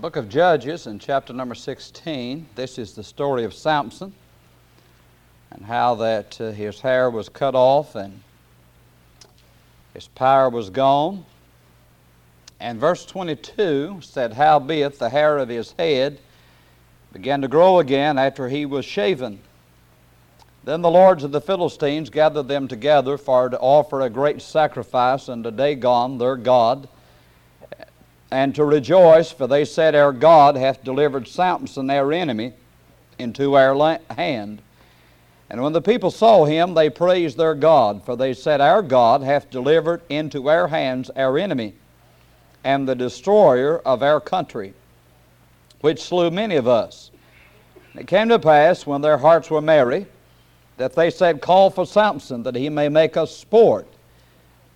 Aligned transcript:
book 0.00 0.14
of 0.14 0.28
Judges 0.28 0.86
in 0.86 1.00
chapter 1.00 1.32
number 1.32 1.56
16. 1.56 2.46
This 2.54 2.78
is 2.78 2.92
the 2.92 3.02
story 3.02 3.42
of 3.42 3.52
Samson 3.52 4.12
and 5.50 5.64
how 5.64 5.96
that 5.96 6.40
uh, 6.40 6.52
his 6.52 6.80
hair 6.80 7.10
was 7.10 7.28
cut 7.28 7.56
off 7.56 7.96
and 7.96 8.22
his 9.94 10.06
power 10.06 10.50
was 10.50 10.70
gone. 10.70 11.24
And 12.60 12.78
verse 12.78 13.04
22 13.06 13.98
said, 14.00 14.34
Howbeit 14.34 15.00
the 15.00 15.08
hair 15.08 15.36
of 15.36 15.48
his 15.48 15.72
head 15.72 16.20
began 17.12 17.42
to 17.42 17.48
grow 17.48 17.80
again 17.80 18.18
after 18.18 18.48
he 18.48 18.66
was 18.66 18.84
shaven. 18.84 19.40
Then 20.62 20.80
the 20.80 20.90
lords 20.90 21.24
of 21.24 21.32
the 21.32 21.40
Philistines 21.40 22.08
gathered 22.08 22.46
them 22.46 22.68
together 22.68 23.18
for 23.18 23.48
to 23.48 23.58
offer 23.58 24.02
a 24.02 24.10
great 24.10 24.42
sacrifice 24.42 25.28
unto 25.28 25.50
Dagon 25.50 26.18
their 26.18 26.36
God 26.36 26.88
and 28.30 28.54
to 28.54 28.64
rejoice, 28.64 29.30
for 29.30 29.46
they 29.46 29.64
said, 29.64 29.94
Our 29.94 30.12
God 30.12 30.56
hath 30.56 30.84
delivered 30.84 31.28
Samson, 31.28 31.88
our 31.90 32.12
enemy, 32.12 32.52
into 33.18 33.56
our 33.56 33.98
hand. 34.10 34.62
And 35.50 35.62
when 35.62 35.72
the 35.72 35.80
people 35.80 36.10
saw 36.10 36.44
him, 36.44 36.74
they 36.74 36.90
praised 36.90 37.38
their 37.38 37.54
God, 37.54 38.04
for 38.04 38.16
they 38.16 38.34
said, 38.34 38.60
Our 38.60 38.82
God 38.82 39.22
hath 39.22 39.50
delivered 39.50 40.02
into 40.10 40.48
our 40.50 40.68
hands 40.68 41.10
our 41.16 41.38
enemy, 41.38 41.74
and 42.64 42.86
the 42.86 42.94
destroyer 42.94 43.78
of 43.78 44.02
our 44.02 44.20
country, 44.20 44.74
which 45.80 46.02
slew 46.02 46.30
many 46.30 46.56
of 46.56 46.68
us. 46.68 47.10
And 47.92 48.02
it 48.02 48.06
came 48.06 48.28
to 48.28 48.38
pass, 48.38 48.86
when 48.86 49.00
their 49.00 49.18
hearts 49.18 49.50
were 49.50 49.62
merry, 49.62 50.06
that 50.76 50.94
they 50.94 51.10
said, 51.10 51.40
Call 51.40 51.70
for 51.70 51.86
Samson, 51.86 52.42
that 52.42 52.54
he 52.54 52.68
may 52.68 52.90
make 52.90 53.16
us 53.16 53.34
sport. 53.34 53.86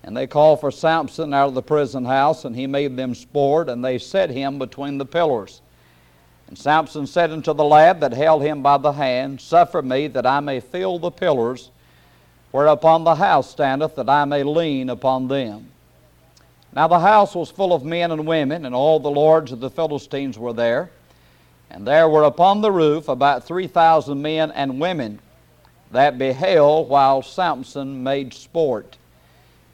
And 0.04 0.16
they 0.16 0.26
called 0.26 0.60
for 0.60 0.70
Samson 0.70 1.32
out 1.32 1.48
of 1.48 1.54
the 1.54 1.62
prison 1.62 2.04
house, 2.04 2.44
and 2.44 2.56
he 2.56 2.66
made 2.66 2.96
them 2.96 3.14
sport, 3.14 3.68
and 3.68 3.84
they 3.84 3.98
set 3.98 4.30
him 4.30 4.58
between 4.58 4.98
the 4.98 5.06
pillars. 5.06 5.60
And 6.48 6.58
Samson 6.58 7.06
said 7.06 7.30
unto 7.30 7.54
the 7.54 7.64
lad 7.64 8.00
that 8.00 8.12
held 8.12 8.42
him 8.42 8.62
by 8.62 8.78
the 8.78 8.92
hand, 8.92 9.40
Suffer 9.40 9.80
me 9.80 10.08
that 10.08 10.26
I 10.26 10.40
may 10.40 10.60
feel 10.60 10.98
the 10.98 11.10
pillars 11.10 11.70
whereupon 12.50 13.04
the 13.04 13.14
house 13.14 13.50
standeth, 13.50 13.96
that 13.96 14.08
I 14.08 14.24
may 14.24 14.42
lean 14.42 14.90
upon 14.90 15.28
them. 15.28 15.68
Now 16.74 16.88
the 16.88 16.98
house 17.00 17.34
was 17.34 17.50
full 17.50 17.72
of 17.72 17.84
men 17.84 18.10
and 18.10 18.26
women, 18.26 18.66
and 18.66 18.74
all 18.74 19.00
the 19.00 19.10
lords 19.10 19.52
of 19.52 19.60
the 19.60 19.70
Philistines 19.70 20.38
were 20.38 20.52
there. 20.52 20.90
And 21.70 21.86
there 21.86 22.08
were 22.08 22.24
upon 22.24 22.60
the 22.60 22.72
roof 22.72 23.08
about 23.08 23.44
three 23.44 23.66
thousand 23.66 24.20
men 24.20 24.50
and 24.50 24.80
women 24.80 25.20
that 25.90 26.18
beheld 26.18 26.88
while 26.88 27.22
Samson 27.22 28.02
made 28.02 28.34
sport. 28.34 28.96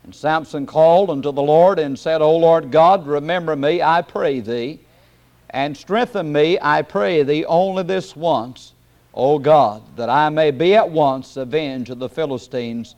And 0.09 0.15
Samson 0.15 0.65
called 0.65 1.11
unto 1.11 1.31
the 1.31 1.43
Lord 1.43 1.79
and 1.79 1.99
said, 1.99 2.23
O 2.23 2.35
Lord 2.35 2.71
God, 2.71 3.07
remember 3.07 3.55
me, 3.55 3.83
I 3.83 4.01
pray 4.01 4.41
thee, 4.41 4.81
and 5.51 5.77
strengthen 5.77 6.33
me, 6.33 6.59
I 6.63 6.81
pray 6.81 7.23
thee, 7.25 7.45
only 7.45 7.83
this 7.83 8.17
once, 8.17 8.73
O 9.13 9.39
God, 9.39 9.83
that 9.97 10.09
I 10.09 10.31
may 10.31 10.51
be 10.51 10.75
at 10.75 10.89
once 10.89 11.37
avenged 11.37 11.91
of 11.91 11.99
the 11.99 12.09
Philistines 12.09 12.97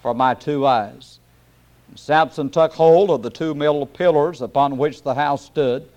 for 0.00 0.14
my 0.14 0.32
two 0.32 0.64
eyes. 0.64 1.18
And 1.88 1.98
Samson 1.98 2.50
took 2.50 2.72
hold 2.72 3.10
of 3.10 3.22
the 3.22 3.30
two 3.30 3.56
middle 3.56 3.84
pillars 3.84 4.40
upon 4.40 4.78
which 4.78 5.02
the 5.02 5.14
house 5.14 5.44
stood, 5.44 5.88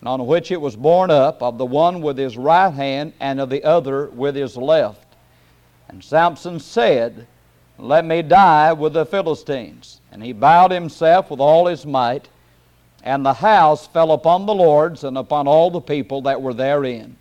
and 0.00 0.08
on 0.08 0.26
which 0.26 0.50
it 0.50 0.60
was 0.60 0.74
borne 0.74 1.12
up, 1.12 1.40
of 1.44 1.58
the 1.58 1.64
one 1.64 2.02
with 2.02 2.18
his 2.18 2.36
right 2.36 2.74
hand, 2.74 3.12
and 3.20 3.40
of 3.40 3.50
the 3.50 3.62
other 3.62 4.08
with 4.08 4.34
his 4.34 4.56
left. 4.56 5.14
And 5.86 6.02
Samson 6.02 6.58
said, 6.58 7.28
let 7.78 8.04
me 8.04 8.22
die 8.22 8.72
with 8.72 8.92
the 8.92 9.06
Philistines. 9.06 10.00
And 10.10 10.22
he 10.22 10.32
bowed 10.32 10.70
himself 10.70 11.30
with 11.30 11.40
all 11.40 11.66
his 11.66 11.86
might, 11.86 12.28
and 13.02 13.24
the 13.24 13.32
house 13.32 13.86
fell 13.86 14.12
upon 14.12 14.46
the 14.46 14.54
lords 14.54 15.04
and 15.04 15.18
upon 15.18 15.48
all 15.48 15.70
the 15.70 15.80
people 15.80 16.22
that 16.22 16.40
were 16.40 16.54
therein. 16.54 17.16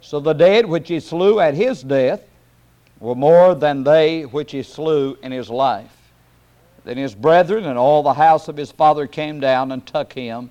So 0.00 0.18
the 0.18 0.32
dead 0.32 0.66
which 0.66 0.88
he 0.88 1.00
slew 1.00 1.40
at 1.40 1.54
his 1.54 1.82
death 1.82 2.22
were 3.00 3.14
more 3.14 3.54
than 3.54 3.84
they 3.84 4.22
which 4.22 4.52
he 4.52 4.62
slew 4.62 5.18
in 5.22 5.30
his 5.30 5.50
life. 5.50 5.96
Then 6.84 6.96
his 6.96 7.14
brethren 7.14 7.66
and 7.66 7.78
all 7.78 8.02
the 8.02 8.14
house 8.14 8.48
of 8.48 8.56
his 8.56 8.72
father 8.72 9.06
came 9.06 9.40
down 9.40 9.72
and 9.72 9.84
took 9.84 10.12
him, 10.12 10.50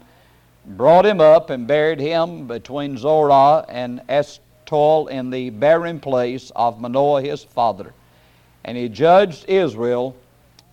brought 0.65 1.05
him 1.05 1.19
up, 1.19 1.49
and 1.49 1.67
buried 1.67 1.99
him 1.99 2.47
between 2.47 2.97
Zorah 2.97 3.65
and 3.69 4.01
Eshtaol 4.07 5.09
in 5.09 5.29
the 5.29 5.49
burying 5.49 5.99
place 5.99 6.51
of 6.55 6.79
Manoah 6.79 7.21
his 7.21 7.43
father 7.43 7.93
and 8.65 8.75
he 8.75 8.89
judged 8.89 9.45
Israel 9.47 10.15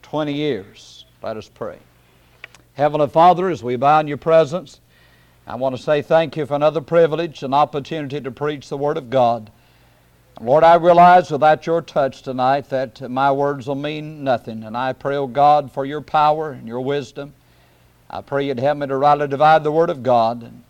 20 0.01 0.33
years. 0.33 1.05
Let 1.23 1.37
us 1.37 1.49
pray. 1.49 1.79
Heavenly 2.73 3.07
Father, 3.07 3.51
as 3.51 3.63
we 3.63 3.77
bow 3.77 4.01
in 4.01 4.09
your 4.09 4.17
presence, 4.17 4.81
I 5.47 5.57
want 5.57 5.77
to 5.77 5.83
say 5.83 6.01
thank 6.01 6.37
you 6.37 6.47
for 6.47 6.55
another 6.55 6.81
privilege 6.81 7.43
and 7.43 7.55
opportunity 7.55 8.19
to 8.19 8.31
preach 8.31 8.71
the 8.71 8.79
Word 8.79 8.97
of 8.97 9.11
God. 9.11 9.51
Lord, 10.41 10.65
I 10.65 10.77
realize 10.77 11.31
without 11.31 11.67
your 11.67 11.83
touch 11.83 12.23
tonight 12.23 12.71
that 12.71 13.11
my 13.11 13.31
words 13.31 13.67
will 13.69 13.75
mean 13.75 14.25
nothing. 14.25 14.65
And 14.65 14.75
I 14.75 14.95
pray, 14.95 15.17
O 15.17 15.25
oh 15.25 15.27
God, 15.27 15.71
for 15.71 15.85
your 15.85 16.01
power 16.01 16.51
and 16.51 16.67
your 16.67 16.81
wisdom. 16.81 17.35
I 18.09 18.23
pray 18.23 18.47
you'd 18.47 18.59
help 18.59 18.79
me 18.79 18.87
to 18.87 18.97
rightly 18.97 19.29
divide 19.29 19.65
the 19.65 19.73
Word 19.73 19.91
of 19.91 20.03
God. 20.03 20.43
And 20.45 20.65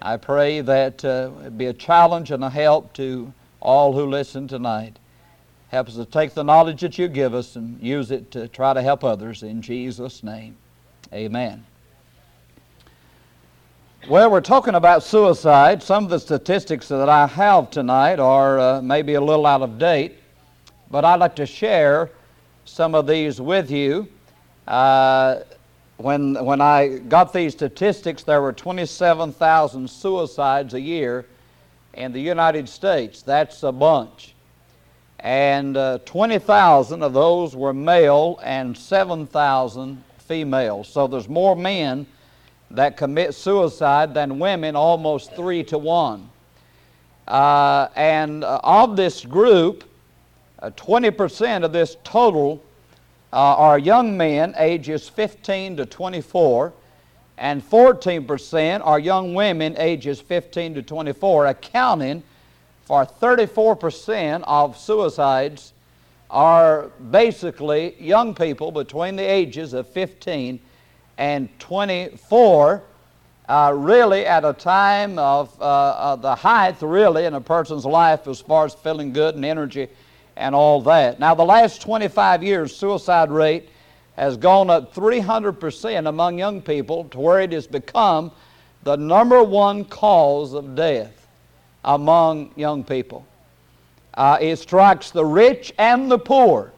I 0.00 0.16
pray 0.16 0.62
that 0.62 1.04
uh, 1.04 1.30
it 1.44 1.58
be 1.58 1.66
a 1.66 1.74
challenge 1.74 2.30
and 2.30 2.42
a 2.42 2.50
help 2.50 2.94
to 2.94 3.34
all 3.60 3.92
who 3.92 4.06
listen 4.06 4.48
tonight. 4.48 4.98
Help 5.72 5.88
us 5.88 5.94
to 5.94 6.04
take 6.04 6.34
the 6.34 6.44
knowledge 6.44 6.82
that 6.82 6.98
you 6.98 7.08
give 7.08 7.32
us 7.32 7.56
and 7.56 7.82
use 7.82 8.10
it 8.10 8.30
to 8.30 8.46
try 8.46 8.74
to 8.74 8.82
help 8.82 9.02
others. 9.02 9.42
In 9.42 9.62
Jesus' 9.62 10.22
name, 10.22 10.54
amen. 11.14 11.64
Well, 14.06 14.30
we're 14.30 14.42
talking 14.42 14.74
about 14.74 15.02
suicide. 15.02 15.82
Some 15.82 16.04
of 16.04 16.10
the 16.10 16.20
statistics 16.20 16.88
that 16.88 17.08
I 17.08 17.26
have 17.26 17.70
tonight 17.70 18.20
are 18.20 18.60
uh, 18.60 18.82
maybe 18.82 19.14
a 19.14 19.20
little 19.22 19.46
out 19.46 19.62
of 19.62 19.78
date, 19.78 20.18
but 20.90 21.06
I'd 21.06 21.20
like 21.20 21.36
to 21.36 21.46
share 21.46 22.10
some 22.66 22.94
of 22.94 23.06
these 23.06 23.40
with 23.40 23.70
you. 23.70 24.08
Uh, 24.68 25.40
when, 25.96 26.34
when 26.44 26.60
I 26.60 26.98
got 26.98 27.32
these 27.32 27.54
statistics, 27.54 28.24
there 28.24 28.42
were 28.42 28.52
27,000 28.52 29.88
suicides 29.88 30.74
a 30.74 30.80
year 30.80 31.24
in 31.94 32.12
the 32.12 32.20
United 32.20 32.68
States. 32.68 33.22
That's 33.22 33.62
a 33.62 33.72
bunch 33.72 34.31
and 35.22 35.76
uh, 35.76 35.98
20,000 36.04 37.02
of 37.02 37.12
those 37.12 37.54
were 37.54 37.72
male 37.72 38.40
and 38.42 38.76
7,000 38.76 40.02
female. 40.18 40.82
So 40.82 41.06
there's 41.06 41.28
more 41.28 41.54
men 41.54 42.06
that 42.72 42.96
commit 42.96 43.34
suicide 43.34 44.14
than 44.14 44.40
women, 44.40 44.74
almost 44.74 45.34
three 45.36 45.62
to 45.64 45.78
one. 45.78 46.28
Uh, 47.28 47.86
and 47.94 48.42
uh, 48.42 48.60
of 48.64 48.96
this 48.96 49.24
group, 49.24 49.84
20% 50.60 51.62
uh, 51.62 51.66
of 51.66 51.72
this 51.72 51.96
total 52.02 52.62
uh, 53.32 53.36
are 53.36 53.78
young 53.78 54.16
men 54.16 54.54
ages 54.58 55.08
15 55.08 55.76
to 55.76 55.86
24, 55.86 56.72
and 57.38 57.62
14% 57.62 58.80
are 58.84 58.98
young 58.98 59.34
women 59.34 59.76
ages 59.78 60.20
15 60.20 60.74
to 60.74 60.82
24, 60.82 61.46
accounting 61.46 62.24
for 62.92 63.06
34% 63.06 64.44
of 64.46 64.76
suicides 64.76 65.72
are 66.28 66.90
basically 67.10 67.96
young 67.98 68.34
people 68.34 68.70
between 68.70 69.16
the 69.16 69.22
ages 69.22 69.72
of 69.72 69.88
15 69.88 70.60
and 71.16 71.48
24, 71.58 72.82
uh, 73.48 73.72
really 73.74 74.26
at 74.26 74.44
a 74.44 74.52
time 74.52 75.18
of 75.18 75.58
uh, 75.58 76.16
the 76.16 76.34
height, 76.34 76.82
really, 76.82 77.24
in 77.24 77.32
a 77.32 77.40
person's 77.40 77.86
life 77.86 78.28
as 78.28 78.42
far 78.42 78.66
as 78.66 78.74
feeling 78.74 79.10
good 79.10 79.36
and 79.36 79.44
energy 79.46 79.88
and 80.36 80.54
all 80.54 80.82
that. 80.82 81.18
Now, 81.18 81.34
the 81.34 81.46
last 81.46 81.80
25 81.80 82.42
years, 82.42 82.76
suicide 82.76 83.30
rate 83.30 83.70
has 84.16 84.36
gone 84.36 84.68
up 84.68 84.94
300% 84.94 86.08
among 86.08 86.38
young 86.38 86.60
people 86.60 87.04
to 87.04 87.18
where 87.18 87.40
it 87.40 87.52
has 87.52 87.66
become 87.66 88.30
the 88.82 88.96
number 88.96 89.42
one 89.42 89.86
cause 89.86 90.52
of 90.52 90.74
death 90.74 91.21
among 91.84 92.52
young 92.56 92.84
people. 92.84 93.26
Uh, 94.14 94.38
it 94.40 94.56
strikes 94.58 95.10
the 95.10 95.24
rich 95.24 95.72
and 95.78 96.10
the 96.10 96.18
poor. 96.18 96.72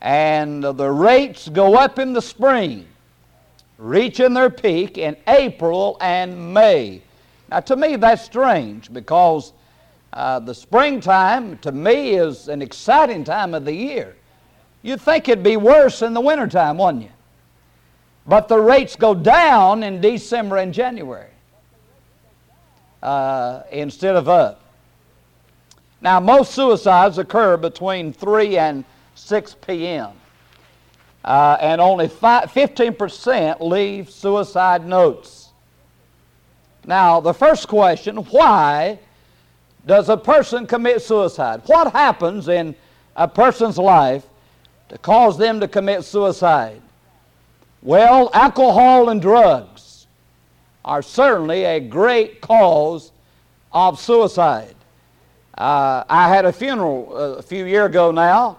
And 0.00 0.64
the 0.64 0.90
rates 0.90 1.48
go 1.48 1.74
up 1.74 1.98
in 1.98 2.12
the 2.12 2.22
spring, 2.22 2.86
reaching 3.78 4.32
their 4.32 4.50
peak 4.50 4.98
in 4.98 5.16
April 5.28 5.98
and 6.00 6.54
May. 6.54 7.02
Now, 7.50 7.60
to 7.60 7.76
me, 7.76 7.96
that's 7.96 8.22
strange 8.22 8.92
because 8.92 9.52
uh, 10.12 10.40
the 10.40 10.54
springtime, 10.54 11.58
to 11.58 11.72
me, 11.72 12.14
is 12.14 12.48
an 12.48 12.62
exciting 12.62 13.24
time 13.24 13.54
of 13.54 13.64
the 13.64 13.74
year. 13.74 14.16
You'd 14.82 15.00
think 15.00 15.28
it'd 15.28 15.44
be 15.44 15.58
worse 15.58 16.00
in 16.00 16.14
the 16.14 16.20
wintertime, 16.20 16.78
wouldn't 16.78 17.04
you? 17.04 17.10
But 18.26 18.48
the 18.48 18.58
rates 18.58 18.96
go 18.96 19.14
down 19.14 19.82
in 19.82 20.00
December 20.00 20.56
and 20.58 20.72
January 20.72 21.30
uh, 23.02 23.62
instead 23.70 24.16
of 24.16 24.28
up. 24.28 24.60
Now, 26.00 26.20
most 26.20 26.54
suicides 26.54 27.18
occur 27.18 27.56
between 27.56 28.12
3 28.12 28.58
and 28.58 28.84
6 29.14 29.56
p.m., 29.66 30.10
uh, 31.24 31.58
and 31.60 31.80
only 31.80 32.08
15% 32.08 33.60
leave 33.60 34.08
suicide 34.08 34.86
notes. 34.86 35.50
Now, 36.86 37.20
the 37.20 37.34
first 37.34 37.68
question 37.68 38.16
why 38.16 38.98
does 39.86 40.08
a 40.08 40.16
person 40.16 40.66
commit 40.66 41.02
suicide? 41.02 41.60
What 41.66 41.92
happens 41.92 42.48
in 42.48 42.74
a 43.16 43.28
person's 43.28 43.76
life 43.76 44.24
to 44.88 44.96
cause 44.96 45.36
them 45.36 45.60
to 45.60 45.68
commit 45.68 46.04
suicide? 46.04 46.80
Well, 47.82 48.30
alcohol 48.32 49.10
and 49.10 49.20
drugs 49.20 49.89
are 50.84 51.02
certainly 51.02 51.64
a 51.64 51.80
great 51.80 52.40
cause 52.40 53.12
of 53.72 54.00
suicide. 54.00 54.74
Uh, 55.56 56.04
I 56.08 56.28
had 56.28 56.44
a 56.44 56.52
funeral 56.52 57.12
uh, 57.12 57.20
a 57.38 57.42
few 57.42 57.66
years 57.66 57.86
ago 57.86 58.10
now 58.10 58.58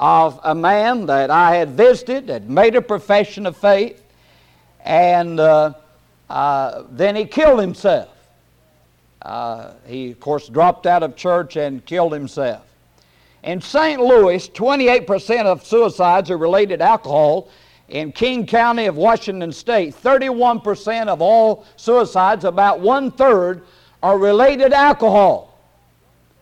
of 0.00 0.40
a 0.44 0.54
man 0.54 1.06
that 1.06 1.30
I 1.30 1.56
had 1.56 1.70
visited, 1.70 2.28
had 2.28 2.48
made 2.48 2.74
a 2.76 2.82
profession 2.82 3.46
of 3.46 3.56
faith, 3.56 4.02
and 4.84 5.40
uh, 5.40 5.74
uh 6.30 6.84
then 6.90 7.16
he 7.16 7.24
killed 7.24 7.60
himself. 7.60 8.08
Uh, 9.20 9.72
he, 9.86 10.12
of 10.12 10.20
course, 10.20 10.48
dropped 10.48 10.86
out 10.86 11.02
of 11.02 11.16
church 11.16 11.56
and 11.56 11.84
killed 11.84 12.12
himself. 12.12 12.64
In 13.42 13.60
St. 13.60 14.00
Louis, 14.00 14.48
28% 14.48 15.44
of 15.44 15.66
suicides 15.66 16.30
are 16.30 16.38
related 16.38 16.78
to 16.78 16.84
alcohol. 16.84 17.48
In 17.88 18.12
King 18.12 18.46
County 18.46 18.86
of 18.86 18.96
Washington 18.96 19.52
State, 19.52 19.94
31% 19.94 21.08
of 21.08 21.22
all 21.22 21.64
suicides, 21.76 22.44
about 22.44 22.80
one 22.80 23.10
third, 23.10 23.62
are 24.02 24.18
related 24.18 24.72
alcohol. 24.72 25.58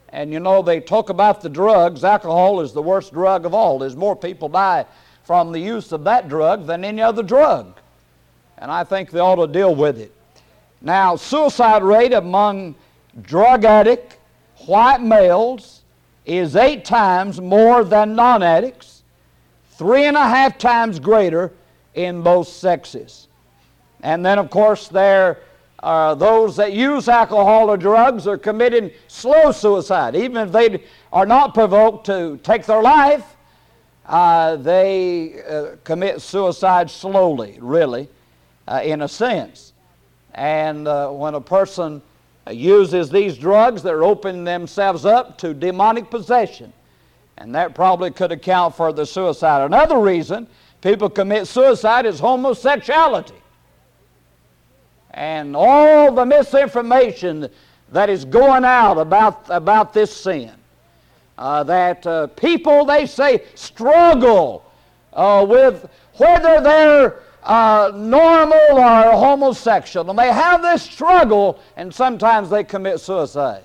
And 0.09 0.33
you 0.33 0.41
know, 0.41 0.63
they 0.63 0.81
talk 0.81 1.09
about 1.09 1.41
the 1.41 1.49
drugs. 1.49 2.03
Alcohol 2.03 2.61
is 2.61 2.73
the 2.73 2.83
worst 2.83 3.13
drug 3.13 3.45
of 3.45 3.55
all. 3.55 3.79
There's 3.79 3.97
more 3.97 4.17
people 4.17 4.49
die 4.49 4.87
from 5.25 5.53
the 5.53 5.61
use 5.61 5.93
of 5.93 6.05
that 6.05 6.29
drug 6.29 6.67
than 6.67 6.85
any 6.85 7.03
other 7.03 7.23
drug. 7.23 7.79
And 8.59 8.71
I 8.71 8.85
think 8.85 9.11
they 9.11 9.21
ought 9.21 9.37
to 9.37 9.53
deal 9.53 9.75
with 9.75 9.99
it. 9.99 10.13
Now, 10.81 11.17
suicide 11.17 11.83
rate 11.83 12.13
among 12.13 12.75
drug 13.23 13.65
addict 13.65 14.19
white 14.67 15.03
males 15.03 15.83
is 16.25 16.57
eight 16.57 16.85
times 16.85 17.41
more 17.41 17.85
than 17.85 18.15
non 18.15 18.43
addicts, 18.43 18.96
three 19.77 20.05
and 20.05 20.17
a 20.17 20.29
half 20.29 20.59
times 20.59 20.99
greater 20.99 21.53
in 21.95 22.23
both 22.23 22.49
sexes. 22.49 23.29
And 24.03 24.25
then, 24.25 24.39
of 24.39 24.51
course, 24.51 24.89
there 24.89 25.41
are 25.81 26.17
those 26.17 26.57
that 26.57 26.73
use 26.73 27.09
alcohol 27.09 27.71
or 27.71 27.77
drugs 27.77 28.27
are 28.27 28.39
committing 28.39 28.91
slow 29.09 29.53
suicide. 29.53 30.17
Even 30.17 30.49
if 30.49 30.53
they 30.53 30.83
are 31.13 31.27
not 31.27 31.55
provoked 31.55 32.07
to 32.07 32.39
take 32.43 32.65
their 32.65 32.83
life, 32.83 33.37
uh, 34.07 34.57
they 34.57 35.43
uh, 35.43 35.77
commit 35.85 36.23
suicide 36.23 36.91
slowly, 36.91 37.59
really, 37.61 38.09
uh, 38.69 38.81
in 38.85 39.03
a 39.03 39.09
sense. 39.09 39.73
And 40.35 40.87
uh, 40.87 41.11
when 41.11 41.35
a 41.35 41.41
person 41.41 42.03
uses 42.51 43.11
these 43.11 43.37
drugs, 43.37 43.83
they're 43.83 44.05
opening 44.05 44.45
themselves 44.45 45.05
up 45.05 45.39
to 45.39 45.53
demonic 45.53 46.11
possession. 46.11 46.73
And 47.39 47.55
that 47.55 47.75
probably 47.75 48.11
could 48.11 48.33
account 48.33 48.75
for 48.75 48.93
the 48.93 49.05
suicide. 49.05 49.65
Another 49.65 49.99
reason 49.99 50.47
people 50.81 51.11
commit 51.11 51.47
suicide 51.47 52.07
is 52.07 52.19
homosexuality. 52.19 53.35
And 55.11 55.57
all 55.57 56.13
the 56.13 56.27
misinformation 56.27 57.49
that 57.93 58.11
is 58.11 58.25
going 58.25 58.65
out 58.65 58.99
about, 58.99 59.45
about 59.49 59.93
this 59.93 60.15
sin. 60.15 60.53
Uh, 61.39 61.63
that 61.65 62.07
uh, 62.07 62.27
people, 62.29 62.85
they 62.85 63.07
say, 63.07 63.45
struggle 63.55 64.65
uh, 65.13 65.45
with 65.47 65.89
whether 66.15 66.61
they're 66.63 67.23
uh, 67.43 67.93
normal 67.95 68.59
or 68.71 69.13
homosexual. 69.13 70.09
And 70.09 70.19
they 70.19 70.33
have 70.33 70.63
this 70.63 70.83
struggle, 70.83 71.61
and 71.77 71.95
sometimes 71.95 72.49
they 72.49 72.65
commit 72.65 73.01
suicide. 73.01 73.65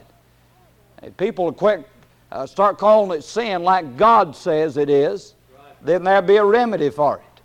And 1.02 1.16
people 1.18 1.52
quick 1.54 1.88
uh, 2.32 2.46
start 2.46 2.78
calling 2.78 3.18
it 3.18 3.24
sin 3.24 3.64
like 3.64 3.98
God 3.98 4.36
says 4.36 4.78
it 4.78 4.90
is, 4.90 5.34
then 5.82 6.04
there'll 6.04 6.22
be 6.22 6.38
a 6.38 6.46
remedy 6.46 6.90
for 6.90 7.18
it. 7.18 7.42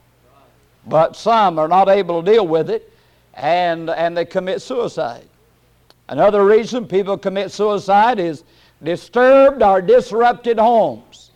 But 0.86 1.16
some 1.16 1.58
are 1.58 1.68
not 1.68 1.88
able 1.88 2.22
to 2.22 2.32
deal 2.32 2.46
with 2.46 2.70
it, 2.70 2.92
and, 3.34 3.90
and 3.90 4.16
they 4.16 4.24
commit 4.24 4.62
suicide. 4.62 5.26
Another 6.08 6.44
reason 6.44 6.86
people 6.86 7.18
commit 7.18 7.50
suicide 7.50 8.20
is 8.20 8.44
disturbed 8.82 9.62
or 9.62 9.82
disrupted 9.82 10.58
homes. 10.58 11.30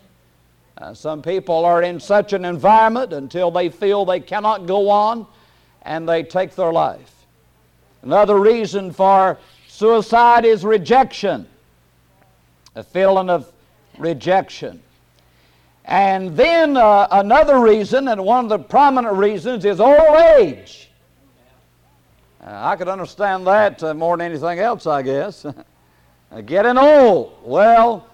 Uh, 0.78 0.94
some 0.94 1.20
people 1.20 1.64
are 1.64 1.82
in 1.82 2.00
such 2.00 2.32
an 2.32 2.44
environment 2.44 3.12
until 3.12 3.50
they 3.50 3.68
feel 3.68 4.04
they 4.04 4.20
cannot 4.20 4.66
go 4.66 4.88
on 4.88 5.26
and 5.82 6.08
they 6.08 6.22
take 6.22 6.54
their 6.54 6.72
life. 6.72 7.26
Another 8.02 8.38
reason 8.38 8.92
for 8.92 9.38
suicide 9.68 10.44
is 10.44 10.64
rejection, 10.64 11.46
a 12.74 12.82
feeling 12.82 13.30
of 13.30 13.52
rejection. 13.98 14.82
And 15.84 16.36
then 16.36 16.76
uh, 16.76 17.08
another 17.10 17.60
reason, 17.60 18.08
and 18.08 18.24
one 18.24 18.44
of 18.44 18.48
the 18.48 18.58
prominent 18.58 19.16
reasons, 19.16 19.64
is 19.64 19.80
old 19.80 20.16
age. 20.38 20.90
Uh, 22.44 22.50
I 22.52 22.76
could 22.76 22.88
understand 22.88 23.46
that 23.46 23.82
uh, 23.82 23.92
more 23.94 24.16
than 24.16 24.26
anything 24.26 24.58
else, 24.60 24.86
I 24.86 25.02
guess. 25.02 25.44
Getting 26.46 26.78
old. 26.78 27.38
Well, 27.44 28.06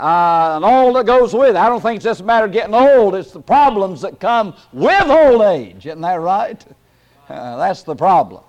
uh, 0.00 0.52
and 0.56 0.64
all 0.64 0.92
that 0.94 1.04
goes 1.04 1.34
with 1.34 1.50
it. 1.50 1.56
I 1.56 1.68
don't 1.68 1.82
think 1.82 1.96
it's 1.96 2.04
just 2.04 2.20
a 2.20 2.24
matter 2.24 2.46
of 2.46 2.52
getting 2.52 2.74
old, 2.74 3.14
it's 3.14 3.32
the 3.32 3.40
problems 3.40 4.00
that 4.00 4.18
come 4.18 4.54
with 4.72 5.10
old 5.10 5.42
age. 5.42 5.86
Isn't 5.86 6.00
that 6.00 6.20
right? 6.20 6.64
Uh, 7.28 7.56
that's 7.58 7.84
the 7.84 7.94
problem. 7.94 8.42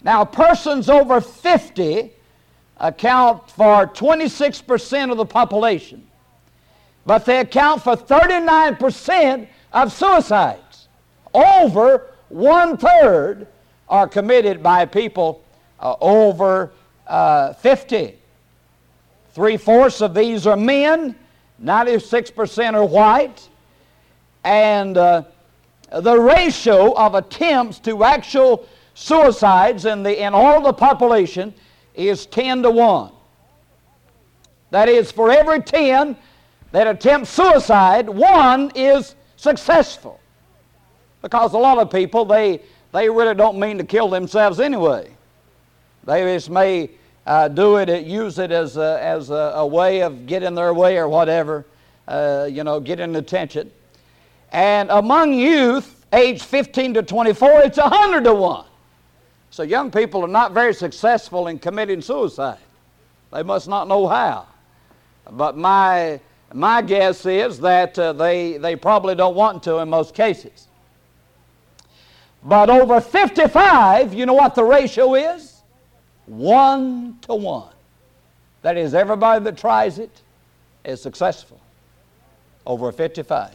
Now, 0.00 0.24
persons 0.24 0.88
over 0.88 1.20
50 1.20 2.12
account 2.78 3.50
for 3.50 3.86
26% 3.86 5.10
of 5.10 5.16
the 5.16 5.26
population, 5.26 6.06
but 7.04 7.24
they 7.24 7.40
account 7.40 7.82
for 7.82 7.96
39% 7.96 9.46
of 9.72 9.92
suicides. 9.92 10.88
Over 11.34 12.06
one 12.28 12.76
third 12.76 13.46
are 13.88 14.08
committed 14.08 14.62
by 14.62 14.84
people 14.84 15.42
uh, 15.80 15.94
over 16.00 16.72
uh, 17.06 17.52
50. 17.54 18.14
Three 19.32 19.56
fourths 19.56 20.00
of 20.00 20.14
these 20.14 20.46
are 20.46 20.56
men, 20.56 21.14
96% 21.62 22.74
are 22.74 22.84
white, 22.84 23.48
and 24.44 24.96
uh, 24.96 25.22
the 25.90 26.18
ratio 26.18 26.94
of 26.94 27.14
attempts 27.14 27.78
to 27.80 28.02
actual 28.04 28.66
suicides 28.94 29.84
in, 29.84 30.02
the, 30.02 30.22
in 30.22 30.32
all 30.32 30.62
the 30.62 30.72
population 30.72 31.52
is 31.96 32.26
10 32.26 32.62
to 32.62 32.70
1. 32.70 33.12
That 34.70 34.88
is, 34.88 35.10
for 35.10 35.30
every 35.30 35.62
10 35.62 36.16
that 36.72 36.86
attempt 36.86 37.28
suicide, 37.28 38.08
one 38.08 38.70
is 38.74 39.14
successful. 39.36 40.20
Because 41.22 41.54
a 41.54 41.58
lot 41.58 41.78
of 41.78 41.90
people, 41.90 42.24
they, 42.24 42.60
they 42.92 43.08
really 43.08 43.34
don't 43.34 43.58
mean 43.58 43.78
to 43.78 43.84
kill 43.84 44.08
themselves 44.08 44.60
anyway. 44.60 45.10
They 46.04 46.22
just 46.34 46.50
may 46.50 46.90
uh, 47.26 47.48
do 47.48 47.76
it, 47.76 48.06
use 48.06 48.38
it 48.38 48.52
as, 48.52 48.76
a, 48.76 49.00
as 49.02 49.30
a, 49.30 49.52
a, 49.56 49.66
way 49.66 50.02
of 50.02 50.26
getting 50.26 50.54
their 50.54 50.72
way 50.72 50.96
or 50.96 51.08
whatever, 51.08 51.66
uh, 52.06 52.48
you 52.50 52.62
know, 52.62 52.78
getting 52.78 53.16
attention. 53.16 53.70
And 54.52 54.90
among 54.90 55.34
youth, 55.34 56.06
age 56.12 56.42
15 56.42 56.94
to 56.94 57.02
24, 57.02 57.62
it's 57.62 57.78
100 57.78 58.24
to 58.24 58.34
1. 58.34 58.64
So 59.56 59.62
young 59.62 59.90
people 59.90 60.22
are 60.22 60.28
not 60.28 60.52
very 60.52 60.74
successful 60.74 61.46
in 61.46 61.58
committing 61.58 62.02
suicide. 62.02 62.58
They 63.32 63.42
must 63.42 63.68
not 63.68 63.88
know 63.88 64.06
how. 64.06 64.48
But 65.30 65.56
my, 65.56 66.20
my 66.52 66.82
guess 66.82 67.24
is 67.24 67.58
that 67.60 67.98
uh, 67.98 68.12
they, 68.12 68.58
they 68.58 68.76
probably 68.76 69.14
don't 69.14 69.34
want 69.34 69.62
to 69.62 69.78
in 69.78 69.88
most 69.88 70.12
cases. 70.12 70.68
But 72.44 72.68
over 72.68 73.00
55, 73.00 74.12
you 74.12 74.26
know 74.26 74.34
what 74.34 74.54
the 74.54 74.62
ratio 74.62 75.14
is? 75.14 75.62
one 76.26 77.16
to 77.22 77.34
one. 77.34 77.72
That 78.60 78.76
is, 78.76 78.92
everybody 78.92 79.42
that 79.42 79.56
tries 79.56 79.98
it 79.98 80.20
is 80.84 81.00
successful 81.00 81.58
over 82.66 82.92
55. 82.92 83.54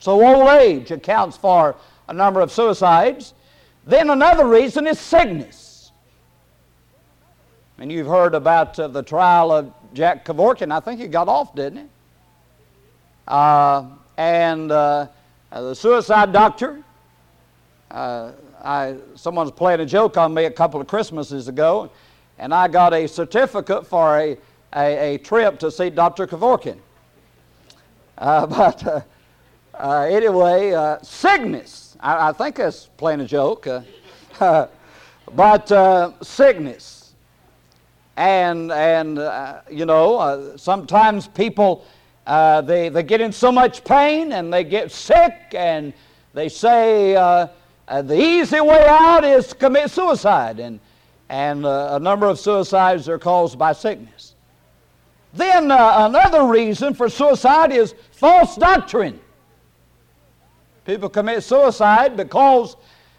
So 0.00 0.20
old 0.26 0.48
age 0.48 0.90
accounts 0.90 1.36
for 1.36 1.76
a 2.08 2.12
number 2.12 2.40
of 2.40 2.50
suicides. 2.50 3.34
Then 3.88 4.10
another 4.10 4.46
reason 4.46 4.86
is 4.86 5.00
sickness. 5.00 5.92
And 7.78 7.90
you've 7.90 8.06
heard 8.06 8.34
about 8.34 8.78
uh, 8.78 8.88
the 8.88 9.02
trial 9.02 9.50
of 9.50 9.72
Jack 9.94 10.26
Kevorkian. 10.26 10.70
I 10.70 10.80
think 10.80 11.00
he 11.00 11.06
got 11.06 11.26
off, 11.26 11.54
didn't 11.54 11.78
he? 11.78 11.84
Uh, 13.26 13.86
and 14.18 14.70
uh, 14.70 15.06
the 15.50 15.74
suicide 15.74 16.32
doctor 16.32 16.84
uh, 17.90 18.32
I, 18.62 18.96
someone's 19.14 19.52
playing 19.52 19.80
a 19.80 19.86
joke 19.86 20.18
on 20.18 20.34
me 20.34 20.44
a 20.44 20.50
couple 20.50 20.80
of 20.80 20.86
Christmases 20.86 21.48
ago, 21.48 21.90
and 22.38 22.52
I 22.52 22.68
got 22.68 22.92
a 22.92 23.06
certificate 23.06 23.86
for 23.86 24.18
a, 24.18 24.36
a, 24.76 25.14
a 25.14 25.18
trip 25.18 25.58
to 25.60 25.70
see 25.70 25.88
Dr. 25.88 26.26
Kevorkian. 26.26 26.78
Uh, 28.18 28.46
but 28.46 28.86
uh, 28.86 29.00
uh, 29.74 30.00
anyway, 30.02 30.72
uh, 30.72 30.98
sickness. 31.02 31.87
I, 32.00 32.28
I, 32.28 32.32
think 32.32 32.56
that's 32.56 32.86
playing 32.96 33.20
a 33.20 33.26
joke. 33.26 33.66
Uh, 33.66 33.82
but 35.34 35.70
uh, 35.72 36.12
sickness. 36.22 37.14
And, 38.16 38.72
and 38.72 39.18
uh, 39.18 39.60
you 39.70 39.86
know, 39.86 40.18
uh, 40.18 40.56
sometimes 40.56 41.28
people, 41.28 41.84
uh, 42.26 42.60
they, 42.62 42.88
they 42.88 43.02
get 43.02 43.20
in 43.20 43.32
so 43.32 43.52
much 43.52 43.84
pain 43.84 44.32
and 44.32 44.52
they 44.52 44.64
get 44.64 44.90
sick 44.90 45.34
and 45.52 45.92
they 46.34 46.48
say 46.48 47.14
uh, 47.16 47.46
the 47.88 48.20
easy 48.20 48.60
way 48.60 48.86
out 48.88 49.24
is 49.24 49.48
to 49.48 49.54
commit 49.54 49.90
suicide. 49.90 50.60
And, 50.60 50.80
and 51.28 51.66
a 51.66 51.98
number 51.98 52.26
of 52.26 52.38
suicides 52.38 53.08
are 53.08 53.18
caused 53.18 53.58
by 53.58 53.72
sickness. 53.72 54.34
Then 55.34 55.70
another 55.70 56.44
reason 56.46 56.94
for 56.94 57.08
suicide 57.08 57.70
is 57.70 57.94
false 58.12 58.56
doctrine. 58.56 59.20
People 60.88 61.10
commit 61.10 61.44
suicide 61.44 62.16
because 62.16 62.74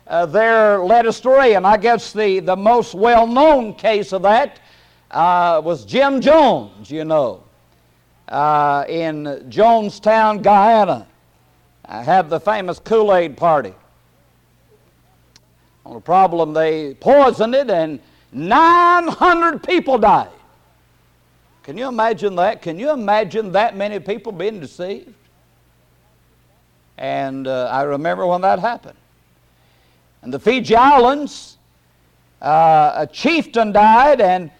uh, 0.07 0.25
they're 0.25 0.79
led 0.79 1.05
astray. 1.05 1.53
And 1.53 1.67
I 1.67 1.77
guess 1.77 2.11
the, 2.11 2.39
the 2.39 2.55
most 2.55 2.95
well 2.95 3.27
known 3.27 3.75
case 3.75 4.11
of 4.11 4.23
that 4.23 4.59
uh, 5.11 5.61
was 5.63 5.85
Jim 5.85 6.19
Jones, 6.19 6.89
you 6.89 7.05
know, 7.05 7.43
uh, 8.27 8.85
in 8.89 9.25
Jonestown, 9.49 10.41
Guyana. 10.41 11.05
I 11.85 12.01
had 12.01 12.27
the 12.27 12.39
famous 12.39 12.79
Kool 12.79 13.13
Aid 13.13 13.38
party. 13.38 13.75
On 15.85 15.93
the 15.93 16.01
problem, 16.01 16.53
they 16.53 16.95
poisoned 16.95 17.53
it 17.53 17.69
and 17.69 17.99
900 18.31 19.61
people 19.61 19.99
died. 19.99 20.31
Can 21.61 21.77
you 21.77 21.88
imagine 21.88 22.35
that? 22.38 22.63
Can 22.63 22.79
you 22.79 22.89
imagine 22.89 23.51
that 23.51 23.77
many 23.77 23.99
people 23.99 24.31
being 24.31 24.59
deceived? 24.59 25.13
And 27.00 27.48
uh, 27.48 27.70
I 27.72 27.84
remember 27.84 28.27
when 28.27 28.41
that 28.41 28.60
happened. 28.60 28.98
And 30.22 30.34
the 30.34 30.39
Fiji 30.39 30.75
Islands, 30.75 31.58
uh, 32.41 32.91
a 32.94 33.08
chieftain 33.08 33.72
died, 33.72 34.20
and 34.20 34.51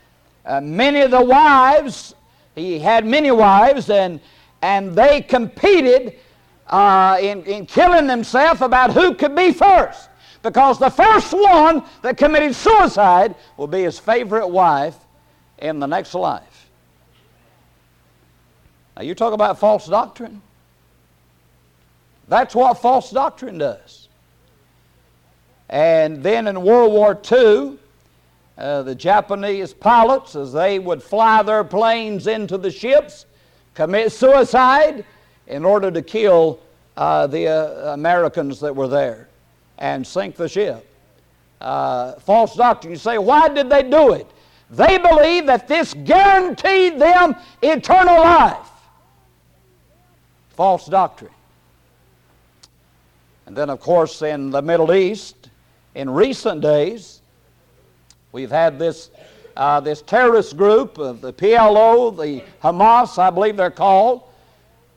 uh, 0.46 0.62
many 0.62 1.02
of 1.02 1.12
the 1.12 1.22
wives, 1.22 2.16
he 2.56 2.80
had 2.80 3.06
many 3.06 3.30
wives, 3.30 3.90
and, 3.90 4.22
and 4.62 4.96
they 4.96 5.20
competed 5.22 6.16
uh, 6.68 7.18
in, 7.20 7.44
in 7.44 7.66
killing 7.66 8.08
themselves 8.08 8.62
about 8.62 8.94
who 8.94 9.16
could 9.16 9.36
be 9.36 9.52
first. 9.52 10.10
Because 10.42 10.80
the 10.80 10.90
first 10.90 11.34
one 11.34 11.84
that 12.04 12.16
committed 12.16 12.56
suicide 12.56 13.36
will 13.58 13.68
be 13.68 13.84
his 13.84 14.00
favorite 14.00 14.48
wife 14.48 14.96
in 15.58 15.82
the 15.82 15.88
next 15.88 16.14
life. 16.14 16.70
Now, 18.96 19.04
you 19.04 19.14
talk 19.14 19.34
about 19.34 19.60
false 19.60 19.88
doctrine. 19.88 20.42
That's 22.30 22.54
what 22.54 22.76
false 22.76 23.10
doctrine 23.10 23.58
does. 23.58 24.08
And 25.68 26.24
then 26.24 26.48
in 26.48 26.62
World 26.62 26.94
War 26.94 27.20
II, 27.30 27.78
uh, 28.58 28.84
the 28.84 28.96
Japanese 28.96 29.74
pilots, 29.74 30.36
as 30.36 30.54
they 30.54 30.80
would 30.80 31.02
fly 31.02 31.42
their 31.42 31.64
planes 31.64 32.28
into 32.28 32.58
the 32.58 32.72
ships, 32.72 33.26
commit 33.74 34.12
suicide 34.12 35.04
in 35.48 35.66
order 35.66 35.90
to 35.90 36.02
kill 36.02 36.60
uh, 36.98 37.26
the 37.28 37.48
uh, 37.48 37.94
Americans 37.94 38.60
that 38.60 38.76
were 38.76 38.88
there 38.88 39.28
and 39.80 40.06
sink 40.06 40.36
the 40.36 40.48
ship. 40.48 40.86
Uh, 41.60 42.14
false 42.20 42.56
doctrine. 42.56 42.92
You 42.92 43.00
say, 43.00 43.18
why 43.18 43.50
did 43.50 43.70
they 43.70 43.84
do 43.84 44.14
it? 44.14 44.28
They 44.70 45.00
believed 45.00 45.48
that 45.48 45.68
this 45.68 45.96
guaranteed 45.96 47.00
them 47.00 47.36
eternal 47.64 48.20
life. 48.20 48.70
False 50.52 50.86
doctrine. 50.86 51.32
And 53.50 53.58
then, 53.58 53.72
of 53.72 53.80
course, 53.80 54.22
in 54.22 54.52
the 54.52 54.62
Middle 54.62 54.94
East, 54.94 55.50
in 55.96 56.08
recent 56.08 56.62
days, 56.62 57.22
we've 58.32 58.52
had 58.52 58.78
this, 58.78 59.10
uh, 59.58 59.80
this 59.80 60.04
terrorist 60.04 60.56
group, 60.56 61.00
of 61.00 61.20
the 61.20 61.34
PLO, 61.34 62.16
the 62.16 62.44
Hamas, 62.62 63.18
I 63.18 63.32
believe 63.32 63.58
they're 63.58 63.72
called, 63.72 64.22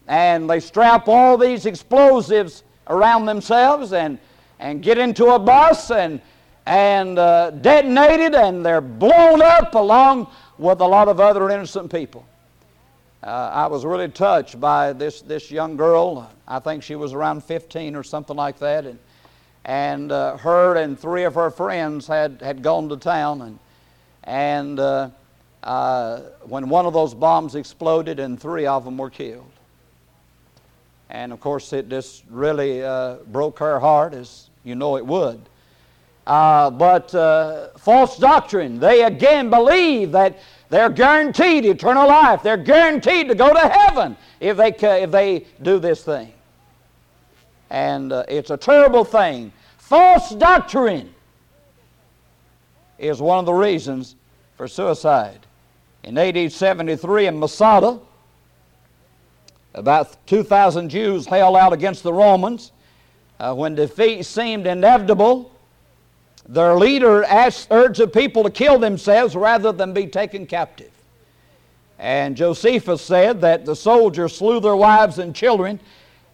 and 0.06 0.50
they 0.50 0.60
strap 0.60 1.08
all 1.08 1.38
these 1.38 1.64
explosives 1.64 2.62
around 2.88 3.24
themselves 3.24 3.94
and, 3.94 4.18
and 4.58 4.82
get 4.82 4.98
into 4.98 5.28
a 5.28 5.38
bus 5.38 5.90
and, 5.90 6.20
and 6.66 7.18
uh, 7.18 7.52
detonate 7.52 8.20
it, 8.20 8.34
and 8.34 8.66
they're 8.66 8.82
blown 8.82 9.40
up 9.40 9.74
along 9.74 10.26
with 10.58 10.82
a 10.82 10.86
lot 10.86 11.08
of 11.08 11.20
other 11.20 11.48
innocent 11.48 11.90
people. 11.90 12.22
Uh, 13.22 13.50
I 13.52 13.66
was 13.68 13.84
really 13.84 14.08
touched 14.08 14.60
by 14.60 14.92
this, 14.92 15.20
this 15.20 15.48
young 15.48 15.76
girl. 15.76 16.28
I 16.48 16.58
think 16.58 16.82
she 16.82 16.96
was 16.96 17.12
around 17.12 17.44
15 17.44 17.94
or 17.94 18.02
something 18.02 18.34
like 18.34 18.58
that. 18.58 18.84
And, 18.84 18.98
and 19.64 20.10
uh, 20.10 20.36
her 20.38 20.74
and 20.74 20.98
three 20.98 21.22
of 21.22 21.36
her 21.36 21.50
friends 21.50 22.08
had, 22.08 22.42
had 22.42 22.62
gone 22.64 22.88
to 22.88 22.96
town. 22.96 23.42
And, 23.42 23.58
and 24.24 24.80
uh, 24.80 25.10
uh 25.62 26.20
when 26.42 26.68
one 26.68 26.86
of 26.86 26.92
those 26.92 27.14
bombs 27.14 27.54
exploded, 27.54 28.18
and 28.18 28.40
three 28.40 28.66
of 28.66 28.84
them 28.84 28.98
were 28.98 29.10
killed. 29.10 29.52
And 31.08 31.32
of 31.32 31.38
course, 31.38 31.72
it 31.72 31.88
just 31.88 32.24
really 32.28 32.82
uh, 32.82 33.18
broke 33.30 33.60
her 33.60 33.78
heart, 33.78 34.14
as 34.14 34.48
you 34.64 34.74
know 34.74 34.96
it 34.96 35.06
would. 35.06 35.40
Uh, 36.26 36.70
but 36.70 37.10
false 37.78 38.16
doctrine, 38.16 38.78
they 38.78 39.04
again 39.04 39.50
believe 39.50 40.12
that 40.12 40.38
they're 40.72 40.88
guaranteed 40.88 41.66
eternal 41.66 42.08
life. 42.08 42.42
They're 42.42 42.56
guaranteed 42.56 43.28
to 43.28 43.34
go 43.34 43.52
to 43.52 43.58
heaven 43.60 44.16
if 44.40 44.56
they, 44.56 44.72
if 45.02 45.10
they 45.10 45.44
do 45.60 45.78
this 45.78 46.02
thing. 46.02 46.32
And 47.68 48.12
uh, 48.12 48.24
it's 48.26 48.50
a 48.50 48.56
terrible 48.56 49.04
thing. 49.04 49.52
False 49.76 50.34
doctrine 50.34 51.14
is 52.98 53.20
one 53.20 53.38
of 53.38 53.44
the 53.44 53.52
reasons 53.52 54.16
for 54.56 54.66
suicide. 54.66 55.40
In 56.04 56.16
AD 56.16 56.50
73 56.50 57.26
in 57.26 57.38
Masada, 57.38 58.00
about 59.74 60.16
2,000 60.26 60.88
Jews 60.88 61.26
held 61.26 61.56
out 61.56 61.72
against 61.72 62.02
the 62.02 62.12
Romans. 62.12 62.72
Uh, 63.38 63.54
when 63.54 63.74
defeat 63.74 64.24
seemed 64.24 64.66
inevitable, 64.66 65.50
their 66.48 66.74
leader 66.74 67.24
asked, 67.24 67.68
urged 67.70 68.00
the 68.00 68.08
people 68.08 68.42
to 68.44 68.50
kill 68.50 68.78
themselves 68.78 69.36
rather 69.36 69.72
than 69.72 69.92
be 69.92 70.06
taken 70.06 70.46
captive. 70.46 70.90
And 71.98 72.36
Josephus 72.36 73.00
said 73.00 73.40
that 73.42 73.64
the 73.64 73.76
soldiers 73.76 74.36
slew 74.36 74.60
their 74.60 74.74
wives 74.74 75.18
and 75.18 75.34
children 75.34 75.78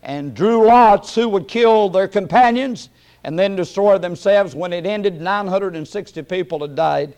and 0.02 0.34
drew 0.34 0.66
lots 0.66 1.14
who 1.14 1.28
would 1.28 1.46
kill 1.46 1.90
their 1.90 2.08
companions 2.08 2.88
and 3.24 3.38
then 3.38 3.56
destroy 3.56 3.98
themselves. 3.98 4.54
When 4.54 4.72
it 4.72 4.86
ended, 4.86 5.20
960 5.20 6.22
people 6.22 6.60
had 6.60 6.74
died. 6.74 7.14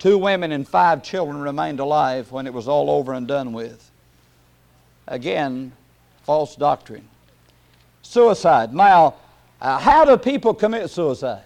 Two 0.00 0.18
women 0.18 0.50
and 0.50 0.66
five 0.66 1.04
children 1.04 1.40
remained 1.40 1.78
alive 1.78 2.32
when 2.32 2.48
it 2.48 2.52
was 2.52 2.66
all 2.66 2.90
over 2.90 3.12
and 3.12 3.28
done 3.28 3.52
with. 3.52 3.88
Again, 5.06 5.72
false 6.24 6.56
doctrine. 6.56 7.08
Suicide. 8.02 8.74
Now, 8.74 9.14
uh, 9.60 9.78
how 9.78 10.04
do 10.04 10.16
people 10.16 10.54
commit 10.54 10.90
suicide? 10.90 11.44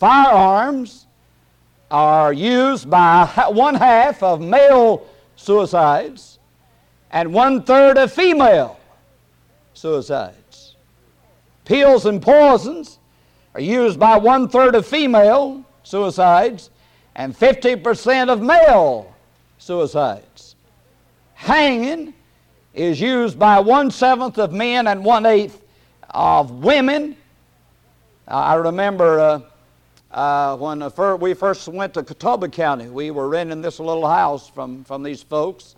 Firearms 0.00 1.06
are 1.90 2.32
used 2.32 2.88
by 2.88 3.26
one 3.50 3.74
half 3.74 4.22
of 4.22 4.40
male 4.40 5.06
suicides 5.36 6.38
and 7.10 7.34
one 7.34 7.62
third 7.62 7.98
of 7.98 8.10
female 8.10 8.80
suicides. 9.74 10.76
Pills 11.66 12.06
and 12.06 12.22
poisons 12.22 12.98
are 13.54 13.60
used 13.60 14.00
by 14.00 14.16
one 14.16 14.48
third 14.48 14.74
of 14.74 14.86
female 14.86 15.62
suicides 15.82 16.70
and 17.14 17.36
50% 17.36 18.30
of 18.30 18.40
male 18.40 19.14
suicides. 19.58 20.56
Hanging 21.34 22.14
is 22.72 22.98
used 22.98 23.38
by 23.38 23.60
one 23.60 23.90
seventh 23.90 24.38
of 24.38 24.50
men 24.50 24.86
and 24.86 25.04
one 25.04 25.26
eighth 25.26 25.62
of 26.08 26.50
women. 26.50 27.18
I 28.26 28.54
remember 28.54 29.20
uh, 29.20 29.40
uh, 30.12 30.56
when 30.56 30.80
we 31.20 31.34
first 31.34 31.68
went 31.68 31.94
to 31.94 32.02
Catawba 32.02 32.48
County, 32.48 32.88
we 32.88 33.10
were 33.10 33.28
renting 33.28 33.62
this 33.62 33.78
little 33.78 34.08
house 34.08 34.48
from, 34.48 34.82
from 34.84 35.02
these 35.02 35.22
folks, 35.22 35.76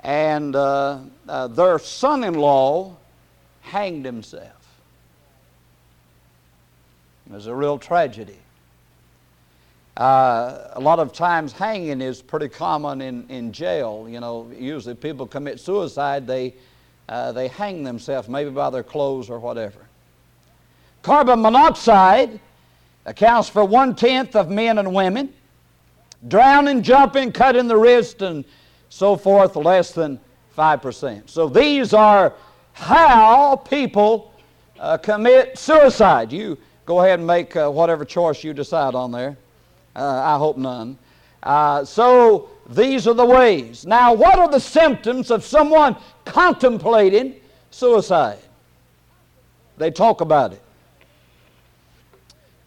and 0.00 0.56
uh, 0.56 1.00
uh, 1.28 1.48
their 1.48 1.78
son 1.78 2.24
in 2.24 2.34
law 2.34 2.96
hanged 3.60 4.04
himself. 4.04 4.54
It 7.28 7.34
was 7.34 7.46
a 7.46 7.54
real 7.54 7.78
tragedy. 7.78 8.38
Uh, 9.98 10.68
a 10.74 10.80
lot 10.80 10.98
of 11.00 11.12
times, 11.12 11.52
hanging 11.52 12.00
is 12.00 12.22
pretty 12.22 12.48
common 12.48 13.02
in, 13.02 13.28
in 13.28 13.52
jail. 13.52 14.06
You 14.08 14.20
know, 14.20 14.50
usually 14.56 14.94
people 14.94 15.26
commit 15.26 15.60
suicide, 15.60 16.26
they, 16.26 16.54
uh, 17.08 17.32
they 17.32 17.48
hang 17.48 17.82
themselves, 17.82 18.28
maybe 18.28 18.50
by 18.50 18.70
their 18.70 18.84
clothes 18.84 19.28
or 19.28 19.38
whatever. 19.38 19.80
Carbon 21.02 21.42
monoxide 21.42 22.40
accounts 23.08 23.48
for 23.48 23.64
one 23.64 23.94
tenth 23.94 24.36
of 24.36 24.50
men 24.50 24.78
and 24.78 24.94
women. 24.94 25.32
Drowning, 26.26 26.82
jumping, 26.82 27.32
cutting 27.32 27.68
the 27.68 27.76
wrist, 27.76 28.22
and 28.22 28.44
so 28.88 29.16
forth, 29.16 29.56
less 29.56 29.92
than 29.92 30.18
5%. 30.56 31.30
So 31.30 31.48
these 31.48 31.94
are 31.94 32.34
how 32.72 33.56
people 33.56 34.32
uh, 34.78 34.98
commit 34.98 35.58
suicide. 35.58 36.32
You 36.32 36.58
Go 36.88 37.00
ahead 37.00 37.18
and 37.18 37.26
make 37.26 37.54
uh, 37.54 37.68
whatever 37.68 38.02
choice 38.02 38.42
you 38.42 38.54
decide 38.54 38.94
on 38.94 39.12
there. 39.12 39.36
Uh, 39.94 40.22
I 40.24 40.38
hope 40.38 40.56
none. 40.56 40.96
Uh, 41.42 41.84
so 41.84 42.48
these 42.70 43.06
are 43.06 43.12
the 43.12 43.26
ways. 43.26 43.84
Now, 43.84 44.14
what 44.14 44.38
are 44.38 44.48
the 44.48 44.58
symptoms 44.58 45.30
of 45.30 45.44
someone 45.44 45.96
contemplating 46.24 47.34
suicide? 47.70 48.38
They 49.76 49.90
talk 49.90 50.22
about 50.22 50.54
it. 50.54 50.62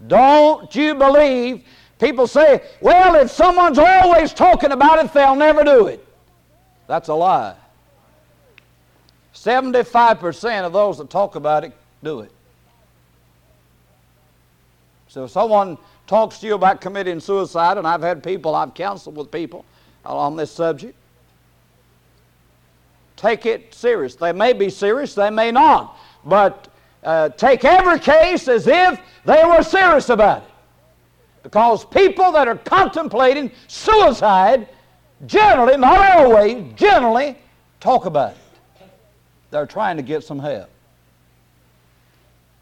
Don't 0.07 0.73
you 0.75 0.95
believe 0.95 1.63
people 1.99 2.27
say, 2.27 2.63
well, 2.81 3.15
if 3.15 3.29
someone's 3.29 3.77
always 3.77 4.33
talking 4.33 4.71
about 4.71 5.03
it, 5.03 5.13
they'll 5.13 5.35
never 5.35 5.63
do 5.63 5.87
it. 5.87 6.05
That's 6.87 7.09
a 7.09 7.13
lie. 7.13 7.55
75% 9.33 10.63
of 10.63 10.73
those 10.73 10.97
that 10.97 11.09
talk 11.09 11.35
about 11.35 11.63
it 11.63 11.73
do 12.03 12.21
it. 12.21 12.31
So 15.07 15.25
if 15.25 15.31
someone 15.31 15.77
talks 16.07 16.39
to 16.39 16.47
you 16.47 16.55
about 16.55 16.81
committing 16.81 17.19
suicide, 17.19 17.77
and 17.77 17.87
I've 17.87 18.01
had 18.01 18.23
people, 18.23 18.55
I've 18.55 18.73
counseled 18.73 19.15
with 19.15 19.31
people 19.31 19.65
on 20.05 20.35
this 20.35 20.51
subject, 20.51 20.95
take 23.15 23.45
it 23.45 23.73
serious. 23.73 24.15
They 24.15 24.31
may 24.31 24.53
be 24.53 24.69
serious, 24.69 25.13
they 25.13 25.29
may 25.29 25.51
not. 25.51 25.97
But 26.25 26.67
uh, 27.03 27.29
take 27.29 27.65
every 27.65 27.99
case 27.99 28.47
as 28.47 28.67
if 28.67 28.99
they 29.25 29.43
were 29.45 29.63
serious 29.63 30.09
about 30.09 30.43
it. 30.43 30.49
Because 31.43 31.83
people 31.85 32.31
that 32.33 32.47
are 32.47 32.57
contemplating 32.57 33.51
suicide 33.67 34.67
generally, 35.25 35.77
not 35.77 36.17
always, 36.17 36.73
generally 36.75 37.37
talk 37.79 38.05
about 38.05 38.31
it. 38.31 38.89
They're 39.49 39.65
trying 39.65 39.97
to 39.97 40.03
get 40.03 40.23
some 40.23 40.39
help. 40.39 40.69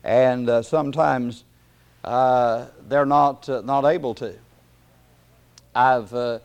And 0.03 0.49
uh, 0.49 0.61
sometimes 0.61 1.43
uh, 2.03 2.67
they're 2.87 3.05
not, 3.05 3.47
uh, 3.49 3.61
not 3.61 3.85
able 3.85 4.15
to. 4.15 4.33
I've, 5.75 6.13
uh, 6.13 6.39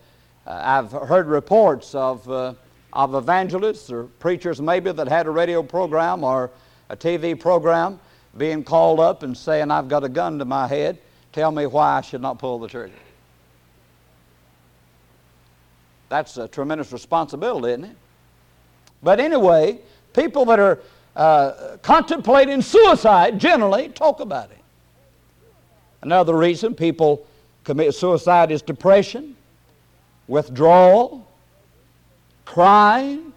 I've 0.46 0.90
heard 0.90 1.26
reports 1.26 1.94
of, 1.94 2.28
of 2.28 3.14
evangelists 3.14 3.90
or 3.90 4.04
preachers 4.04 4.60
maybe 4.60 4.92
that 4.92 5.08
had 5.08 5.26
a 5.26 5.30
radio 5.30 5.62
program 5.62 6.24
or 6.24 6.50
a 6.88 6.96
TV 6.96 7.38
program 7.38 7.98
being 8.36 8.64
called 8.64 9.00
up 9.00 9.22
and 9.22 9.36
saying, 9.36 9.70
I've 9.70 9.88
got 9.88 10.04
a 10.04 10.08
gun 10.08 10.38
to 10.38 10.44
my 10.44 10.66
head. 10.66 10.98
Tell 11.32 11.50
me 11.50 11.66
why 11.66 11.98
I 11.98 12.00
should 12.00 12.20
not 12.20 12.38
pull 12.38 12.58
the 12.58 12.68
trigger. 12.68 12.92
That's 16.08 16.36
a 16.36 16.46
tremendous 16.46 16.92
responsibility, 16.92 17.72
isn't 17.72 17.84
it? 17.84 17.96
But 19.02 19.20
anyway, 19.20 19.80
people 20.12 20.44
that 20.46 20.58
are 20.58 20.80
uh, 21.16 21.76
contemplating 21.82 22.62
suicide 22.62 23.38
generally 23.38 23.88
talk 23.88 24.20
about 24.20 24.50
it. 24.50 24.58
Another 26.02 26.36
reason 26.36 26.74
people 26.74 27.26
commit 27.64 27.94
suicide 27.94 28.50
is 28.50 28.62
depression, 28.62 29.36
withdrawal, 30.28 31.26
crying, 32.44 33.32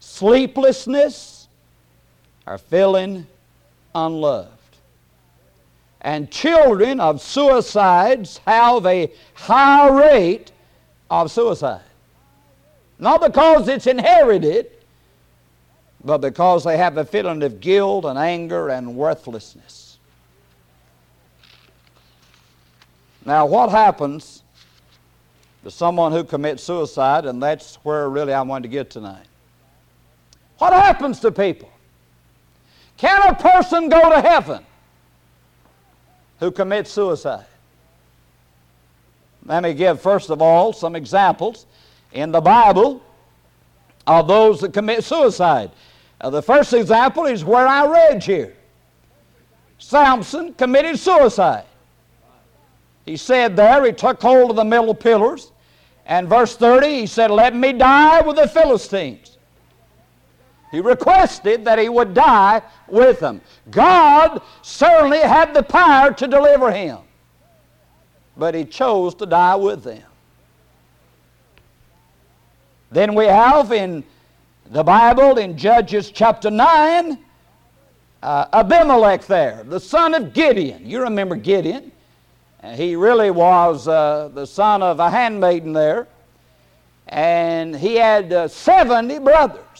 sleeplessness, 0.00 1.31
or 2.46 2.58
feeling 2.58 3.26
unloved. 3.94 4.50
And 6.00 6.30
children 6.30 6.98
of 6.98 7.20
suicides 7.20 8.40
have 8.46 8.84
a 8.86 9.10
high 9.34 9.88
rate 9.88 10.50
of 11.10 11.30
suicide. 11.30 11.82
Not 12.98 13.20
because 13.20 13.68
it's 13.68 13.86
inherited, 13.86 14.70
but 16.04 16.18
because 16.18 16.64
they 16.64 16.76
have 16.76 16.96
a 16.98 17.04
feeling 17.04 17.42
of 17.42 17.60
guilt 17.60 18.04
and 18.04 18.18
anger 18.18 18.68
and 18.68 18.96
worthlessness. 18.96 19.98
Now, 23.24 23.46
what 23.46 23.70
happens 23.70 24.42
to 25.62 25.70
someone 25.70 26.10
who 26.10 26.24
commits 26.24 26.62
suicide, 26.62 27.24
and 27.24 27.40
that's 27.40 27.76
where 27.76 28.08
really 28.08 28.32
I 28.32 28.42
wanted 28.42 28.62
to 28.62 28.68
get 28.68 28.90
tonight. 28.90 29.26
What 30.58 30.72
happens 30.72 31.20
to 31.20 31.30
people? 31.30 31.71
Can 33.02 33.20
a 33.30 33.34
person 33.34 33.88
go 33.88 34.10
to 34.10 34.20
heaven 34.20 34.64
who 36.38 36.52
commits 36.52 36.92
suicide? 36.92 37.46
Let 39.44 39.64
me 39.64 39.74
give, 39.74 40.00
first 40.00 40.30
of 40.30 40.40
all, 40.40 40.72
some 40.72 40.94
examples 40.94 41.66
in 42.12 42.30
the 42.30 42.40
Bible 42.40 43.02
of 44.06 44.28
those 44.28 44.60
that 44.60 44.72
commit 44.72 45.02
suicide. 45.02 45.72
Uh, 46.20 46.30
the 46.30 46.40
first 46.40 46.72
example 46.74 47.26
is 47.26 47.44
where 47.44 47.66
I 47.66 47.86
read 47.86 48.22
here. 48.22 48.54
Samson 49.78 50.54
committed 50.54 50.96
suicide. 50.96 51.64
He 53.04 53.16
said 53.16 53.56
there, 53.56 53.84
he 53.84 53.90
took 53.90 54.22
hold 54.22 54.50
of 54.50 54.54
the 54.54 54.64
middle 54.64 54.94
pillars. 54.94 55.50
And 56.06 56.28
verse 56.28 56.54
30, 56.54 57.00
he 57.00 57.06
said, 57.08 57.32
Let 57.32 57.52
me 57.52 57.72
die 57.72 58.20
with 58.20 58.36
the 58.36 58.46
Philistines. 58.46 59.31
He 60.72 60.80
requested 60.80 61.66
that 61.66 61.78
he 61.78 61.90
would 61.90 62.14
die 62.14 62.62
with 62.88 63.20
them. 63.20 63.42
God 63.70 64.40
certainly 64.62 65.20
had 65.20 65.52
the 65.52 65.62
power 65.62 66.12
to 66.14 66.26
deliver 66.26 66.72
him, 66.72 66.98
but 68.38 68.54
he 68.54 68.64
chose 68.64 69.14
to 69.16 69.26
die 69.26 69.54
with 69.54 69.84
them. 69.84 70.02
Then 72.90 73.14
we 73.14 73.26
have 73.26 73.70
in 73.70 74.02
the 74.70 74.82
Bible, 74.82 75.36
in 75.36 75.58
Judges 75.58 76.10
chapter 76.10 76.50
9, 76.50 77.18
uh, 78.22 78.46
Abimelech 78.54 79.26
there, 79.26 79.64
the 79.64 79.80
son 79.80 80.14
of 80.14 80.32
Gideon. 80.32 80.86
You 80.88 81.02
remember 81.02 81.36
Gideon. 81.36 81.92
He 82.74 82.96
really 82.96 83.30
was 83.30 83.88
uh, 83.88 84.30
the 84.32 84.46
son 84.46 84.82
of 84.82 85.00
a 85.00 85.10
handmaiden 85.10 85.74
there. 85.74 86.06
And 87.08 87.76
he 87.76 87.96
had 87.96 88.32
uh, 88.32 88.48
70 88.48 89.18
brothers. 89.18 89.71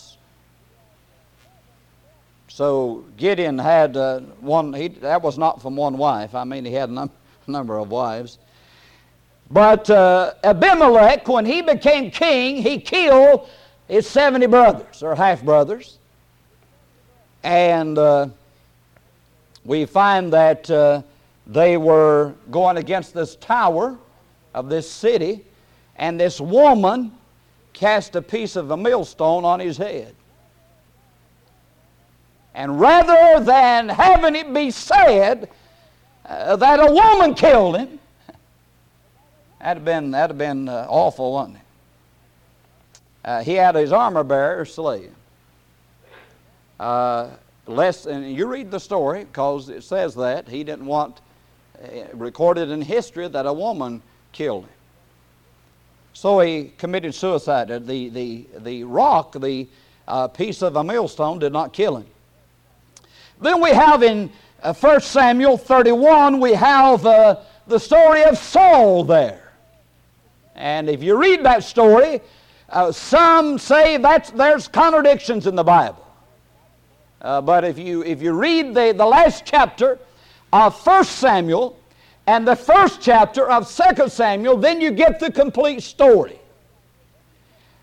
So 2.55 3.07
Gideon 3.17 3.59
had 3.59 3.97
uh, 3.97 4.21
one, 4.41 4.75
he, 4.75 4.89
that 4.89 5.23
was 5.23 5.39
not 5.39 5.63
from 5.63 5.75
one 5.75 5.97
wife. 5.97 6.35
I 6.35 6.45
mean, 6.45 6.67
he 6.67 6.75
had 6.75 6.91
a 6.91 6.93
num- 6.93 7.11
number 7.47 7.79
of 7.79 7.91
wives. 7.91 8.37
But 9.51 9.89
uh, 9.89 10.35
Abimelech, 10.45 11.27
when 11.29 11.47
he 11.47 11.63
became 11.63 12.11
king, 12.11 12.57
he 12.63 12.79
killed 12.79 13.49
his 13.89 14.07
70 14.07 14.49
brothers, 14.49 15.03
or 15.03 15.15
half 15.15 15.43
brothers. 15.43 15.97
And 17.43 17.97
uh, 17.97 18.29
we 19.65 19.87
find 19.87 20.31
that 20.35 20.71
uh, 20.71 21.01
they 21.47 21.79
were 21.79 22.35
going 22.51 22.77
against 22.77 23.15
this 23.15 23.35
tower 23.37 23.97
of 24.55 24.69
this 24.69 24.91
city, 24.91 25.43
and 25.97 26.21
this 26.21 26.39
woman 26.39 27.13
cast 27.73 28.15
a 28.15 28.21
piece 28.21 28.57
of 28.57 28.71
a 28.73 28.77
millstone 28.77 29.47
on 29.47 29.59
his 29.59 29.79
head. 29.79 30.15
And 32.55 32.79
rather 32.79 33.43
than 33.45 33.89
having 33.89 34.37
it 34.37 34.53
be 34.53 34.71
said 34.71 35.49
uh, 36.27 36.57
that 36.57 36.81
a 36.81 36.93
woman 36.93 37.35
killed 37.35 37.79
him, 37.79 37.99
that'd 39.59 39.79
have 39.79 39.85
been, 39.85 40.11
that'd 40.11 40.31
have 40.31 40.39
been 40.39 40.69
uh, 40.69 40.87
awful, 40.89 41.35
wouldn't 41.35 41.57
it? 41.57 41.63
Uh, 43.25 43.43
he 43.43 43.55
had 43.55 43.75
his 43.75 43.93
armor 43.93 44.25
bearer 44.25 44.65
slay 44.65 45.05
him. 45.05 45.15
Uh, 46.79 47.29
less, 47.67 48.07
and 48.07 48.35
you 48.35 48.47
read 48.47 48.71
the 48.71 48.81
story 48.81 49.25
because 49.25 49.69
it 49.69 49.85
says 49.85 50.15
that 50.17 50.49
he 50.49 50.65
didn't 50.65 50.87
want 50.87 51.21
uh, 51.83 51.87
recorded 52.15 52.71
in 52.71 52.83
history 52.83 53.29
that 53.29 53.47
a 53.47 53.53
woman 53.53 54.03
killed 54.33 54.65
him. 54.65 54.71
So 56.13 56.41
he 56.41 56.73
committed 56.77 57.15
suicide. 57.15 57.69
The, 57.69 58.09
the, 58.09 58.47
the 58.59 58.85
rock, 58.85 59.33
the 59.33 59.69
uh, 60.07 60.29
piece 60.29 60.61
of 60.61 60.77
a 60.77 60.85
millstone, 60.85 61.39
did 61.39 61.53
not 61.53 61.73
kill 61.73 61.97
him. 61.97 62.07
Then 63.41 63.61
we 63.61 63.71
have 63.71 64.03
in 64.03 64.31
uh, 64.63 64.73
1 64.75 65.01
Samuel 65.01 65.57
31, 65.57 66.41
we 66.41 66.53
have 66.53 67.05
uh, 67.05 67.41
the 67.67 67.79
story 67.79 68.23
of 68.25 68.39
Saul 68.39 69.05
there. 69.05 69.53
And 70.55 70.89
if 70.89 71.03
you 71.03 71.17
read 71.17 71.45
that 71.45 71.65
story, 71.65 72.21
uh, 72.69 72.93
some 72.93 73.59
say 73.59 73.97
that 73.97 74.33
there's 74.37 74.69
contradictions 74.69 75.47
in 75.47 75.57
the 75.57 75.65
Bible. 75.65 76.07
Uh, 77.21 77.41
but 77.41 77.65
if 77.65 77.79
you, 77.79 78.03
if 78.05 78.23
you 78.23 78.33
read 78.33 78.75
the, 78.75 78.93
the 78.97 79.07
last 79.07 79.45
chapter, 79.45 79.99
of 80.53 80.75
1 80.87 81.05
Samuel 81.05 81.79
and 82.27 82.47
the 82.47 82.55
first 82.55 83.01
chapter 83.01 83.49
of 83.49 83.69
2 83.71 84.09
Samuel, 84.09 84.57
then 84.57 84.81
you 84.81 84.91
get 84.91 85.19
the 85.19 85.33
complete 85.33 85.83
story. 85.83 86.39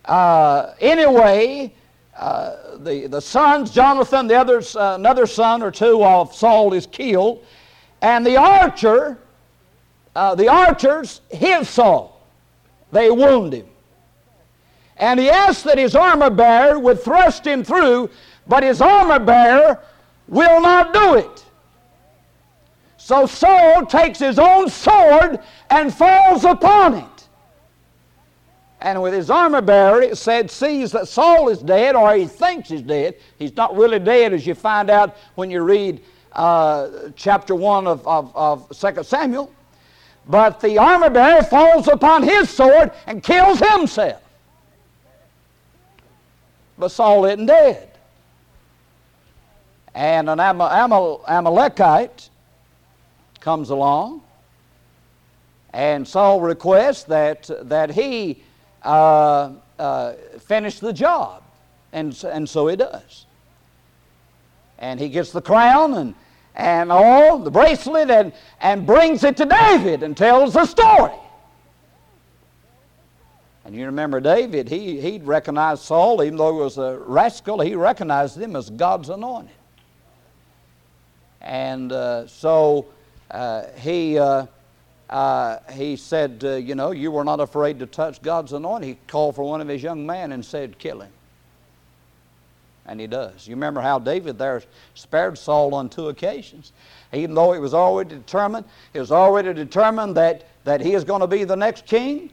Uh, 0.06 0.74
anyway, 0.80 1.74
uh, 2.20 2.78
the, 2.80 3.08
the 3.08 3.22
sons, 3.22 3.72
Jonathan, 3.72 4.28
the 4.28 4.36
other, 4.36 4.62
uh, 4.76 4.96
another 4.96 5.26
son 5.26 5.64
or 5.64 5.72
two 5.72 6.04
of 6.04 6.36
Saul 6.36 6.74
is 6.74 6.86
killed, 6.86 7.46
and 8.02 8.26
the 8.26 8.36
archer, 8.36 9.18
uh, 10.16 10.36
the 10.36 10.50
archers 10.50 11.22
hit 11.32 11.66
Saul. 11.66 12.22
They 12.92 13.10
wound 13.10 13.54
him. 13.54 13.68
And 14.98 15.18
he 15.18 15.30
asked 15.30 15.64
that 15.64 15.78
his 15.78 15.96
armor 15.96 16.30
bearer 16.30 16.78
would 16.78 17.02
thrust 17.02 17.48
him 17.48 17.64
through, 17.64 18.10
but 18.48 18.64
his 18.64 18.82
armor 18.82 19.20
bearer 19.20 19.80
will 20.28 20.62
not 20.62 20.94
do 20.94 21.16
it. 21.16 21.46
So 22.98 23.26
Saul 23.28 23.86
takes 23.86 24.20
his 24.20 24.38
own 24.38 24.70
sword 24.70 25.40
and 25.70 25.94
falls 25.94 26.44
upon 26.44 26.96
it. 26.96 27.19
And 28.82 29.02
with 29.02 29.14
his 29.14 29.30
armor 29.30 29.62
bearer, 29.62 30.02
it 30.02 30.18
said, 30.18 30.50
sees 30.50 30.92
that 30.94 31.08
Saul 31.08 31.50
is 31.50 31.60
dead, 31.60 31.96
or 31.96 32.16
he 32.16 32.28
thinks 32.28 32.70
he's 32.70 32.82
dead. 32.82 33.16
He's 33.38 33.56
not 33.56 33.76
really 33.76 34.00
dead, 34.00 34.34
as 34.34 34.48
you 34.48 34.56
find 34.56 34.90
out 34.90 35.18
when 35.36 35.52
you 35.52 35.62
read 35.62 36.02
uh, 36.32 37.10
chapter 37.16 37.56
1 37.56 37.88
of, 37.88 38.08
of, 38.08 38.36
of 38.36 38.70
2 38.70 39.04
Samuel. 39.04 39.52
But 40.28 40.62
the 40.62 40.78
armor 40.78 41.10
bearer 41.10 41.44
falls 41.44 41.88
upon 41.88 42.24
his 42.24 42.50
sword 42.50 42.92
and 43.06 43.22
kills 43.22 43.60
himself. 43.60 44.22
But 46.78 46.90
Saul 46.90 47.26
isn't 47.26 47.48
dead. 47.48 47.90
And 49.94 50.30
an 50.30 50.40
Amalekite 50.40 52.30
comes 53.42 53.70
along, 53.70 54.22
and 55.74 56.08
Saul 56.08 56.40
requests 56.42 57.04
that, 57.06 57.50
that 57.64 57.92
he 57.92 58.44
uh, 58.84 59.52
uh, 59.78 60.14
finish 60.40 60.80
the 60.80 60.94
job. 60.94 61.44
And, 61.92 62.22
and 62.24 62.48
so 62.48 62.68
he 62.68 62.76
does. 62.76 63.26
And 64.78 65.00
he 65.00 65.10
gets 65.10 65.32
the 65.32 65.42
crown 65.42 65.94
and, 65.96 66.16
and 66.56 66.92
all, 66.92 67.40
the 67.40 67.52
bracelet, 67.52 68.10
and, 68.10 68.32
and 68.62 68.86
brings 68.86 69.24
it 69.24 69.38
to 69.38 69.46
David 69.46 70.04
and 70.04 70.16
tells 70.16 70.54
the 70.54 70.66
story. 70.66 71.14
And 73.66 73.76
you 73.76 73.86
remember 73.86 74.20
David, 74.20 74.68
he, 74.68 75.00
he 75.00 75.20
recognized 75.20 75.84
Saul, 75.84 76.24
even 76.24 76.38
though 76.38 76.54
he 76.54 76.60
was 76.60 76.78
a 76.78 76.98
rascal, 76.98 77.60
he 77.60 77.76
recognized 77.76 78.38
him 78.38 78.56
as 78.56 78.70
God's 78.70 79.10
anointed. 79.10 79.52
And 81.42 81.92
uh, 81.92 82.28
so 82.28 82.88
uh, 83.30 83.66
he, 83.78 84.18
uh, 85.10 85.58
he 85.72 85.96
said, 85.96 86.42
uh, 86.44 86.56
You 86.56 86.76
know, 86.76 86.92
you 86.92 87.12
were 87.12 87.24
not 87.24 87.40
afraid 87.40 87.80
to 87.80 87.86
touch 87.86 88.22
God's 88.22 88.54
anointing. 88.54 88.90
He 88.90 88.98
called 89.08 89.36
for 89.36 89.44
one 89.44 89.62
of 89.62 89.68
his 89.68 89.82
young 89.82 90.06
men 90.06 90.32
and 90.32 90.46
said, 90.46 90.78
Kill 90.78 91.02
him. 91.02 91.12
And 92.86 93.00
he 93.00 93.08
does. 93.08 93.48
You 93.48 93.56
remember 93.56 93.82
how 93.82 94.00
David 94.00 94.38
there 94.38 94.64
spared 94.96 95.38
Saul 95.38 95.76
on 95.76 95.90
two 95.90 96.10
occasions. 96.10 96.72
Even 97.14 97.36
though 97.36 97.54
it 97.54 97.60
was 97.60 97.74
already 97.74 98.16
determined, 98.16 98.66
it 98.94 99.00
was 99.00 99.12
already 99.12 99.54
determined 99.54 100.16
that, 100.18 100.48
that 100.64 100.82
he 100.82 100.94
is 100.94 101.04
going 101.04 101.22
to 101.22 101.28
be 101.28 101.44
the 101.44 101.56
next 101.56 101.86
king, 101.86 102.32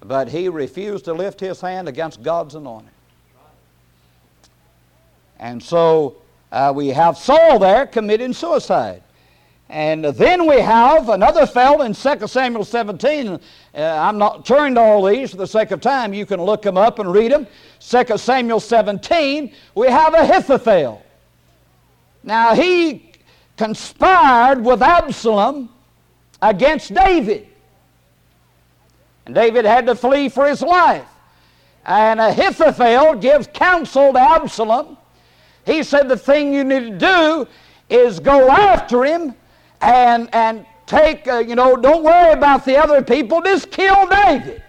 but 0.00 0.28
he 0.28 0.48
refused 0.48 1.04
to 1.06 1.12
lift 1.12 1.40
his 1.40 1.60
hand 1.60 1.88
against 1.88 2.22
God's 2.22 2.54
anointing. 2.54 2.88
And 5.38 5.62
so 5.62 6.16
uh, 6.52 6.72
we 6.74 6.88
have 6.88 7.16
Saul 7.16 7.58
there 7.58 7.86
committing 7.86 8.32
suicide. 8.32 9.02
And 9.70 10.04
then 10.04 10.48
we 10.48 10.60
have 10.60 11.10
another 11.10 11.46
fellow 11.46 11.82
in 11.82 11.94
2 11.94 12.26
Samuel 12.26 12.64
17. 12.64 13.28
Uh, 13.28 13.38
I'm 13.78 14.18
not 14.18 14.44
turning 14.44 14.74
to 14.74 14.80
all 14.80 15.06
these 15.06 15.30
for 15.30 15.36
the 15.36 15.46
sake 15.46 15.70
of 15.70 15.80
time. 15.80 16.12
You 16.12 16.26
can 16.26 16.42
look 16.42 16.62
them 16.62 16.76
up 16.76 16.98
and 16.98 17.12
read 17.12 17.30
them. 17.30 17.46
2 17.78 18.18
Samuel 18.18 18.58
17, 18.58 19.52
we 19.76 19.86
have 19.86 20.12
Ahithophel. 20.14 21.00
Now, 22.24 22.52
he 22.52 23.12
conspired 23.56 24.64
with 24.64 24.82
Absalom 24.82 25.68
against 26.42 26.92
David. 26.92 27.46
And 29.24 29.36
David 29.36 29.64
had 29.64 29.86
to 29.86 29.94
flee 29.94 30.28
for 30.28 30.48
his 30.48 30.62
life. 30.62 31.06
And 31.86 32.18
Ahithophel 32.18 33.14
gives 33.14 33.46
counsel 33.46 34.14
to 34.14 34.18
Absalom. 34.18 34.96
He 35.64 35.84
said 35.84 36.08
the 36.08 36.16
thing 36.16 36.52
you 36.52 36.64
need 36.64 36.80
to 36.80 36.98
do 36.98 37.48
is 37.88 38.18
go 38.18 38.48
after 38.50 39.04
him 39.04 39.36
and, 39.80 40.28
and 40.34 40.66
take, 40.86 41.26
uh, 41.28 41.38
you 41.38 41.54
know, 41.54 41.76
don't 41.76 42.02
worry 42.02 42.32
about 42.32 42.64
the 42.64 42.76
other 42.76 43.02
people, 43.02 43.40
just 43.42 43.70
kill 43.70 44.06
David. 44.08 44.62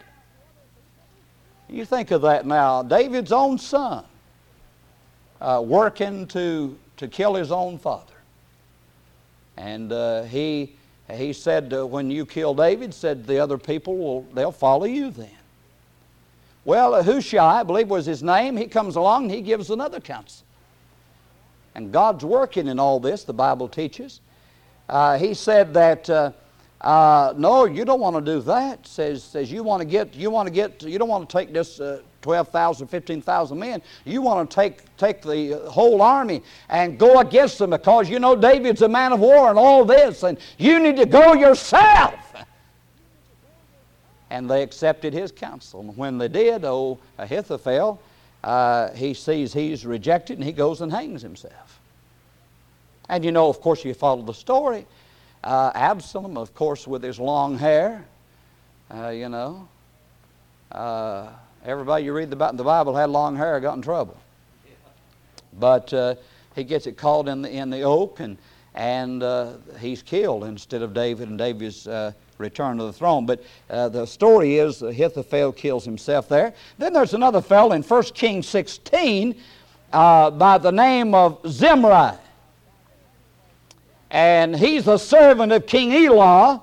You 1.67 1.85
think 1.85 2.11
of 2.11 2.21
that 2.23 2.45
now. 2.45 2.83
David's 2.83 3.31
own 3.31 3.57
son 3.57 4.03
uh, 5.39 5.63
working 5.65 6.27
to, 6.27 6.77
to 6.97 7.07
kill 7.07 7.35
his 7.35 7.51
own 7.51 7.77
father. 7.77 8.13
And 9.57 9.91
uh, 9.91 10.23
he, 10.23 10.75
he 11.09 11.33
said, 11.33 11.73
uh, 11.73 11.85
when 11.87 12.11
you 12.11 12.25
kill 12.25 12.53
David, 12.53 12.93
said 12.93 13.25
the 13.25 13.39
other 13.39 13.57
people 13.57 13.97
will, 13.97 14.21
they'll 14.33 14.51
follow 14.51 14.85
you 14.85 15.11
then. 15.11 15.29
Well, 16.63 17.01
Hushai, 17.01 17.61
I 17.61 17.63
believe 17.63 17.89
was 17.89 18.05
his 18.05 18.21
name, 18.21 18.55
he 18.55 18.67
comes 18.67 18.95
along 18.95 19.23
and 19.23 19.31
he 19.31 19.41
gives 19.41 19.71
another 19.71 19.99
counsel. 19.99 20.45
And 21.73 21.91
God's 21.91 22.23
working 22.23 22.67
in 22.67 22.79
all 22.79 22.99
this, 22.99 23.23
the 23.23 23.33
Bible 23.33 23.67
teaches 23.67 24.19
uh, 24.91 25.17
he 25.17 25.33
said 25.33 25.73
that 25.73 26.07
uh, 26.09 26.31
uh, 26.81 27.33
no, 27.37 27.65
you 27.65 27.85
don't 27.85 27.99
want 27.99 28.15
to 28.15 28.21
do 28.21 28.41
that. 28.41 28.85
Says 28.85 29.23
says 29.23 29.51
you 29.51 29.63
want 29.63 29.81
to 29.81 29.85
get 29.85 30.13
you 30.13 30.29
want 30.29 30.47
to 30.47 30.53
get 30.53 30.83
you 30.83 30.99
don't 30.99 31.09
want 31.09 31.27
to 31.27 31.37
take 31.37 31.51
this. 31.51 31.79
Uh, 31.79 32.01
12,000, 32.21 32.87
15,000 32.87 33.57
men. 33.57 33.81
You 34.05 34.21
want 34.21 34.49
to 34.49 34.55
take, 34.55 34.95
take 34.97 35.21
the 35.21 35.67
whole 35.69 36.01
army 36.01 36.43
and 36.69 36.97
go 36.97 37.19
against 37.19 37.57
them 37.57 37.71
because 37.71 38.09
you 38.09 38.19
know 38.19 38.35
David's 38.35 38.81
a 38.83 38.87
man 38.87 39.11
of 39.11 39.19
war 39.19 39.49
and 39.49 39.57
all 39.57 39.85
this, 39.85 40.23
and 40.23 40.37
you 40.57 40.79
need 40.79 40.97
to 40.97 41.05
go 41.05 41.33
yourself. 41.33 42.13
And 44.29 44.49
they 44.49 44.63
accepted 44.63 45.13
his 45.13 45.31
counsel. 45.31 45.81
And 45.81 45.97
when 45.97 46.17
they 46.17 46.29
did, 46.29 46.63
oh, 46.63 46.99
Ahithophel, 47.17 47.99
uh, 48.43 48.91
he 48.91 49.13
sees 49.13 49.51
he's 49.51 49.85
rejected 49.85 50.37
and 50.37 50.45
he 50.45 50.53
goes 50.53 50.81
and 50.81 50.91
hangs 50.91 51.21
himself. 51.21 51.80
And 53.11 53.25
you 53.25 53.33
know, 53.33 53.49
of 53.49 53.59
course, 53.59 53.83
you 53.83 53.93
follow 53.93 54.21
the 54.21 54.33
story. 54.33 54.85
Uh, 55.43 55.69
Absalom, 55.75 56.37
of 56.37 56.55
course, 56.55 56.87
with 56.87 57.03
his 57.03 57.19
long 57.19 57.57
hair, 57.57 58.05
uh, 58.89 59.09
you 59.09 59.27
know. 59.27 59.67
Uh, 60.71 61.27
everybody 61.65 62.05
you 62.05 62.13
read 62.13 62.31
about 62.31 62.51
in 62.51 62.57
the 62.57 62.63
Bible 62.63 62.95
had 62.95 63.09
long 63.09 63.35
hair, 63.35 63.59
got 63.59 63.75
in 63.75 63.81
trouble. 63.81 64.15
But 65.59 65.93
uh, 65.93 66.15
he 66.55 66.63
gets 66.63 66.87
it 66.87 66.95
caught 66.95 67.27
in 67.27 67.41
the, 67.41 67.51
in 67.51 67.69
the 67.69 67.81
oak, 67.81 68.21
and, 68.21 68.37
and 68.75 69.21
uh, 69.21 69.55
he's 69.77 70.01
killed 70.01 70.45
instead 70.45 70.81
of 70.81 70.93
David, 70.93 71.27
and 71.27 71.37
David's 71.37 71.87
uh, 71.87 72.13
returned 72.37 72.79
to 72.79 72.85
the 72.85 72.93
throne. 72.93 73.25
But 73.25 73.43
the 73.67 74.05
story 74.05 74.55
is 74.55 74.81
Ahithophel 74.83 75.51
kills 75.51 75.83
himself 75.83 76.29
there. 76.29 76.53
Then 76.77 76.93
there's 76.93 77.13
another 77.13 77.41
fellow 77.41 77.73
in 77.73 77.83
1 77.83 78.03
Kings 78.13 78.47
16 78.47 79.35
by 79.91 80.57
the 80.61 80.71
name 80.71 81.13
of 81.13 81.41
Zimri 81.45 82.17
and 84.11 84.53
he's 84.55 84.87
a 84.87 84.99
servant 84.99 85.53
of 85.53 85.65
King 85.65 85.93
Elah, 85.93 86.61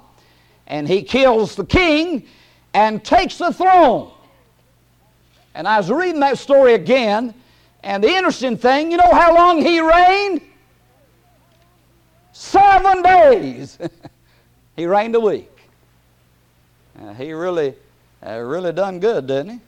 and 0.66 0.86
he 0.86 1.02
kills 1.02 1.56
the 1.56 1.64
king 1.64 2.26
and 2.74 3.02
takes 3.02 3.38
the 3.38 3.52
throne. 3.52 4.10
And 5.54 5.66
I 5.66 5.78
was 5.78 5.90
reading 5.90 6.20
that 6.20 6.38
story 6.38 6.74
again, 6.74 7.32
and 7.82 8.04
the 8.04 8.08
interesting 8.08 8.58
thing, 8.58 8.90
you 8.90 8.98
know 8.98 9.12
how 9.12 9.34
long 9.34 9.62
he 9.62 9.80
reigned? 9.80 10.42
Seven 12.32 13.02
days. 13.02 13.78
he 14.76 14.84
reigned 14.84 15.14
a 15.14 15.20
week. 15.20 15.50
Uh, 17.00 17.14
he 17.14 17.32
really, 17.32 17.74
uh, 18.24 18.38
really 18.40 18.72
done 18.72 19.00
good, 19.00 19.26
didn't 19.26 19.54
he? 19.54 19.60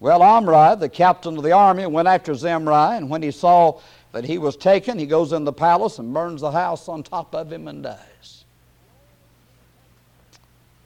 Well, 0.00 0.22
Omri, 0.22 0.76
the 0.76 0.88
captain 0.88 1.36
of 1.36 1.44
the 1.44 1.52
army, 1.52 1.86
went 1.86 2.08
after 2.08 2.34
Zimri, 2.34 2.96
and 2.96 3.10
when 3.10 3.22
he 3.22 3.30
saw 3.30 3.80
that 4.12 4.24
he 4.24 4.38
was 4.38 4.56
taken, 4.56 4.98
he 4.98 5.06
goes 5.06 5.32
in 5.32 5.44
the 5.44 5.52
palace 5.52 5.98
and 5.98 6.12
burns 6.12 6.42
the 6.42 6.52
house 6.52 6.88
on 6.88 7.02
top 7.02 7.34
of 7.34 7.52
him 7.52 7.66
and 7.66 7.82
dies. 7.82 8.44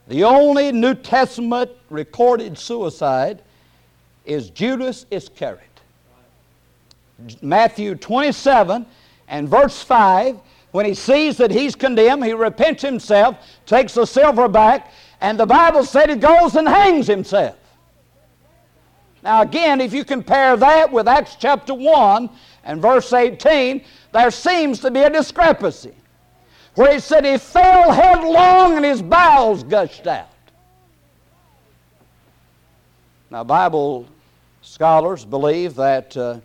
The 0.08 0.22
only 0.22 0.70
New 0.70 0.94
Testament 0.94 1.70
recorded 1.90 2.56
suicide 2.56 3.42
is 4.24 4.50
Judas 4.50 5.06
Iscariot. 5.10 5.62
Matthew 7.42 7.96
27 7.96 8.86
and 9.28 9.48
verse 9.48 9.82
5, 9.82 10.38
when 10.70 10.86
he 10.86 10.94
sees 10.94 11.36
that 11.38 11.50
he's 11.50 11.74
condemned, 11.74 12.24
he 12.24 12.32
repents 12.34 12.82
himself, 12.82 13.36
takes 13.64 13.94
the 13.94 14.04
silver 14.04 14.46
back, 14.46 14.92
and 15.20 15.40
the 15.40 15.46
Bible 15.46 15.84
said 15.84 16.10
he 16.10 16.16
goes 16.16 16.54
and 16.54 16.68
hangs 16.68 17.06
himself. 17.06 17.56
Now, 19.22 19.42
again, 19.42 19.80
if 19.80 19.92
you 19.92 20.04
compare 20.04 20.56
that 20.56 20.92
with 20.92 21.08
Acts 21.08 21.36
chapter 21.36 21.74
1 21.74 22.30
and 22.66 22.82
verse 22.82 23.12
18, 23.12 23.82
there 24.12 24.30
seems 24.30 24.80
to 24.80 24.90
be 24.90 25.00
a 25.00 25.08
discrepancy. 25.08 25.94
Where 26.74 26.92
he 26.92 27.00
said 27.00 27.24
he 27.24 27.38
fell 27.38 27.92
headlong 27.92 28.76
and 28.76 28.84
his 28.84 29.00
bowels 29.00 29.62
gushed 29.62 30.06
out. 30.06 30.28
Now, 33.30 33.44
Bible 33.44 34.06
scholars 34.62 35.24
believe 35.24 35.76
that, 35.76 36.16
uh, 36.16 36.40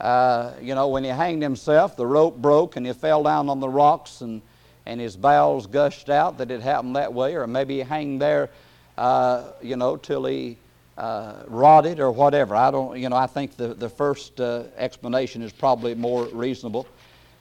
uh, 0.00 0.52
you 0.60 0.74
know, 0.74 0.88
when 0.88 1.04
he 1.04 1.10
hanged 1.10 1.42
himself, 1.42 1.96
the 1.96 2.06
rope 2.06 2.36
broke 2.36 2.76
and 2.76 2.84
he 2.84 2.92
fell 2.92 3.22
down 3.22 3.48
on 3.48 3.60
the 3.60 3.68
rocks 3.68 4.20
and, 4.20 4.42
and 4.86 5.00
his 5.00 5.16
bowels 5.16 5.66
gushed 5.68 6.10
out, 6.10 6.36
that 6.38 6.50
it 6.50 6.60
happened 6.60 6.96
that 6.96 7.14
way, 7.14 7.36
or 7.36 7.46
maybe 7.46 7.76
he 7.76 7.82
hung 7.82 8.18
there, 8.18 8.50
uh, 8.98 9.44
you 9.62 9.76
know, 9.76 9.96
till 9.96 10.24
he 10.24 10.58
uh, 10.96 11.42
rotted 11.48 12.00
or 12.00 12.10
whatever. 12.10 12.54
I 12.54 12.70
don't, 12.70 12.98
you 12.98 13.08
know, 13.08 13.16
I 13.16 13.26
think 13.26 13.56
the, 13.56 13.74
the 13.74 13.88
first 13.88 14.40
uh, 14.40 14.64
explanation 14.76 15.42
is 15.42 15.52
probably 15.52 15.94
more 15.94 16.26
reasonable 16.26 16.86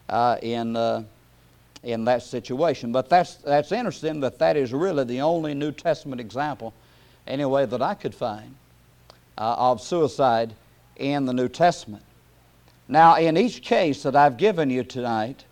uh, 0.10 0.38
in, 0.42 0.76
uh, 0.76 1.04
in 1.84 2.06
that 2.06 2.24
situation. 2.24 2.92
But 2.92 3.10
that's, 3.10 3.36
that's 3.36 3.72
interesting 3.72 4.20
that 4.22 4.40
that 4.40 4.58
is 4.58 4.74
really 4.74 5.04
the 5.04 5.22
only 5.22 5.54
New 5.54 5.72
Testament 5.72 6.20
example, 6.20 6.74
anyway, 7.28 7.66
that 7.66 7.82
I 7.82 7.94
could 7.94 8.16
find 8.16 8.56
uh, 9.38 9.56
of 9.58 9.82
suicide 9.82 10.54
in 10.96 11.26
the 11.26 11.34
New 11.34 11.50
Testament. 11.50 12.04
Now, 12.88 13.18
in 13.18 13.38
each 13.38 13.62
case 13.62 14.04
that 14.04 14.16
I've 14.16 14.38
given 14.38 14.70
you 14.70 14.84
tonight, 14.84 15.46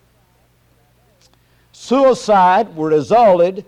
suicide 1.71 2.75
resulted 2.77 3.65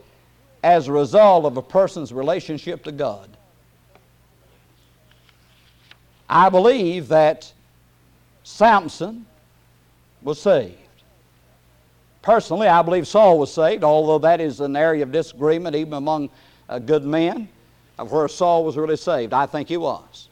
as 0.63 0.87
a 0.87 0.91
result 0.91 1.45
of 1.45 1.57
a 1.57 1.61
person's 1.61 2.13
relationship 2.13 2.83
to 2.83 2.91
God. 2.91 3.29
I 6.33 6.49
believe 6.49 7.09
that 7.09 7.53
Samson 8.43 9.27
was 10.23 10.41
saved. 10.41 10.73
Personally, 12.23 12.67
I 12.67 12.81
believe 12.81 13.07
Saul 13.07 13.37
was 13.37 13.53
saved, 13.53 13.83
although 13.83 14.17
that 14.17 14.41
is 14.41 14.59
an 14.59 14.75
area 14.75 15.03
of 15.03 15.11
disagreement 15.11 15.75
even 15.75 15.93
among 15.93 16.31
uh, 16.69 16.79
good 16.79 17.05
men 17.05 17.47
of 17.99 18.11
where 18.11 18.27
Saul 18.27 18.65
was 18.65 18.77
really 18.77 18.97
saved. 18.97 19.31
I 19.31 19.45
think 19.45 19.69
he 19.69 19.77
was. 19.77 20.29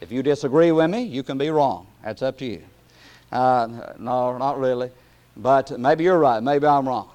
If 0.00 0.12
you 0.12 0.22
disagree 0.22 0.70
with 0.70 0.88
me, 0.88 1.02
you 1.02 1.24
can 1.24 1.36
be 1.36 1.50
wrong. 1.50 1.88
That's 2.04 2.22
up 2.22 2.38
to 2.38 2.44
you. 2.44 2.62
Uh, 3.32 3.94
no, 3.98 4.38
not 4.38 4.60
really. 4.60 4.92
But 5.36 5.80
maybe 5.80 6.04
you're 6.04 6.20
right. 6.20 6.40
Maybe 6.40 6.64
I'm 6.68 6.86
wrong. 6.86 7.10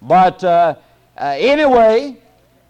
But 0.00 0.42
uh, 0.42 0.74
uh, 1.16 1.36
anyway, 1.38 2.16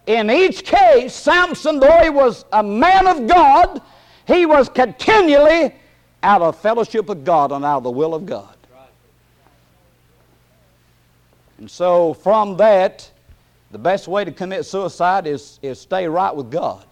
in 0.07 0.31
each 0.31 0.64
case, 0.64 1.14
Samson, 1.14 1.81
though 1.81 2.02
he 2.02 2.11
was 2.11 2.44
a 2.52 2.62
man 2.62 3.07
of 3.07 3.26
God, 3.26 3.81
he 4.26 4.46
was 4.46 4.68
continually 4.68 5.74
out 6.22 6.42
of 6.42 6.58
fellowship 6.58 7.06
with 7.06 7.24
God 7.24 7.52
and 7.52 7.64
out 7.64 7.78
of 7.78 7.82
the 7.85 7.90
will 7.90 8.14
of 8.14 8.26
God. 8.26 8.56
And 11.58 11.70
so, 11.70 12.14
from 12.14 12.56
that, 12.56 13.08
the 13.70 13.78
best 13.78 14.08
way 14.08 14.24
to 14.24 14.32
commit 14.32 14.66
suicide 14.66 15.26
is, 15.26 15.61
is 15.62 15.80
stay 15.80 16.08
right 16.08 16.35
with 16.35 16.50
God. 16.50 16.85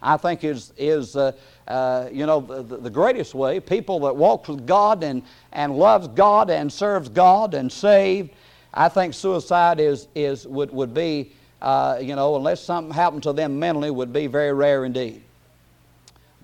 I 0.00 0.16
think 0.16 0.44
is, 0.44 0.72
is 0.76 1.16
uh, 1.16 1.32
uh, 1.66 2.08
you 2.12 2.26
know, 2.26 2.40
the, 2.40 2.76
the, 2.76 2.90
greatest 2.90 3.34
way. 3.34 3.58
People 3.58 3.98
that 4.00 4.14
walk 4.14 4.46
with 4.46 4.66
God 4.66 5.02
and, 5.02 5.22
and 5.52 5.76
loves 5.76 6.06
God 6.08 6.50
and 6.50 6.72
serves 6.72 7.08
God 7.08 7.54
and 7.54 7.72
saved, 7.72 8.30
I 8.72 8.88
think 8.88 9.14
suicide 9.14 9.80
is, 9.80 10.06
is, 10.14 10.46
would, 10.46 10.70
would 10.70 10.94
be, 10.94 11.32
uh, 11.60 11.98
you 12.00 12.14
know, 12.14 12.36
unless 12.36 12.62
something 12.62 12.94
happened 12.94 13.24
to 13.24 13.32
them 13.32 13.58
mentally, 13.58 13.90
would 13.90 14.12
be 14.12 14.28
very 14.28 14.52
rare 14.52 14.84
indeed. 14.84 15.22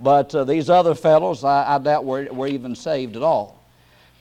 But 0.03 0.35
uh, 0.35 0.45
these 0.45 0.69
other 0.69 0.95
fellows, 0.95 1.45
I, 1.45 1.77
I 1.77 1.79
doubt 1.79 2.05
were, 2.05 2.25
were 2.33 2.49
even 2.49 2.75
saved 2.75 3.17
at 3.17 3.23
all. 3.23 3.63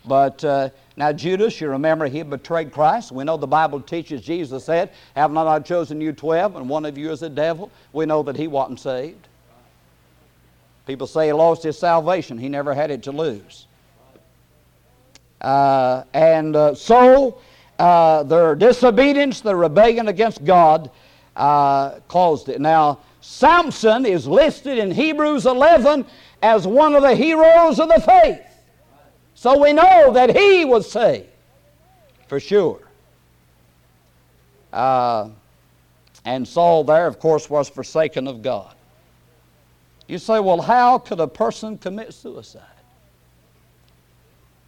But 0.06 0.44
uh, 0.44 0.70
now, 0.96 1.12
Judas, 1.12 1.60
you 1.60 1.70
remember 1.70 2.08
he 2.08 2.24
betrayed 2.24 2.72
Christ. 2.72 3.12
We 3.12 3.24
know 3.24 3.38
the 3.38 3.48
Bible 3.48 3.82
teaches 3.82 4.22
Jesus 4.22 4.66
said, 4.66 4.92
Have 5.16 5.32
not 5.32 5.48
I 5.48 5.60
chosen 5.60 6.02
you 6.02 6.12
twelve, 6.12 6.56
and 6.56 6.70
one 6.70 6.86
of 6.86 6.98
you 6.98 7.12
is 7.12 7.22
a 7.24 7.30
devil? 7.30 7.72
We 7.94 8.06
know 8.06 8.24
that 8.24 8.36
he 8.36 8.48
wasn't 8.48 8.80
saved. 8.80 9.28
People 10.86 11.08
say 11.08 11.28
he 11.28 11.34
lost 11.34 11.64
his 11.64 11.78
salvation, 11.78 12.38
he 12.38 12.50
never 12.50 12.74
had 12.74 12.92
it 12.92 13.04
to 13.04 13.12
lose. 13.12 13.68
Uh, 15.40 16.04
and 16.14 16.56
uh, 16.56 16.76
so, 16.76 17.40
uh, 17.80 18.24
their 18.24 18.56
disobedience, 18.56 19.42
their 19.42 19.56
rebellion 19.56 20.08
against 20.08 20.44
God, 20.44 20.92
uh, 21.36 22.00
caused 22.08 22.50
it. 22.50 22.60
Now, 22.60 23.00
Samson 23.22 24.06
is 24.06 24.28
listed 24.28 24.80
in 24.80 24.92
Hebrews 24.92 25.46
11 25.46 26.06
as 26.42 26.66
one 26.66 26.96
of 26.96 27.04
the 27.04 27.16
heroes 27.16 27.80
of 27.80 27.88
the 27.88 28.02
faith. 28.02 28.42
So 29.36 29.60
we 29.62 29.74
know 29.74 30.12
that 30.14 30.36
he 30.36 30.66
was 30.66 30.92
saved, 30.92 31.28
for 32.28 32.40
sure. 32.40 32.80
Uh, 34.74 35.30
and 36.26 36.48
Saul 36.48 36.84
there, 36.84 37.08
of 37.08 37.20
course, 37.20 37.50
was 37.50 37.70
forsaken 37.70 38.28
of 38.28 38.42
God. 38.42 38.74
You 40.08 40.18
say, 40.18 40.40
well, 40.40 40.62
how 40.62 40.98
could 40.98 41.20
a 41.20 41.28
person 41.28 41.78
commit 41.78 42.14
suicide? 42.14 42.62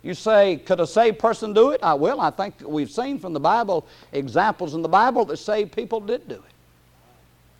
You 0.01 0.13
say, 0.13 0.57
could 0.57 0.79
a 0.79 0.87
saved 0.87 1.17
person 1.17 1.53
do 1.53 1.71
it? 1.71 1.81
I 1.81 1.93
will. 1.93 2.19
I 2.19 2.29
think 2.29 2.55
we've 2.65 2.91
seen 2.91 3.19
from 3.19 3.33
the 3.33 3.39
Bible 3.39 3.87
examples 4.11 4.73
in 4.73 4.81
the 4.81 4.89
Bible 4.89 5.25
that 5.25 5.37
saved 5.37 5.71
people 5.71 5.99
did 5.99 6.27
do 6.27 6.35
it. 6.35 6.52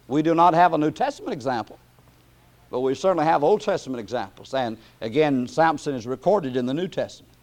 We 0.08 0.22
do 0.22 0.36
not 0.36 0.54
have 0.54 0.74
a 0.74 0.78
New 0.78 0.92
Testament 0.92 1.34
example. 1.34 1.80
But 2.70 2.82
we 2.82 2.96
certainly 2.96 3.26
have 3.26 3.44
Old 3.44 3.62
Testament 3.62 4.00
examples. 4.00 4.54
And 4.54 4.78
again, 5.00 5.48
Samson 5.48 5.94
is 5.94 6.08
recorded 6.08 6.56
in 6.56 6.66
the 6.66 6.74
New 6.74 6.88
Testament 6.88 7.34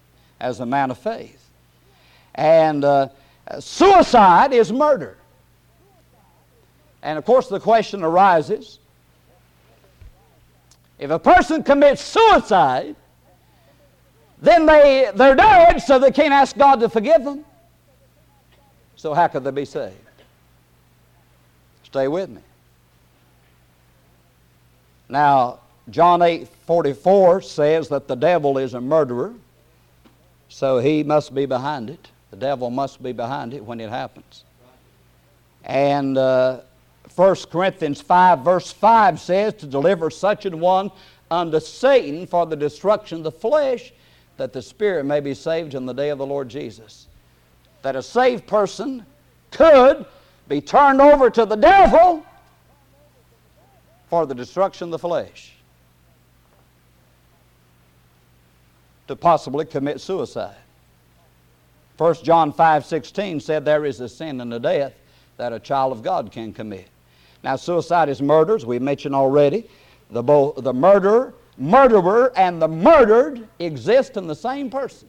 as 0.40 0.60
a 0.60 0.66
man 0.66 0.90
of 0.90 0.98
faith. 0.98 1.48
And 2.34 2.84
uh, 2.84 3.08
suicide 3.60 4.52
is 4.52 4.72
murder. 4.72 5.16
And 7.02 7.16
of 7.16 7.24
course, 7.24 7.48
the 7.48 7.60
question 7.60 8.02
arises 8.02 8.80
if 10.98 11.10
a 11.10 11.18
person 11.18 11.62
commits 11.62 12.02
suicide, 12.02 12.94
then 14.42 14.66
they, 14.66 15.10
they're 15.14 15.34
dead, 15.34 15.78
so 15.78 15.98
they 15.98 16.10
can't 16.10 16.32
ask 16.32 16.56
God 16.56 16.80
to 16.80 16.90
forgive 16.90 17.24
them. 17.24 17.44
So, 18.96 19.14
how 19.14 19.28
could 19.28 19.44
they 19.44 19.50
be 19.50 19.64
saved? 19.64 19.94
Stay 21.84 22.06
with 22.06 22.28
me. 22.28 22.42
Now, 25.10 25.58
John 25.90 26.22
8 26.22 26.48
44 26.66 27.42
says 27.42 27.88
that 27.88 28.06
the 28.06 28.14
devil 28.14 28.58
is 28.58 28.74
a 28.74 28.80
murderer, 28.80 29.34
so 30.48 30.78
he 30.78 31.02
must 31.02 31.34
be 31.34 31.46
behind 31.46 31.90
it. 31.90 32.08
The 32.30 32.36
devil 32.36 32.70
must 32.70 33.02
be 33.02 33.12
behind 33.12 33.52
it 33.52 33.64
when 33.64 33.80
it 33.80 33.90
happens. 33.90 34.44
And 35.64 36.16
uh, 36.16 36.60
1 37.16 37.36
Corinthians 37.50 38.00
5, 38.00 38.40
verse 38.40 38.72
5 38.72 39.20
says, 39.20 39.54
To 39.54 39.66
deliver 39.66 40.10
such 40.10 40.46
an 40.46 40.60
one 40.60 40.92
unto 41.28 41.58
Satan 41.58 42.26
for 42.26 42.46
the 42.46 42.56
destruction 42.56 43.18
of 43.18 43.24
the 43.24 43.32
flesh, 43.32 43.92
that 44.36 44.52
the 44.52 44.62
spirit 44.62 45.04
may 45.04 45.20
be 45.20 45.34
saved 45.34 45.74
in 45.74 45.86
the 45.86 45.92
day 45.92 46.10
of 46.10 46.18
the 46.18 46.26
Lord 46.26 46.48
Jesus. 46.48 47.08
That 47.82 47.96
a 47.96 48.02
saved 48.02 48.46
person 48.46 49.04
could 49.50 50.06
be 50.48 50.60
turned 50.60 51.00
over 51.00 51.30
to 51.30 51.44
the 51.44 51.56
devil 51.56 52.24
for 54.10 54.26
the 54.26 54.34
destruction 54.34 54.88
of 54.88 54.90
the 54.90 54.98
flesh 54.98 55.52
to 59.06 59.14
possibly 59.16 59.64
commit 59.64 60.00
suicide. 60.00 60.56
1 61.96 62.16
John 62.24 62.52
5 62.52 62.84
16 62.84 63.40
said 63.40 63.64
there 63.64 63.84
is 63.84 64.00
a 64.00 64.08
sin 64.08 64.40
and 64.40 64.52
a 64.52 64.58
death 64.58 64.94
that 65.36 65.52
a 65.52 65.60
child 65.60 65.92
of 65.92 66.02
God 66.02 66.32
can 66.32 66.52
commit. 66.52 66.88
Now, 67.42 67.56
suicide 67.56 68.08
is 68.08 68.20
murder, 68.20 68.56
as 68.56 68.66
we 68.66 68.78
mentioned 68.78 69.14
already. 69.14 69.68
The, 70.10 70.22
both, 70.22 70.62
the 70.62 70.74
murderer, 70.74 71.32
murderer 71.56 72.32
and 72.36 72.60
the 72.60 72.68
murdered 72.68 73.48
exist 73.58 74.16
in 74.16 74.26
the 74.26 74.34
same 74.34 74.70
person. 74.70 75.08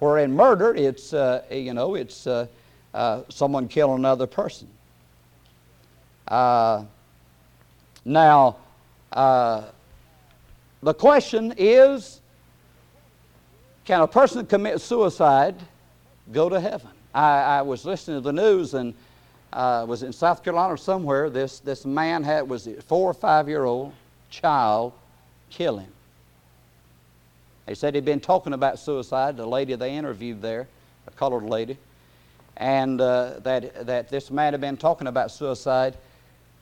Where 0.00 0.18
in 0.18 0.36
murder, 0.36 0.74
it's, 0.74 1.12
uh, 1.12 1.42
you 1.50 1.72
know, 1.72 1.94
it's 1.94 2.26
uh, 2.26 2.46
uh, 2.94 3.22
someone 3.30 3.68
killing 3.68 3.98
another 3.98 4.26
person. 4.26 4.68
Uh, 6.28 6.84
now, 8.04 8.56
uh, 9.12 9.64
the 10.82 10.94
question 10.94 11.54
is 11.56 12.20
can 13.84 14.02
a 14.02 14.06
person 14.06 14.44
commit 14.44 14.82
suicide 14.82 15.54
go 16.30 16.50
to 16.50 16.60
heaven? 16.60 16.90
I, 17.14 17.40
I 17.40 17.62
was 17.62 17.86
listening 17.86 18.18
to 18.18 18.20
the 18.20 18.34
news 18.34 18.74
and 18.74 18.92
uh, 19.52 19.86
was 19.88 20.02
in 20.02 20.12
South 20.12 20.44
Carolina 20.44 20.74
or 20.74 20.76
somewhere. 20.76 21.30
This, 21.30 21.60
this 21.60 21.86
man 21.86 22.22
had 22.22 22.46
was 22.46 22.66
a 22.66 22.82
four 22.82 23.10
or 23.10 23.14
five 23.14 23.48
year 23.48 23.64
old 23.64 23.94
child 24.28 24.92
kill 25.48 25.78
him. 25.78 25.90
They 27.64 27.74
said 27.74 27.94
he'd 27.94 28.04
been 28.04 28.20
talking 28.20 28.52
about 28.52 28.78
suicide. 28.78 29.38
The 29.38 29.46
lady 29.46 29.74
they 29.74 29.94
interviewed 29.94 30.42
there, 30.42 30.68
a 31.06 31.10
colored 31.12 31.44
lady, 31.44 31.78
and 32.58 33.00
uh, 33.00 33.40
that 33.40 33.86
that 33.86 34.08
this 34.08 34.30
man 34.30 34.52
had 34.52 34.60
been 34.60 34.76
talking 34.76 35.06
about 35.06 35.30
suicide, 35.30 35.96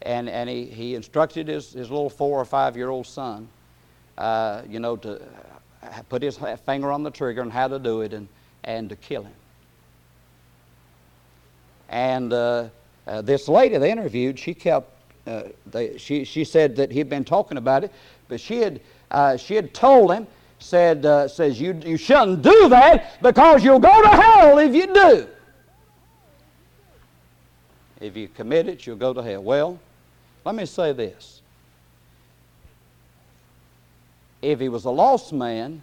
and, 0.02 0.28
and 0.28 0.48
he, 0.48 0.64
he 0.64 0.94
instructed 0.94 1.48
his, 1.48 1.72
his 1.72 1.90
little 1.90 2.10
four 2.10 2.40
or 2.40 2.44
five 2.44 2.76
year 2.76 2.88
old 2.88 3.06
son, 3.06 3.48
uh, 4.18 4.62
you 4.68 4.78
know, 4.78 4.96
to 4.96 5.20
put 6.08 6.22
his 6.22 6.38
finger 6.64 6.90
on 6.92 7.02
the 7.02 7.10
trigger 7.10 7.42
and 7.42 7.52
how 7.52 7.68
to 7.68 7.78
do 7.78 8.00
it 8.02 8.12
and, 8.12 8.28
and 8.64 8.88
to 8.90 8.96
kill 8.96 9.22
him. 9.22 9.34
And 11.88 12.32
uh, 12.32 12.68
uh, 13.06 13.22
this 13.22 13.48
lady 13.48 13.78
they 13.78 13.90
interviewed, 13.90 14.38
she 14.38 14.54
kept, 14.54 14.90
uh, 15.26 15.44
they, 15.66 15.96
she, 15.98 16.24
she 16.24 16.44
said 16.44 16.76
that 16.76 16.90
he'd 16.90 17.08
been 17.08 17.24
talking 17.24 17.58
about 17.58 17.84
it, 17.84 17.92
but 18.28 18.40
she 18.40 18.58
had, 18.58 18.80
uh, 19.10 19.36
she 19.36 19.54
had 19.54 19.72
told 19.72 20.12
him, 20.12 20.26
said, 20.58 21.04
uh, 21.04 21.28
says, 21.28 21.60
you, 21.60 21.78
you 21.84 21.96
shouldn't 21.96 22.42
do 22.42 22.68
that 22.68 23.22
because 23.22 23.62
you'll 23.62 23.78
go 23.78 24.02
to 24.02 24.08
hell 24.08 24.58
if 24.58 24.74
you 24.74 24.92
do. 24.92 25.28
If 28.00 28.16
you 28.16 28.28
commit 28.28 28.68
it, 28.68 28.86
you'll 28.86 28.96
go 28.96 29.12
to 29.12 29.22
hell. 29.22 29.42
Well, 29.42 29.78
let 30.46 30.54
me 30.54 30.64
say 30.64 30.92
this. 30.92 31.42
If 34.40 34.60
he 34.60 34.68
was 34.68 34.84
a 34.84 34.90
lost 34.90 35.32
man, 35.32 35.82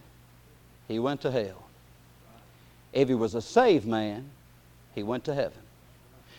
he 0.88 0.98
went 0.98 1.20
to 1.20 1.30
hell. 1.30 1.62
If 2.94 3.08
he 3.08 3.14
was 3.14 3.34
a 3.34 3.42
saved 3.42 3.86
man, 3.86 4.30
he 4.94 5.02
went 5.02 5.24
to 5.24 5.34
heaven. 5.34 5.58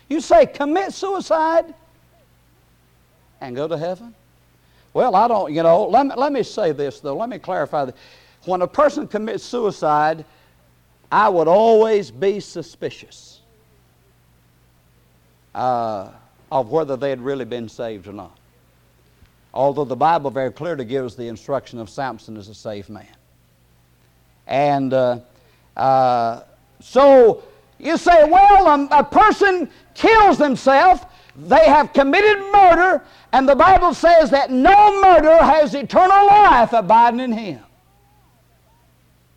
You 0.10 0.22
say, 0.22 0.48
commit 0.48 0.92
suicide 0.92 1.72
and 3.42 3.56
go 3.56 3.68
to 3.68 3.78
heaven? 3.78 4.16
Well, 4.94 5.16
I 5.16 5.28
don't, 5.28 5.54
you 5.54 5.62
know, 5.62 5.86
let 5.88 6.08
me, 6.08 6.16
let 6.18 6.34
me 6.34 6.42
say 6.42 6.72
this, 6.72 7.00
though. 7.02 7.16
Let 7.16 7.30
me 7.30 7.38
clarify 7.38 7.86
this. 7.86 7.96
When 8.46 8.64
a 8.64 8.68
person 8.68 9.08
commits 9.08 9.44
suicide, 9.44 10.26
I 11.12 11.30
would 11.30 11.48
always 11.48 12.10
be 12.10 12.40
suspicious 12.40 13.42
uh, 15.54 16.10
of 16.52 16.70
whether 16.70 16.96
they 16.96 17.10
had 17.10 17.22
really 17.22 17.46
been 17.46 17.70
saved 17.70 18.08
or 18.08 18.14
not. 18.14 18.38
Although 19.54 19.86
the 19.86 19.96
Bible 19.96 20.30
very 20.32 20.52
clearly 20.52 20.86
gives 20.86 21.16
the 21.16 21.28
instruction 21.28 21.80
of 21.80 21.90
Samson 21.90 22.38
as 22.38 22.50
a 22.50 22.56
saved 22.56 22.90
man. 22.90 23.08
And 24.48 24.94
uh, 24.94 25.20
uh, 25.76 26.42
so 26.82 27.44
you 27.80 27.98
say, 27.98 28.30
well, 28.30 28.88
a 28.92 29.04
person 29.04 29.70
kills 29.94 30.38
themselves, 30.38 31.02
they 31.36 31.66
have 31.66 31.94
committed 31.94 32.40
murder, 32.52 33.02
and 33.32 33.48
the 33.48 33.56
Bible 33.56 33.94
says 33.94 34.30
that 34.32 34.52
no 34.52 35.02
murder 35.02 35.38
has 35.38 35.74
eternal 35.74 36.26
life 36.28 36.74
abiding 36.74 37.20
in 37.20 37.32
him. 37.32 37.62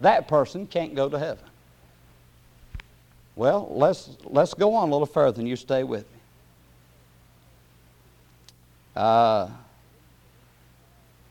That 0.00 0.28
person 0.28 0.66
can't 0.66 0.94
go 0.94 1.08
to 1.08 1.18
heaven. 1.18 1.44
Well, 3.34 3.68
let's, 3.70 4.10
let's 4.24 4.54
go 4.54 4.74
on 4.74 4.88
a 4.88 4.92
little 4.92 5.06
further 5.06 5.40
and 5.40 5.48
you 5.48 5.56
stay 5.56 5.84
with 5.84 6.02
me. 6.12 6.17
Uh, 8.98 9.48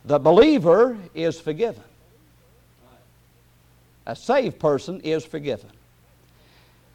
the 0.05 0.17
believer 0.17 0.97
is 1.13 1.37
forgiven. 1.37 1.83
A 4.05 4.15
saved 4.15 4.57
person 4.57 5.01
is 5.01 5.25
forgiven. 5.25 5.69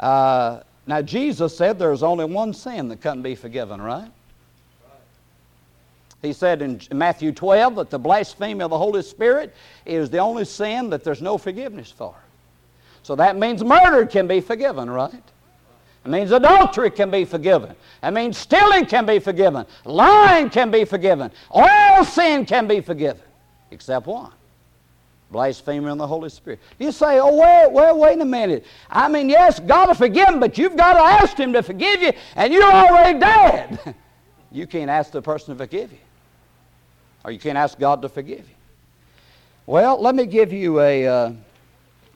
Uh, 0.00 0.60
now, 0.86 1.02
Jesus 1.02 1.54
said 1.54 1.78
there's 1.78 2.02
only 2.02 2.24
one 2.24 2.54
sin 2.54 2.88
that 2.88 3.02
couldn't 3.02 3.20
be 3.20 3.34
forgiven, 3.34 3.82
right? 3.82 4.10
He 6.22 6.32
said 6.32 6.62
in 6.62 6.80
Matthew 6.90 7.32
12 7.32 7.74
that 7.76 7.90
the 7.90 7.98
blasphemy 7.98 8.62
of 8.62 8.70
the 8.70 8.78
Holy 8.78 9.02
Spirit 9.02 9.54
is 9.84 10.08
the 10.08 10.18
only 10.18 10.46
sin 10.46 10.88
that 10.88 11.04
there's 11.04 11.20
no 11.20 11.36
forgiveness 11.36 11.90
for. 11.90 12.14
So 13.02 13.14
that 13.16 13.36
means 13.36 13.62
murder 13.62 14.06
can 14.06 14.26
be 14.26 14.40
forgiven, 14.40 14.88
right? 14.88 15.22
It 16.04 16.10
means 16.10 16.32
adultery 16.32 16.90
can 16.90 17.10
be 17.10 17.24
forgiven. 17.24 17.74
It 18.02 18.10
means 18.10 18.36
stealing 18.36 18.86
can 18.86 19.06
be 19.06 19.18
forgiven. 19.18 19.66
Lying 19.84 20.50
can 20.50 20.70
be 20.70 20.84
forgiven. 20.84 21.30
All 21.50 22.04
sin 22.04 22.44
can 22.44 22.66
be 22.66 22.80
forgiven, 22.80 23.22
except 23.70 24.06
one 24.06 24.32
blasphemy 25.32 25.88
of 25.88 25.98
the 25.98 26.06
Holy 26.06 26.28
Spirit. 26.28 26.60
You 26.78 26.92
say, 26.92 27.18
oh, 27.18 27.34
wait, 27.34 27.72
wait, 27.72 27.96
wait 27.96 28.20
a 28.20 28.24
minute. 28.24 28.66
I 28.90 29.08
mean, 29.08 29.28
yes, 29.28 29.58
God 29.58 29.88
will 29.88 29.94
forgive 29.94 30.28
him, 30.28 30.38
but 30.38 30.58
you've 30.58 30.76
got 30.76 30.92
to 30.92 31.00
ask 31.00 31.36
him 31.36 31.54
to 31.54 31.62
forgive 31.62 32.02
you, 32.02 32.12
and 32.36 32.52
you're 32.52 32.62
already 32.62 33.18
dead. 33.18 33.94
you 34.52 34.66
can't 34.66 34.90
ask 34.90 35.10
the 35.10 35.22
person 35.22 35.54
to 35.54 35.58
forgive 35.58 35.90
you, 35.90 35.98
or 37.24 37.32
you 37.32 37.38
can't 37.38 37.58
ask 37.58 37.78
God 37.78 38.02
to 38.02 38.08
forgive 38.08 38.40
you. 38.40 38.54
Well, 39.66 40.00
let 40.00 40.14
me 40.14 40.26
give 40.26 40.52
you 40.52 40.80
a, 40.80 41.06
uh, 41.06 41.32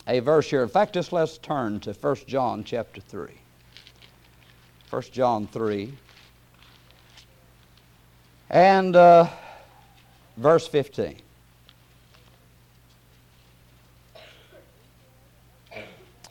a 0.07 0.21
verse 0.21 0.49
here. 0.51 0.63
In 0.63 0.69
fact, 0.69 0.93
just 0.93 1.13
let's 1.13 1.39
turn 1.39 1.81
to 1.81 1.93
1 1.93 2.17
John 2.27 2.63
chapter 2.63 3.01
3. 3.01 3.29
1 4.97 5.03
John 5.13 5.47
3. 5.49 5.93
And 8.49 8.97
uh, 8.97 9.29
verse 10.39 10.67
15. 10.67 11.19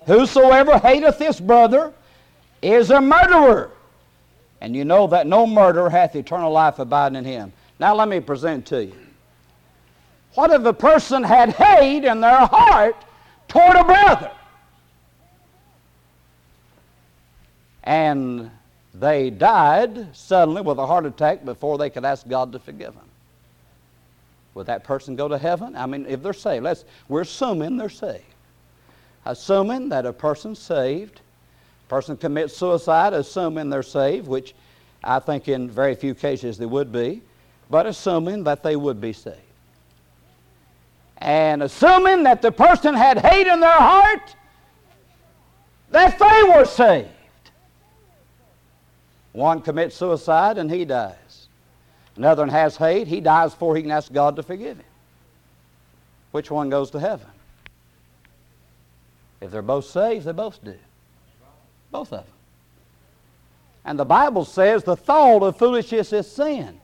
Whosoever 0.07 0.79
hateth 0.79 1.19
his 1.19 1.39
brother 1.39 1.93
is 2.63 2.89
a 2.89 2.99
murderer. 2.99 3.69
And 4.61 4.75
you 4.75 4.83
know 4.83 5.05
that 5.07 5.27
no 5.27 5.45
murderer 5.45 5.91
hath 5.91 6.15
eternal 6.15 6.51
life 6.51 6.79
abiding 6.79 7.17
in 7.17 7.23
him. 7.23 7.53
Now 7.77 7.93
let 7.93 8.07
me 8.07 8.19
present 8.19 8.65
to 8.67 8.83
you. 8.83 8.97
What 10.33 10.49
if 10.49 10.65
a 10.65 10.73
person 10.73 11.21
had 11.21 11.49
hate 11.49 12.03
in 12.03 12.19
their 12.19 12.47
heart 12.47 12.95
toward 13.47 13.75
a 13.75 13.83
brother? 13.83 14.31
And 17.85 18.51
they 18.93 19.29
died 19.29 20.15
suddenly 20.15 20.61
with 20.61 20.79
a 20.79 20.85
heart 20.85 21.05
attack 21.05 21.45
before 21.45 21.77
they 21.77 21.89
could 21.89 22.05
ask 22.05 22.27
God 22.27 22.51
to 22.53 22.59
forgive 22.59 22.93
them. 22.93 23.09
Would 24.53 24.67
that 24.67 24.83
person 24.83 25.15
go 25.15 25.27
to 25.27 25.37
heaven? 25.37 25.75
I 25.75 25.85
mean, 25.85 26.05
if 26.07 26.23
they're 26.23 26.33
saved, 26.33 26.63
let's, 26.63 26.85
we're 27.07 27.21
assuming 27.21 27.77
they're 27.77 27.89
saved 27.89 28.23
assuming 29.25 29.89
that 29.89 30.05
a 30.05 30.13
person's 30.13 30.59
saved, 30.59 31.19
a 31.87 31.89
person 31.89 32.15
commits 32.15 32.55
suicide, 32.55 33.13
assuming 33.13 33.69
they're 33.69 33.83
saved, 33.83 34.27
which 34.27 34.53
I 35.03 35.19
think 35.19 35.47
in 35.47 35.69
very 35.69 35.95
few 35.95 36.13
cases 36.13 36.57
they 36.57 36.65
would 36.65 36.91
be, 36.91 37.21
but 37.69 37.85
assuming 37.85 38.43
that 38.43 38.63
they 38.63 38.75
would 38.75 39.01
be 39.01 39.13
saved. 39.13 39.39
And 41.17 41.63
assuming 41.63 42.23
that 42.23 42.41
the 42.41 42.51
person 42.51 42.93
had 42.93 43.17
hate 43.17 43.47
in 43.47 43.59
their 43.59 43.77
heart, 43.77 44.35
that 45.89 46.19
they 46.19 46.43
were 46.55 46.65
saved. 46.65 47.09
One 49.35 49.61
commits 49.61 49.97
suicide 49.97 50.57
and 50.57 50.71
he 50.71 50.85
dies. 50.85 51.47
Another 52.15 52.43
one 52.43 52.49
has 52.49 52.77
hate, 52.77 53.05
he 53.05 53.19
dies 53.19 53.51
before 53.51 53.75
he 53.75 53.81
can 53.81 53.91
ask 53.91 54.11
God 54.13 54.37
to 54.37 54.43
forgive 54.43 54.77
him. 54.77 54.85
Which 56.31 56.49
one 56.49 56.69
goes 56.69 56.89
to 56.91 57.01
heaven? 57.01 57.27
If 59.41 59.51
they're 59.51 59.61
both 59.61 59.85
saved, 59.85 60.25
they 60.25 60.31
both 60.31 60.63
do. 60.63 60.75
Both 61.91 62.13
of 62.13 62.23
them. 62.23 62.33
And 63.83 63.99
the 63.99 64.05
Bible 64.05 64.45
says 64.45 64.85
the 64.85 64.95
thought 64.95 65.43
of 65.43 65.57
foolishness 65.57 66.13
is 66.13 66.31
sin. 66.31 66.79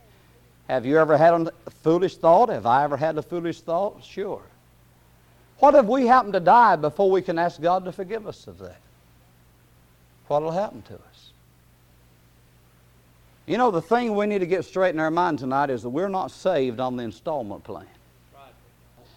Have 0.67 0.85
you 0.85 0.97
ever 0.97 1.17
had 1.17 1.33
a 1.33 1.51
foolish 1.83 2.17
thought? 2.17 2.49
Have 2.49 2.65
I 2.65 2.83
ever 2.83 2.97
had 2.97 3.17
a 3.17 3.21
foolish 3.21 3.61
thought? 3.61 4.03
Sure. 4.03 4.41
What 5.59 5.73
if 5.75 5.85
we 5.85 6.05
happen 6.05 6.33
to 6.33 6.41
die 6.41 6.75
before 6.75 7.09
we 7.09 7.21
can 7.21 7.39
ask 7.39 7.61
God 7.61 7.85
to 7.85 7.93
forgive 7.93 8.27
us 8.27 8.45
of 8.45 8.57
that? 8.59 8.81
What 10.27 10.43
will 10.43 10.51
happen 10.51 10.81
to 10.81 10.95
us? 10.95 11.10
You 13.51 13.57
know, 13.57 13.69
the 13.69 13.81
thing 13.81 14.15
we 14.15 14.27
need 14.27 14.39
to 14.39 14.45
get 14.45 14.63
straight 14.63 14.95
in 14.95 14.99
our 15.01 15.11
mind 15.11 15.39
tonight 15.39 15.69
is 15.69 15.83
that 15.83 15.89
we're 15.89 16.07
not 16.07 16.31
saved 16.31 16.79
on 16.79 16.95
the 16.95 17.03
installment 17.03 17.65
plan. 17.65 17.85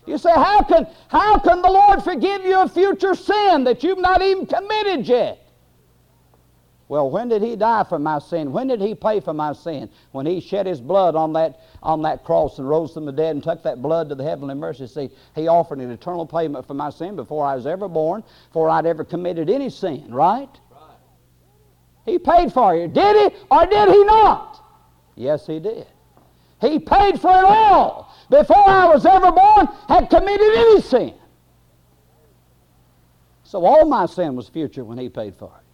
You 0.07 0.19
say, 0.19 0.33
how 0.33 0.61
can, 0.65 0.89
how 1.07 1.39
can 1.39 1.63
the 1.63 1.71
Lord 1.71 2.03
forgive 2.03 2.45
you 2.45 2.61
a 2.61 2.69
future 2.69 3.15
sin 3.15 3.63
that 3.63 3.85
you've 3.85 4.01
not 4.01 4.23
even 4.23 4.45
committed 4.45 5.07
yet? 5.07 5.39
Well, 6.89 7.09
when 7.11 7.29
did 7.29 7.43
he 7.43 7.55
die 7.55 7.85
for 7.85 8.01
my 8.01 8.19
sin? 8.19 8.51
When 8.51 8.67
did 8.67 8.81
he 8.81 8.97
pay 8.97 9.21
for 9.21 9.33
my 9.33 9.53
sin? 9.53 9.89
When 10.11 10.27
he 10.27 10.41
shed 10.41 10.67
his 10.67 10.81
blood 10.81 11.15
on 11.15 11.33
that, 11.35 11.61
on 11.81 12.03
that 12.03 12.25
cross 12.25 12.59
and 12.59 12.69
rose 12.69 12.93
from 12.93 13.05
the 13.05 13.13
dead 13.13 13.37
and 13.37 13.43
took 13.43 13.63
that 13.63 13.83
blood 13.83 14.09
to 14.09 14.17
the 14.17 14.25
heavenly 14.25 14.57
mercy 14.57 14.89
seat, 14.89 15.13
he 15.37 15.47
offered 15.47 15.79
an 15.79 15.93
eternal 15.93 16.27
payment 16.27 16.67
for 16.67 16.75
my 16.75 16.91
sin 16.91 17.15
before 17.15 17.47
I 17.47 17.55
was 17.55 17.69
ever 17.69 17.87
born, 17.87 18.25
before 18.49 18.69
I'd 18.69 18.85
ever 18.85 19.05
committed 19.05 19.49
any 19.49 19.71
sin, 19.71 20.13
right? 20.13 20.51
He 22.05 22.19
paid 22.19 22.53
for 22.53 22.75
you. 22.75 22.89
Did 22.89 23.33
he 23.33 23.39
or 23.51 23.67
did 23.67 23.89
he 23.89 24.05
not? 24.05 24.63
Yes, 25.17 25.47
he 25.47 25.59
did. 25.59 25.87
He 26.61 26.79
paid 26.79 27.21
for 27.21 27.31
it 27.31 27.45
all 27.45 28.15
before 28.31 28.69
I 28.69 28.87
was 28.87 29.05
ever 29.07 29.33
born 29.33 29.69
had 29.89 30.09
committed 30.09 30.55
any 30.55 30.81
sin. 30.81 31.15
So 33.45 33.65
all 33.65 33.87
my 33.87 34.07
sin 34.07 34.35
was 34.35 34.49
future 34.49 34.85
when 34.85 34.99
he 34.99 35.09
paid 35.09 35.37
for 35.37 35.47
it. 35.47 35.65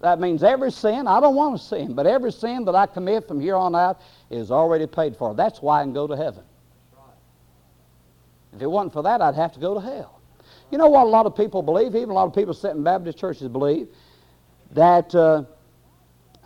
That 0.00 0.18
means 0.18 0.42
every 0.42 0.72
sin, 0.72 1.06
I 1.06 1.20
don't 1.20 1.36
want 1.36 1.60
to 1.60 1.64
sin, 1.64 1.94
but 1.94 2.06
every 2.06 2.32
sin 2.32 2.64
that 2.64 2.74
I 2.74 2.86
commit 2.86 3.28
from 3.28 3.38
here 3.38 3.54
on 3.54 3.76
out 3.76 4.00
is 4.30 4.50
already 4.50 4.86
paid 4.88 5.16
for. 5.16 5.32
That's 5.32 5.62
why 5.62 5.80
I 5.80 5.84
can 5.84 5.92
go 5.92 6.08
to 6.08 6.16
heaven. 6.16 6.42
If 8.52 8.60
it 8.60 8.66
wasn't 8.66 8.94
for 8.94 9.04
that, 9.04 9.22
I'd 9.22 9.36
have 9.36 9.52
to 9.52 9.60
go 9.60 9.74
to 9.74 9.80
hell. 9.80 10.21
You 10.72 10.78
know 10.78 10.88
what 10.88 11.04
a 11.04 11.10
lot 11.10 11.26
of 11.26 11.36
people 11.36 11.62
believe, 11.62 11.94
even 11.94 12.08
a 12.08 12.14
lot 12.14 12.24
of 12.24 12.34
people 12.34 12.54
sitting 12.54 12.78
in 12.78 12.82
Baptist 12.82 13.18
churches 13.18 13.46
believe, 13.46 13.88
that, 14.72 15.14
uh, 15.14 15.44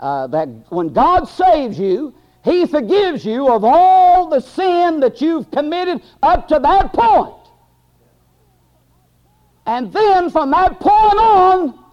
uh, 0.00 0.26
that 0.26 0.48
when 0.68 0.92
God 0.92 1.26
saves 1.26 1.78
you, 1.78 2.12
he 2.42 2.66
forgives 2.66 3.24
you 3.24 3.48
of 3.48 3.64
all 3.64 4.28
the 4.28 4.40
sin 4.40 4.98
that 4.98 5.20
you've 5.20 5.48
committed 5.52 6.02
up 6.24 6.48
to 6.48 6.58
that 6.58 6.92
point. 6.92 7.36
And 9.64 9.92
then 9.92 10.28
from 10.30 10.50
that 10.50 10.80
point 10.80 11.18
on, 11.18 11.84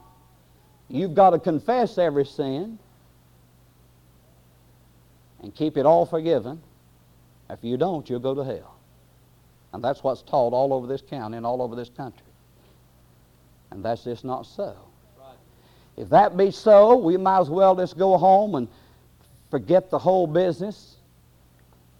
you've 0.89 1.13
got 1.13 1.31
to 1.31 1.39
confess 1.39 1.99
every 1.99 2.25
sin 2.25 2.79
and 5.43 5.53
keep 5.53 5.77
it 5.77 5.85
all 5.85 6.07
forgiven. 6.07 6.63
If 7.47 7.59
you 7.61 7.77
don't, 7.77 8.09
you'll 8.09 8.19
go 8.19 8.33
to 8.33 8.43
hell. 8.43 8.72
And 9.73 9.83
that's 9.83 10.03
what's 10.03 10.21
taught 10.21 10.53
all 10.53 10.71
over 10.71 10.87
this 10.87 11.01
county 11.01 11.35
and 11.35 11.45
all 11.45 11.61
over 11.61 11.75
this 11.75 11.89
country. 11.89 12.25
And 13.71 13.83
that's 13.83 14.03
just 14.03 14.23
not 14.23 14.45
so. 14.45 14.75
If 15.97 16.09
that 16.09 16.37
be 16.37 16.51
so, 16.51 16.95
we 16.95 17.17
might 17.17 17.39
as 17.39 17.49
well 17.49 17.75
just 17.75 17.97
go 17.97 18.17
home 18.17 18.55
and 18.55 18.67
forget 19.51 19.89
the 19.89 19.99
whole 19.99 20.25
business 20.25 20.95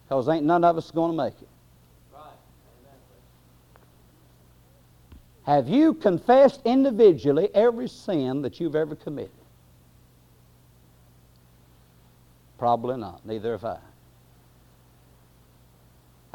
because 0.04 0.30
ain't 0.30 0.46
none 0.46 0.64
of 0.64 0.78
us 0.78 0.92
going 0.92 1.12
to 1.12 1.18
make 1.18 1.34
it. 1.42 1.50
Have 5.46 5.68
you 5.68 5.94
confessed 5.94 6.62
individually 6.64 7.50
every 7.54 7.90
sin 7.90 8.44
that 8.44 8.60
you've 8.60 8.76
ever 8.76 8.96
committed? 8.96 9.32
Probably 12.58 12.98
not. 12.98 13.26
Neither 13.26 13.58
have 13.58 13.66
I. 13.66 13.80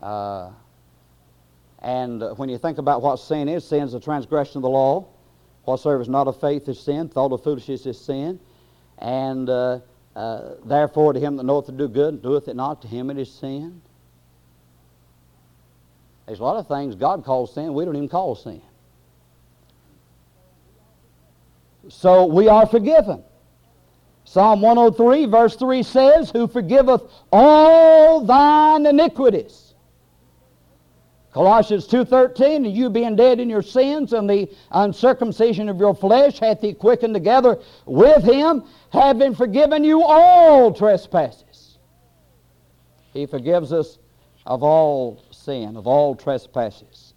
Uh, 0.05 0.51
and 1.80 2.22
uh, 2.22 2.34
when 2.34 2.48
you 2.48 2.58
think 2.58 2.78
about 2.78 3.02
what 3.02 3.16
sin 3.16 3.48
is, 3.48 3.64
sin 3.64 3.82
is 3.82 3.94
a 3.94 4.00
transgression 4.00 4.56
of 4.58 4.62
the 4.62 4.68
law. 4.68 5.08
Whatsoever 5.64 6.00
is 6.00 6.08
not 6.08 6.26
of 6.26 6.40
faith 6.40 6.68
is 6.68 6.80
sin. 6.80 7.08
Thought 7.08 7.32
of 7.32 7.42
foolishness 7.44 7.86
is 7.86 8.00
sin. 8.00 8.40
And 8.98 9.48
uh, 9.48 9.80
uh, 10.16 10.54
therefore, 10.64 11.12
to 11.12 11.20
him 11.20 11.36
that 11.36 11.44
knoweth 11.44 11.66
to 11.66 11.72
do 11.72 11.86
good 11.88 12.22
doeth 12.22 12.48
it 12.48 12.56
not, 12.56 12.82
to 12.82 12.88
him 12.88 13.10
it 13.10 13.18
is 13.18 13.32
sin. 13.32 13.80
There's 16.26 16.40
a 16.40 16.42
lot 16.42 16.56
of 16.56 16.66
things 16.66 16.94
God 16.94 17.24
calls 17.24 17.54
sin 17.54 17.72
we 17.72 17.84
don't 17.84 17.96
even 17.96 18.08
call 18.08 18.34
sin. 18.34 18.60
So 21.88 22.26
we 22.26 22.48
are 22.48 22.66
forgiven. 22.66 23.22
Psalm 24.24 24.60
103, 24.60 25.24
verse 25.26 25.56
3 25.56 25.82
says, 25.82 26.30
Who 26.30 26.48
forgiveth 26.48 27.02
all 27.32 28.24
thine 28.26 28.84
iniquities 28.84 29.67
Colossians 31.32 31.86
2.13, 31.86 32.56
and 32.56 32.72
you 32.74 32.88
being 32.88 33.14
dead 33.14 33.38
in 33.38 33.50
your 33.50 33.62
sins 33.62 34.12
and 34.12 34.28
the 34.28 34.48
uncircumcision 34.70 35.68
of 35.68 35.78
your 35.78 35.94
flesh 35.94 36.38
hath 36.38 36.60
he 36.60 36.72
quickened 36.72 37.14
together 37.14 37.58
with 37.84 38.24
him, 38.24 38.64
having 38.90 39.34
forgiven 39.34 39.84
you 39.84 40.02
all 40.02 40.72
trespasses. 40.72 41.78
He 43.12 43.26
forgives 43.26 43.72
us 43.72 43.98
of 44.46 44.62
all 44.62 45.22
sin, 45.30 45.76
of 45.76 45.86
all 45.86 46.14
trespasses. 46.14 47.12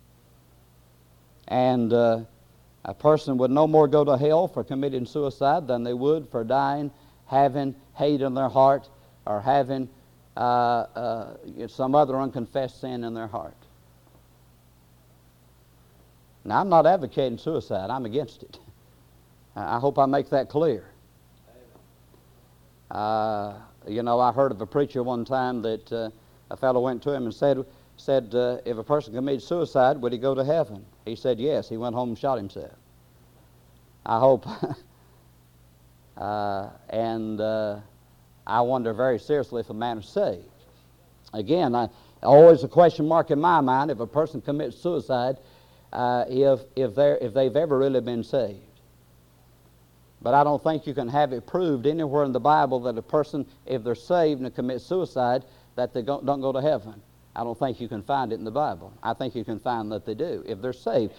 And 1.47 1.93
uh, 1.93 2.22
a 2.84 2.93
person 2.93 3.38
would 3.38 3.51
no 3.51 3.68
more 3.68 3.88
go 3.88 4.03
to 4.03 4.18
hell 4.18 4.47
for 4.47 4.64
committing 4.64 5.05
suicide 5.05 5.68
than 5.68 5.84
they 5.84 5.93
would 5.93 6.30
for 6.30 6.43
dying 6.43 6.91
having 7.32 7.74
hate 7.93 8.22
in 8.22 8.34
their 8.34 8.49
heart 8.49 8.89
or 9.26 9.39
having 9.39 9.88
uh, 10.36 10.39
uh, 10.39 11.34
some 11.68 11.95
other 11.95 12.20
unconfessed 12.20 12.82
sin 12.82 13.05
in 13.05 13.14
their 13.14 13.28
heart. 13.28 13.55
Now, 16.44 16.60
I'm 16.60 16.70
not 16.70 16.86
advocating 16.86 17.38
suicide, 17.38 17.89
I'm 17.89 18.06
against 18.06 18.44
it. 18.44 18.58
I 19.56 19.80
hope 19.80 20.00
I 20.00 20.06
make 20.06 20.30
that 20.30 20.50
clear. 20.50 20.86
Uh, 22.89 23.54
you 23.88 24.04
know, 24.04 24.20
I 24.20 24.32
heard 24.32 24.52
of 24.52 24.62
a 24.62 24.66
preacher 24.66 25.04
one 25.04 25.24
time 25.26 25.62
that 25.62 25.92
uh, 25.92 26.10
a 26.50 26.58
fellow 26.58 26.82
went 26.82 27.04
to 27.04 27.14
him 27.14 27.24
and 27.24 27.34
said, 27.34 27.66
said 27.98 28.34
uh, 28.34 28.58
if 28.66 28.78
a 28.78 28.84
person 28.84 29.14
committed 29.14 29.44
suicide, 29.44 29.98
would 29.98 30.12
he 30.12 30.18
go 30.18 30.34
to 30.34 30.44
heaven? 30.44 30.86
He 31.06 31.16
said 31.16 31.39
yes. 31.39 31.70
He 31.70 31.78
went 31.78 31.96
home 31.96 32.10
and 32.10 32.18
shot 32.18 32.38
himself. 32.38 32.74
I 34.06 34.20
hope. 34.20 34.46
Uh, 36.18 36.70
and 36.89 37.42
uh, 37.42 37.80
I 38.46 38.62
wonder 38.62 38.94
very 38.94 39.18
seriously 39.18 39.62
if 39.62 39.70
a 39.72 39.74
man 39.74 39.98
is 40.00 40.08
saved. 40.08 40.44
Again, 41.34 41.74
I, 41.74 41.89
always 42.22 42.64
a 42.64 42.68
question 42.68 43.08
mark 43.08 43.32
in 43.32 43.39
my 43.39 43.62
mind 43.62 43.89
if 43.89 44.00
a 44.00 44.06
person 44.06 44.42
commits 44.42 44.78
suicide 44.78 45.38
uh, 45.92 46.26
if, 46.30 46.62
if, 46.76 46.98
if 46.98 47.34
they've 47.34 47.56
ever 47.56 47.78
really 47.78 48.02
been 48.02 48.24
saved. 48.24 48.60
But 50.22 50.34
I 50.34 50.44
don't 50.44 50.62
think 50.64 50.86
you 50.86 50.94
can 50.94 51.08
have 51.08 51.34
it 51.34 51.48
proved 51.48 51.88
anywhere 51.88 52.24
in 52.24 52.32
the 52.32 52.39
Bible 52.39 52.80
that 52.82 52.98
a 52.98 53.02
person, 53.02 53.46
if 53.66 53.84
they're 53.84 53.96
saved 53.96 54.42
and 54.42 54.54
commit 54.54 54.82
suicide, 54.82 55.44
that 55.76 55.94
they 55.94 56.02
don't 56.02 56.26
go 56.26 56.52
to 56.52 56.62
heaven. 56.62 57.02
I 57.36 57.44
don't 57.44 57.58
think 57.58 57.80
you 57.80 57.88
can 57.88 58.04
find 58.04 58.32
it 58.32 58.36
in 58.36 58.44
the 58.44 58.52
Bible. 58.52 58.94
I 59.02 59.14
think 59.14 59.36
you 59.36 59.44
can 59.44 59.60
find 59.60 59.92
that 59.92 60.06
they 60.06 60.14
do 60.14 60.44
if 60.46 60.62
they're 60.62 60.74
saved. 60.74 61.14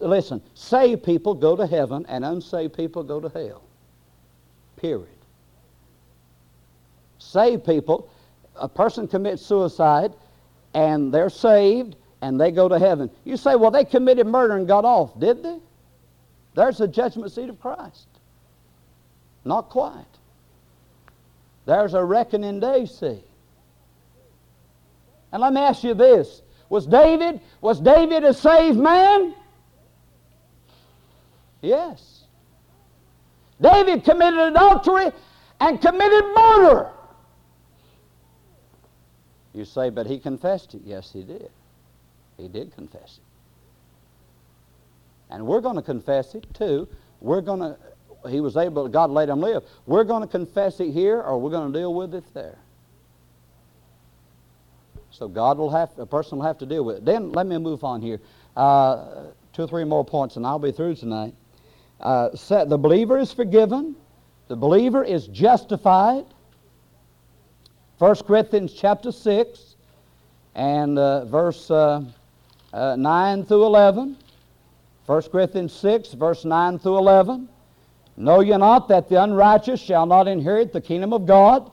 Listen, 0.00 0.42
saved 0.54 1.02
people 1.02 1.34
go 1.34 1.56
to 1.56 1.66
heaven 1.66 2.04
and 2.08 2.24
unsaved 2.24 2.74
people 2.74 3.02
go 3.02 3.20
to 3.20 3.28
hell. 3.28 3.62
Period. 4.76 5.08
Saved 7.18 7.64
people, 7.64 8.10
a 8.54 8.68
person 8.68 9.08
commits 9.08 9.44
suicide 9.44 10.12
and 10.74 11.12
they're 11.12 11.30
saved 11.30 11.96
and 12.22 12.40
they 12.40 12.50
go 12.50 12.68
to 12.68 12.78
heaven. 12.78 13.10
You 13.24 13.36
say, 13.36 13.56
well, 13.56 13.70
they 13.70 13.84
committed 13.84 14.26
murder 14.26 14.56
and 14.56 14.66
got 14.66 14.84
off. 14.84 15.18
Did 15.18 15.42
they? 15.42 15.58
There's 16.54 16.78
the 16.78 16.88
judgment 16.88 17.32
seat 17.32 17.48
of 17.48 17.60
Christ. 17.60 18.06
Not 19.44 19.68
quite. 19.68 20.04
There's 21.66 21.94
a 21.94 22.02
reckoning 22.02 22.60
day, 22.60 22.86
see. 22.86 23.20
And 25.32 25.42
let 25.42 25.52
me 25.52 25.60
ask 25.60 25.84
you 25.84 25.94
this. 25.94 26.42
Was 26.68 26.86
David, 26.86 27.40
was 27.60 27.80
David 27.80 28.24
a 28.24 28.32
saved 28.32 28.78
man? 28.78 29.34
Yes. 31.60 32.24
David 33.60 34.04
committed 34.04 34.38
adultery 34.40 35.10
and 35.60 35.80
committed 35.80 36.24
murder. 36.34 36.90
You 39.52 39.64
say, 39.64 39.90
but 39.90 40.06
he 40.06 40.18
confessed 40.18 40.74
it. 40.74 40.82
Yes, 40.84 41.12
he 41.12 41.22
did. 41.22 41.50
He 42.36 42.48
did 42.48 42.74
confess 42.74 43.18
it. 43.18 43.24
And 45.30 45.46
we're 45.46 45.60
going 45.60 45.76
to 45.76 45.82
confess 45.82 46.34
it 46.34 46.46
too. 46.54 46.88
We're 47.20 47.40
going 47.40 47.60
to, 47.60 47.76
he 48.28 48.40
was 48.40 48.56
able, 48.56 48.88
God 48.88 49.10
let 49.10 49.28
him 49.28 49.40
live. 49.40 49.64
We're 49.86 50.04
going 50.04 50.22
to 50.22 50.28
confess 50.28 50.80
it 50.80 50.92
here 50.92 51.20
or 51.20 51.40
we're 51.40 51.50
going 51.50 51.72
to 51.72 51.78
deal 51.78 51.94
with 51.94 52.14
it 52.14 52.24
there. 52.34 52.58
So 55.10 55.28
God 55.28 55.56
will 55.56 55.70
have, 55.70 55.98
a 55.98 56.06
person 56.06 56.38
will 56.38 56.44
have 56.44 56.58
to 56.58 56.66
deal 56.66 56.84
with 56.84 56.96
it. 56.98 57.04
Then 57.04 57.32
let 57.32 57.46
me 57.46 57.56
move 57.58 57.84
on 57.84 58.02
here. 58.02 58.20
Uh, 58.56 59.24
two 59.52 59.62
or 59.62 59.68
three 59.68 59.84
more 59.84 60.04
points 60.04 60.36
and 60.36 60.46
I'll 60.46 60.58
be 60.58 60.72
through 60.72 60.96
tonight. 60.96 61.34
Uh, 62.00 62.28
the 62.30 62.78
believer 62.78 63.18
is 63.18 63.32
forgiven. 63.32 63.96
The 64.48 64.56
believer 64.56 65.02
is 65.02 65.26
justified. 65.28 66.26
1 67.98 68.16
Corinthians 68.26 68.74
chapter 68.74 69.10
6 69.10 69.76
and 70.54 70.98
uh, 70.98 71.24
verse 71.24 71.70
uh, 71.70 72.02
uh, 72.76 72.94
9 72.94 73.46
through 73.46 73.64
11. 73.64 74.16
1 75.06 75.22
Corinthians 75.22 75.72
6, 75.72 76.12
verse 76.12 76.44
9 76.44 76.78
through 76.78 76.98
11. 76.98 77.48
Know 78.18 78.40
ye 78.40 78.56
not 78.56 78.88
that 78.88 79.08
the 79.08 79.22
unrighteous 79.22 79.80
shall 79.80 80.04
not 80.04 80.28
inherit 80.28 80.72
the 80.72 80.80
kingdom 80.80 81.12
of 81.12 81.26
God? 81.26 81.70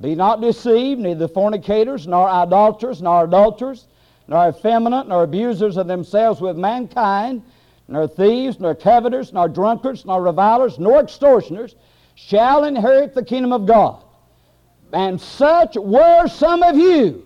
Be 0.00 0.14
not 0.14 0.42
deceived, 0.42 1.00
neither 1.00 1.26
fornicators, 1.26 2.06
nor 2.06 2.28
idolaters, 2.28 3.00
nor 3.00 3.24
adulterers, 3.24 3.86
nor 4.28 4.48
effeminate, 4.48 5.08
nor 5.08 5.22
abusers 5.22 5.78
of 5.78 5.86
themselves 5.86 6.40
with 6.40 6.56
mankind, 6.56 7.42
nor 7.88 8.06
thieves, 8.06 8.60
nor 8.60 8.74
coveters, 8.74 9.32
nor 9.32 9.48
drunkards, 9.48 10.04
nor 10.04 10.22
revilers, 10.22 10.78
nor 10.78 11.00
extortioners 11.00 11.76
shall 12.14 12.64
inherit 12.64 13.14
the 13.14 13.24
kingdom 13.24 13.52
of 13.52 13.64
God. 13.64 14.02
And 14.92 15.18
such 15.18 15.76
were 15.76 16.26
some 16.28 16.62
of 16.62 16.76
you. 16.76 17.24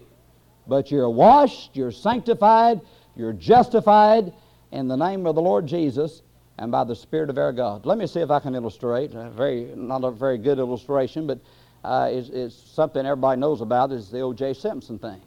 But 0.69 0.93
you're 0.93 1.11
washed, 1.11 1.71
you're 1.75 1.91
sanctified, 1.91 2.81
you're 3.21 3.35
justified 3.35 4.33
in 4.73 4.89
the 4.89 4.97
name 4.97 5.27
of 5.27 5.35
the 5.35 5.43
Lord 5.43 5.67
Jesus 5.67 6.23
and 6.57 6.73
by 6.73 6.85
the 6.85 6.97
Spirit 6.97 7.29
of 7.29 7.37
our 7.37 7.53
God. 7.53 7.85
Let 7.85 7.99
me 7.99 8.07
see 8.07 8.21
if 8.21 8.31
I 8.31 8.41
can 8.41 8.55
illustrate. 8.55 9.13
A 9.15 9.29
very, 9.29 9.73
not 9.77 10.05
a 10.05 10.11
very 10.11 10.39
good 10.39 10.59
illustration, 10.59 11.27
but 11.27 11.39
uh, 11.85 12.09
it's, 12.11 12.31
it's 12.31 12.55
something 12.55 13.05
everybody 13.05 13.39
knows 13.39 13.61
about 13.61 13.93
is 13.93 14.11
the 14.11 14.21
O.J. 14.21 14.55
Simpson 14.55 14.99
thing. 14.99 15.21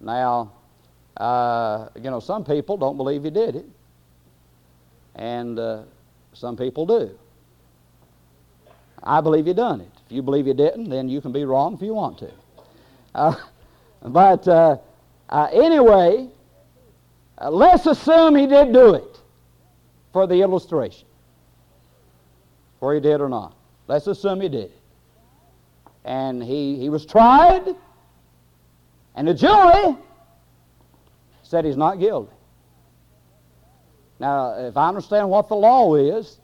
Now, 0.00 0.52
uh, 1.16 1.88
you 1.96 2.10
know, 2.10 2.20
some 2.20 2.44
people 2.44 2.76
don't 2.76 2.96
believe 2.96 3.24
he 3.24 3.30
did 3.30 3.56
it, 3.56 3.66
and 5.16 5.58
uh, 5.58 5.82
some 6.32 6.56
people 6.56 6.86
do. 6.86 7.10
I 9.02 9.20
believe 9.20 9.46
he 9.46 9.52
done 9.52 9.80
it. 9.80 9.90
If 10.06 10.12
you 10.12 10.22
believe 10.22 10.46
he 10.46 10.54
didn't, 10.54 10.90
then 10.90 11.08
you 11.08 11.20
can 11.20 11.32
be 11.32 11.44
wrong 11.44 11.74
if 11.74 11.82
you 11.82 11.94
want 11.94 12.18
to. 12.18 12.30
Uh, 13.14 13.34
but 14.02 14.46
uh, 15.28 15.48
anyway, 15.52 16.28
uh, 17.38 17.50
let's 17.50 17.86
assume 17.86 18.36
he 18.36 18.46
did 18.46 18.72
do 18.72 18.94
it 18.94 19.20
for 20.12 20.26
the 20.26 20.42
illustration. 20.42 21.06
Whether 22.78 22.94
he 22.94 23.00
did 23.00 23.20
or 23.20 23.28
not. 23.28 23.56
Let's 23.86 24.06
assume 24.06 24.40
he 24.40 24.48
did. 24.48 24.70
And 26.04 26.42
he, 26.42 26.76
he 26.76 26.90
was 26.90 27.06
tried, 27.06 27.74
and 29.14 29.26
the 29.26 29.34
jury 29.34 29.96
said 31.42 31.64
he's 31.64 31.76
not 31.76 31.98
guilty. 31.98 32.32
Now, 34.20 34.58
if 34.58 34.76
I 34.76 34.88
understand 34.88 35.28
what 35.30 35.48
the 35.48 35.56
law 35.56 35.94
is, 35.94 36.38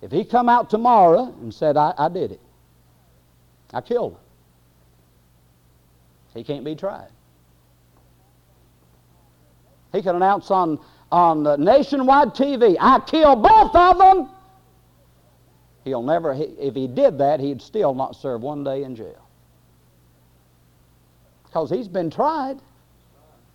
if 0.00 0.12
he 0.12 0.24
come 0.24 0.48
out 0.48 0.70
tomorrow 0.70 1.34
and 1.40 1.52
said, 1.52 1.76
I, 1.76 1.92
I 1.98 2.08
did 2.08 2.32
it, 2.32 2.40
I 3.72 3.80
killed 3.80 4.12
him, 4.12 4.20
he 6.38 6.44
can't 6.44 6.64
be 6.64 6.76
tried. 6.76 7.08
He 9.92 10.02
can 10.02 10.14
announce 10.14 10.52
on, 10.52 10.78
on 11.10 11.44
uh, 11.44 11.56
nationwide 11.56 12.28
TV, 12.28 12.76
I 12.78 13.00
kill 13.00 13.34
both 13.34 13.74
of 13.74 13.98
them. 13.98 14.28
He'll 15.82 16.02
never, 16.02 16.32
he, 16.34 16.44
if 16.44 16.76
he 16.76 16.86
did 16.86 17.18
that, 17.18 17.40
he'd 17.40 17.60
still 17.60 17.92
not 17.92 18.14
serve 18.14 18.42
one 18.42 18.62
day 18.62 18.84
in 18.84 18.94
jail. 18.94 19.26
Because 21.44 21.70
he's 21.70 21.88
been 21.88 22.08
tried 22.08 22.58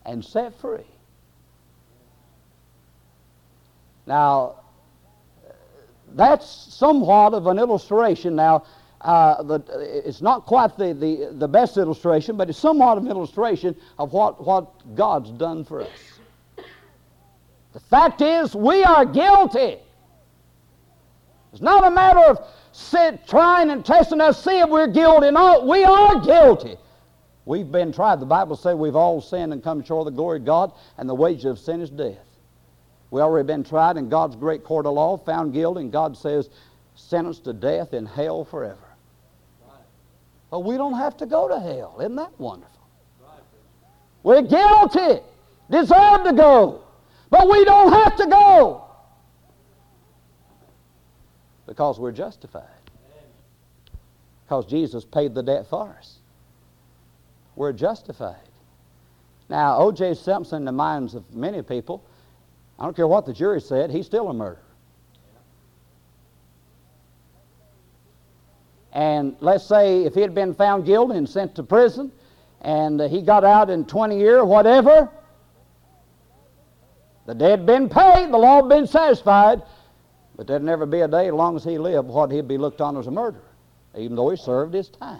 and 0.06 0.26
set 0.26 0.60
free. 0.60 0.84
Now, 4.06 4.56
uh, 5.48 5.54
that's 6.16 6.50
somewhat 6.50 7.34
of 7.34 7.48
an 7.48 7.60
illustration. 7.60 8.36
Now, 8.36 8.66
uh, 9.04 9.43
the, 9.43 9.62
it's 10.06 10.22
not 10.22 10.45
quite 10.45 10.78
the, 10.78 10.93
the, 10.93 11.36
the 11.38 11.47
best 11.47 11.78
illustration, 11.78 12.38
but 12.38 12.49
it's 12.49 12.58
somewhat 12.58 12.97
of 12.97 13.04
an 13.04 13.12
illustration 13.12 13.76
of 13.99 14.14
what, 14.14 14.45
what 14.45 14.95
God's 14.95 15.32
done 15.32 15.66
for 15.66 15.82
us. 15.82 15.89
The 17.74 17.80
fact 17.80 18.22
is, 18.22 18.56
we 18.56 18.84
are 18.84 19.06
guilty. 19.06 19.78
It's 21.51 21.62
not 21.62 21.86
a 21.86 21.91
matter 21.91 22.20
of 22.20 22.47
sit, 22.72 23.28
trying 23.28 23.70
and 23.70 23.86
testing 23.86 24.22
us, 24.22 24.43
see 24.43 24.60
if 24.60 24.70
we're 24.70 24.88
guilty. 24.88 25.32
No, 25.32 25.66
we 25.66 25.84
are 25.84 26.20
guilty. 26.20 26.78
We've 27.45 27.72
been 27.72 27.91
tried. 27.91 28.20
The 28.20 28.26
Bible 28.26 28.56
says 28.56 28.76
we've 28.76 28.95
all 28.95 29.22
sinned 29.22 29.51
and 29.54 29.62
come 29.62 29.84
short 29.84 30.08
of 30.08 30.14
the 30.14 30.18
glory 30.18 30.39
of 30.39 30.45
God, 30.45 30.72
and 30.97 31.10
the 31.10 31.16
wages 31.16 31.45
of 31.45 31.60
sin 31.60 31.82
is 31.82 31.89
death. 31.89 32.18
We 33.12 33.22
already 33.22 33.45
been 33.45 33.64
tried 33.64 33.97
in 33.97 34.08
God's 34.08 34.36
great 34.36 34.64
court 34.64 34.86
of 34.86 34.93
law, 34.93 35.18
found 35.18 35.54
guilty, 35.54 35.82
and 35.82 35.91
God 35.91 36.18
says 36.18 36.49
sentenced 36.95 37.43
to 37.43 37.54
death 37.54 37.93
in 37.93 38.06
hell 38.06 38.45
forever. 38.45 38.93
But 40.54 40.60
we 40.60 40.78
don't 40.78 40.93
have 40.93 41.18
to 41.18 41.26
go 41.26 41.47
to 41.47 41.60
hell. 41.60 41.95
Isn't 41.99 42.16
that 42.18 42.39
wonderful? 42.39 42.88
We're 44.22 44.43
guilty, 44.43 45.24
deserve 45.68 46.26
to 46.26 46.34
go, 46.34 46.84
but 47.32 47.49
we 47.49 47.66
don't 47.66 47.91
have 47.91 48.16
to 48.18 48.28
go 48.28 48.86
because 51.66 51.99
we're 51.99 52.12
justified. 52.12 52.68
Because 54.45 54.68
Jesus 54.68 55.04
paid 55.04 55.34
the 55.34 55.41
debt 55.41 55.66
for 55.72 55.97
us. 55.97 56.20
We're 57.56 57.74
justified. 57.74 58.36
Now, 59.49 59.80
O.J. 59.80 60.14
Simpson, 60.14 60.58
in 60.58 60.66
the 60.66 60.72
minds 60.72 61.16
of 61.16 61.34
many 61.34 61.64
people, 61.64 62.04
I 62.78 62.84
don't 62.84 62.95
care 62.95 63.08
what 63.08 63.26
the 63.26 63.34
jury 63.34 63.60
said, 63.60 63.89
he's 63.89 64.06
still 64.06 64.30
a 64.30 64.34
murderer. 64.36 64.62
And 68.94 69.36
let's 69.39 69.66
say 69.66 70.04
if 70.04 70.14
he 70.14 70.22
had 70.22 70.36
been 70.36 70.54
found 70.54 70.86
guilty 70.86 71.18
and 71.18 71.28
sent 71.28 71.56
to 71.56 71.64
prison, 71.64 72.12
and 72.62 73.02
uh, 73.02 73.10
he 73.10 73.22
got 73.24 73.44
out 73.44 73.70
in 73.72 73.86
20 73.86 74.18
years, 74.18 74.44
whatever, 74.44 75.10
the 77.26 77.34
debt 77.34 77.66
been 77.66 77.89
paid, 77.89 78.32
the 78.32 78.38
law 78.38 78.62
been 78.62 78.86
satisfied, 78.86 79.64
but 80.36 80.46
there'd 80.46 80.64
never 80.64 80.86
be 80.86 81.02
a 81.02 81.08
day, 81.08 81.28
as 81.28 81.34
long 81.34 81.56
as 81.56 81.64
he 81.64 81.80
lived, 81.80 82.08
what 82.08 82.32
he'd 82.32 82.48
be 82.48 82.58
looked 82.58 82.82
on 82.82 82.96
as 82.96 83.08
a 83.08 83.12
murderer, 83.12 83.41
even 83.98 84.16
though 84.16 84.30
he 84.30 84.38
served 84.38 84.76
his 84.76 84.89
time. 84.89 85.20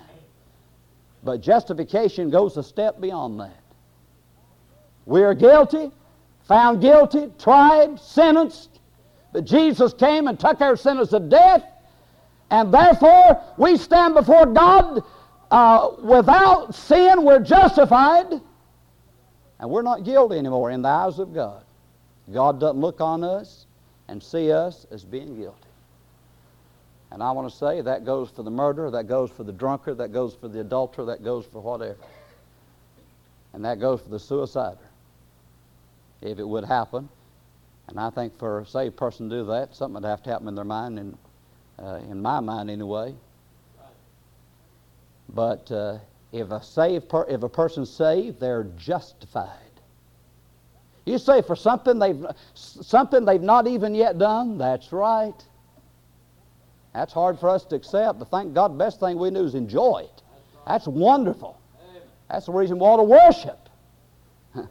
But 1.24 1.42
justification 1.42 2.30
goes 2.30 2.58
a 2.58 2.64
step 2.64 3.02
beyond 3.02 3.40
that. 3.40 3.60
We 5.06 5.24
are 5.24 5.34
guilty, 5.34 5.92
found 6.44 6.80
guilty, 6.80 7.32
tried, 7.40 8.00
sentenced, 8.00 8.82
but 9.32 9.46
Jesus 9.46 9.94
came 9.94 10.28
and 10.28 10.40
took 10.40 10.62
our 10.62 10.76
sentence 10.76 11.12
of 11.12 11.30
death 11.30 11.64
and 12.50 12.74
therefore, 12.74 13.42
we 13.58 13.78
stand 13.78 14.14
before 14.14 14.46
God 14.46 15.04
uh, 15.50 15.90
without 16.00 16.76
sin. 16.76 17.24
We're 17.24 17.40
justified. 17.40 18.42
And 19.60 19.70
we're 19.70 19.82
not 19.82 20.04
guilty 20.04 20.38
anymore 20.38 20.72
in 20.72 20.82
the 20.82 20.90
eyes 20.90 21.20
of 21.20 21.34
God. 21.34 21.64
God 22.32 22.60
doesn't 22.60 22.80
look 22.80 23.02
on 23.02 23.24
us 23.24 23.66
and 24.08 24.22
see 24.22 24.52
us 24.52 24.86
as 24.92 25.04
being 25.04 25.36
guilty. 25.36 25.58
And 27.12 27.22
I 27.22 27.32
want 27.32 27.50
to 27.50 27.56
say 27.56 27.82
that 27.82 28.06
goes 28.06 28.30
for 28.32 28.44
the 28.44 28.52
murderer, 28.52 28.90
that 28.92 29.08
goes 29.08 29.30
for 29.30 29.44
the 29.44 29.52
drunkard, 29.52 30.00
that 30.00 30.12
goes 30.12 30.34
for 30.34 30.48
the 30.48 30.62
adulterer, 30.62 31.06
that 31.06 31.24
goes 31.24 31.46
for 31.46 31.62
whatever. 31.62 31.98
And 33.54 33.64
that 33.66 33.80
goes 33.80 34.02
for 34.02 34.10
the 34.10 34.18
suicider. 34.18 34.78
If 36.22 36.40
it 36.40 36.48
would 36.48 36.66
happen. 36.66 37.10
And 37.88 38.00
I 38.00 38.10
think 38.10 38.38
for 38.40 38.62
a 38.62 38.66
saved 38.66 38.98
person 38.98 39.30
to 39.30 39.36
do 39.38 39.46
that, 39.46 39.76
something 39.76 40.02
would 40.02 40.08
have 40.08 40.24
to 40.24 40.30
happen 40.32 40.48
in 40.48 40.56
their 40.56 40.66
mind 40.66 40.98
and 40.98 41.18
uh, 41.80 42.00
in 42.10 42.22
my 42.22 42.40
mind 42.40 42.70
anyway. 42.70 43.14
But 45.30 45.72
uh, 45.72 46.00
if 46.32 46.52
a 46.52 46.62
saved 46.62 47.10
per- 47.10 47.28
if 47.28 47.44
a 47.44 47.50
person's 47.50 47.90
saved, 47.90 48.40
they're 48.40 48.66
justified. 48.78 49.50
You 51.06 51.18
say 51.18 51.42
for 51.42 51.56
something 51.56 52.00
they've 52.00 52.26
something 52.54 53.26
they've 53.26 53.42
not 53.42 53.68
even 53.68 53.94
yet 53.94 54.18
done. 54.18 54.58
That's 54.58 54.92
right. 54.92 55.34
That's 56.94 57.12
hard 57.12 57.40
for 57.40 57.50
us 57.50 57.66
to 57.66 57.76
accept. 57.76 58.20
But 58.20 58.30
thank 58.30 58.54
God, 58.54 58.74
the 58.74 58.78
best 58.78 59.00
thing 59.00 59.18
we 59.18 59.32
do 59.32 59.44
is 59.44 59.56
enjoy 59.56 60.06
it. 60.06 60.22
That's 60.68 60.88
wonderful. 60.88 61.60
That's 62.30 62.46
the 62.46 62.52
reason 62.52 62.80
we 62.80 62.86
ought 62.86 62.98
to 62.98 63.04
worship. 63.04 63.70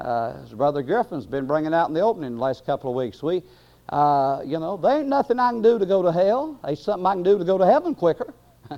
uh, 0.00 0.32
as 0.42 0.52
Brother 0.52 0.82
Griffin's 0.82 1.26
been 1.26 1.46
bringing 1.46 1.74
out 1.74 1.88
in 1.88 1.94
the 1.94 2.00
opening 2.00 2.34
the 2.34 2.40
last 2.40 2.66
couple 2.66 2.90
of 2.90 2.96
weeks, 2.96 3.22
we 3.22 3.42
uh, 3.88 4.42
you 4.44 4.58
know, 4.58 4.76
there 4.76 4.98
ain't 4.98 5.08
nothing 5.08 5.38
I 5.38 5.50
can 5.50 5.62
do 5.62 5.78
to 5.78 5.86
go 5.86 6.02
to 6.02 6.10
hell. 6.10 6.58
There's 6.64 6.82
something 6.82 7.06
I 7.06 7.14
can 7.14 7.22
do 7.22 7.38
to 7.38 7.44
go 7.44 7.56
to 7.58 7.66
heaven 7.66 7.94
quicker. 7.94 8.34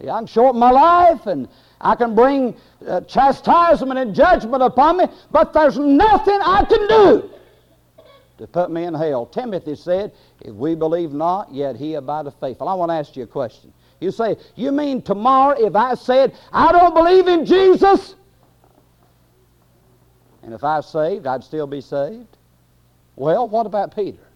yeah, 0.00 0.14
I 0.14 0.18
can 0.18 0.26
shorten 0.26 0.60
my 0.60 0.70
life 0.70 1.26
and 1.26 1.48
I 1.80 1.94
can 1.94 2.14
bring 2.14 2.54
uh, 2.86 3.00
chastisement 3.02 3.98
and 3.98 4.14
judgment 4.14 4.62
upon 4.62 4.98
me, 4.98 5.06
but 5.30 5.52
there's 5.52 5.78
nothing 5.78 6.38
I 6.42 6.64
can 6.64 6.88
do 6.88 7.30
to 8.40 8.46
put 8.46 8.70
me 8.70 8.84
in 8.84 8.94
hell. 8.94 9.26
Timothy 9.26 9.74
said, 9.74 10.12
If 10.40 10.54
we 10.54 10.74
believe 10.74 11.12
not, 11.12 11.52
yet 11.52 11.76
he 11.76 11.94
abideth 11.94 12.34
faithful. 12.40 12.68
I 12.68 12.74
want 12.74 12.90
to 12.90 12.94
ask 12.94 13.16
you 13.16 13.22
a 13.22 13.26
question. 13.26 13.72
You 14.00 14.10
say, 14.10 14.36
You 14.56 14.72
mean 14.72 15.00
tomorrow 15.00 15.56
if 15.58 15.76
I 15.76 15.94
said, 15.94 16.36
I 16.52 16.72
don't 16.72 16.94
believe 16.94 17.26
in 17.26 17.46
Jesus? 17.46 18.16
And 20.42 20.54
if 20.54 20.64
I 20.64 20.76
was 20.76 20.90
saved, 20.90 21.26
I'd 21.26 21.44
still 21.44 21.66
be 21.66 21.80
saved? 21.80 22.36
Well, 23.20 23.46
what 23.46 23.66
about 23.66 23.94
Peter? 23.94 24.26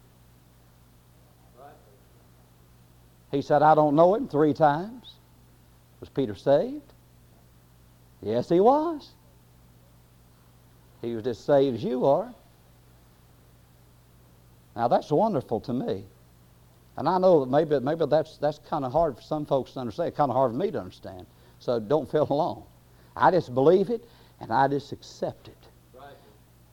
He 3.30 3.40
said, 3.40 3.62
I 3.62 3.74
don't 3.74 3.96
know 3.96 4.14
him 4.14 4.28
three 4.28 4.52
times. 4.52 5.14
Was 6.00 6.10
Peter 6.10 6.34
saved? 6.34 6.92
Yes, 8.20 8.50
he 8.50 8.60
was. 8.60 9.08
He 11.00 11.14
was 11.14 11.26
as 11.26 11.38
saved 11.38 11.76
as 11.76 11.82
you 11.82 12.04
are. 12.04 12.30
Now 14.76 14.88
that's 14.88 15.10
wonderful 15.10 15.60
to 15.60 15.72
me. 15.72 16.04
And 16.98 17.08
I 17.08 17.16
know 17.16 17.40
that 17.40 17.50
maybe, 17.50 17.80
maybe 17.80 18.04
that's, 18.04 18.36
that's 18.36 18.58
kind 18.68 18.84
of 18.84 18.92
hard 18.92 19.16
for 19.16 19.22
some 19.22 19.46
folks 19.46 19.72
to 19.72 19.80
understand, 19.80 20.14
kind 20.14 20.30
of 20.30 20.36
hard 20.36 20.52
for 20.52 20.58
me 20.58 20.70
to 20.70 20.78
understand. 20.78 21.24
So 21.58 21.80
don't 21.80 22.10
feel 22.10 22.26
alone. 22.28 22.64
I 23.16 23.30
just 23.30 23.54
believe 23.54 23.88
it 23.88 24.06
and 24.40 24.52
I 24.52 24.68
just 24.68 24.92
accept 24.92 25.48
it 25.48 25.63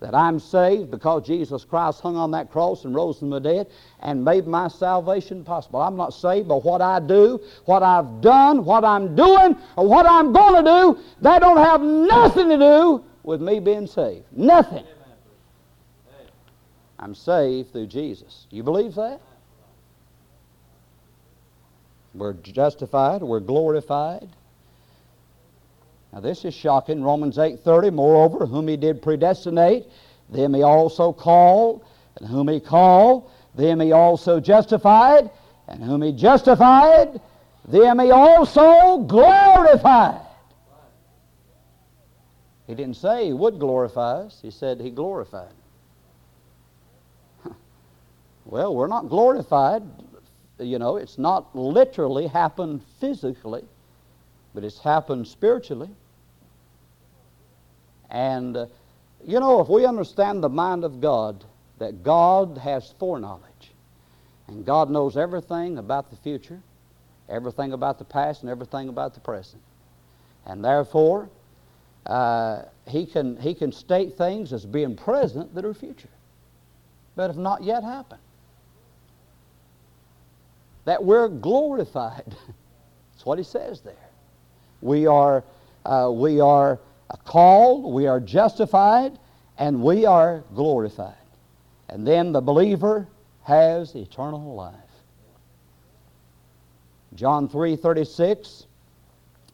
that 0.02 0.16
I'm 0.16 0.40
saved 0.40 0.90
because 0.90 1.26
Jesus 1.26 1.64
Christ 1.64 2.02
hung 2.02 2.18
on 2.18 2.32
that 2.32 2.52
cross 2.52 2.86
and 2.86 2.94
rose 2.94 3.20
from 3.20 3.30
the 3.30 3.40
dead 3.40 3.68
and 4.00 4.26
made 4.26 4.48
my 4.48 4.68
salvation 4.68 5.44
possible. 5.44 5.80
I'm 5.80 5.96
not 5.96 6.14
saved 6.14 6.48
by 6.48 6.56
what 6.56 6.82
I 6.82 7.00
do, 7.00 7.40
what 7.66 7.84
I've 7.84 8.20
done, 8.20 8.66
what 8.66 8.84
I'm 8.84 9.16
doing, 9.16 9.56
or 9.78 9.88
what 9.88 10.08
I'm 10.08 10.34
going 10.34 10.66
to 10.66 10.70
do. 10.70 11.04
That 11.22 11.40
don't 11.40 11.58
have 11.58 11.82
nothing 11.82 12.50
to 12.50 12.58
do 12.58 13.06
with 13.24 13.42
me 13.42 13.60
being 13.60 13.86
saved. 13.86 14.26
Nothing. 14.32 14.86
I'm 16.98 17.14
saved 17.14 17.72
through 17.72 17.88
Jesus. 17.88 18.48
You 18.50 18.64
believe 18.64 18.96
that? 18.96 19.22
We're 22.16 22.34
justified, 22.34 23.22
we're 23.22 23.40
glorified. 23.40 24.30
Now 26.14 26.20
this 26.20 26.44
is 26.44 26.54
shocking. 26.54 27.04
Romans 27.04 27.38
8:30, 27.38 27.92
moreover, 27.94 28.46
whom 28.46 28.68
he 28.68 28.76
did 28.76 29.02
predestinate, 29.02 29.90
them 30.30 30.54
he 30.54 30.62
also 30.62 31.14
called, 31.14 31.86
and 32.18 32.28
whom 32.28 32.48
he 32.50 32.60
called, 32.60 33.30
them 33.56 33.80
he 33.80 33.92
also 33.92 34.40
justified, 34.40 35.30
and 35.68 35.84
whom 35.84 36.02
he 36.02 36.12
justified, 36.12 37.22
them 37.68 38.00
he 38.00 38.12
also 38.12 39.00
glorified. 39.00 40.22
He 42.68 42.76
didn't 42.76 42.96
say 42.96 43.28
he 43.28 43.34
would 43.34 43.60
glorify 43.60 44.22
us, 44.22 44.40
he 44.42 44.52
said 44.52 44.80
he 44.80 44.90
glorified. 44.90 45.54
well, 48.46 48.76
we're 48.76 48.88
not 48.88 49.10
glorified. 49.10 49.84
You 50.60 50.78
know, 50.78 50.98
it's 50.98 51.18
not 51.18 51.56
literally 51.56 52.28
happened 52.28 52.82
physically, 53.00 53.66
but 54.54 54.64
it's 54.64 54.80
happened 54.80 55.28
spiritually. 55.28 55.90
And, 58.12 58.58
uh, 58.58 58.66
you 59.26 59.40
know, 59.40 59.62
if 59.62 59.70
we 59.70 59.86
understand 59.86 60.44
the 60.44 60.50
mind 60.50 60.84
of 60.84 61.02
God, 61.02 61.44
that 61.80 62.04
God 62.04 62.58
has 62.58 62.94
foreknowledge, 63.00 63.72
and 64.48 64.66
God 64.66 64.90
knows 64.90 65.18
everything 65.18 65.78
about 65.78 66.12
the 66.12 66.18
future, 66.18 66.62
everything 67.30 67.72
about 67.74 67.98
the 67.98 68.06
past, 68.06 68.42
and 68.42 68.52
everything 68.52 68.90
about 68.90 69.14
the 69.14 69.22
present. 69.22 69.62
And 70.46 70.64
therefore, 70.64 71.30
uh, 72.06 72.64
he, 72.88 73.06
can, 73.06 73.38
he 73.38 73.54
can 73.54 73.72
state 73.72 74.18
things 74.18 74.52
as 74.52 74.66
being 74.66 74.96
present 74.96 75.56
that 75.56 75.64
are 75.64 75.74
future, 75.74 76.10
but 77.16 77.28
have 77.28 77.38
not 77.38 77.64
yet 77.64 77.84
happened. 77.84 78.22
That 80.86 81.04
we're 81.04 81.30
glorified. 81.30 82.26
That's 83.14 83.26
what 83.26 83.38
he 83.38 83.44
says 83.44 83.82
there. 83.82 83.94
We 84.82 85.08
are, 85.08 85.44
uh, 85.86 86.12
we 86.12 86.42
are 86.42 86.80
called, 87.26 87.94
we 87.94 88.08
are 88.08 88.20
justified, 88.20 89.18
and 89.58 89.82
we 89.82 90.06
are 90.06 90.44
glorified. 90.56 91.16
And 91.90 92.08
then 92.08 92.32
the 92.32 92.42
believer 92.42 93.08
has 93.44 93.96
eternal 93.96 94.56
life. 94.56 94.76
John 97.14 97.50
3 97.50 97.76
36, 97.76 98.66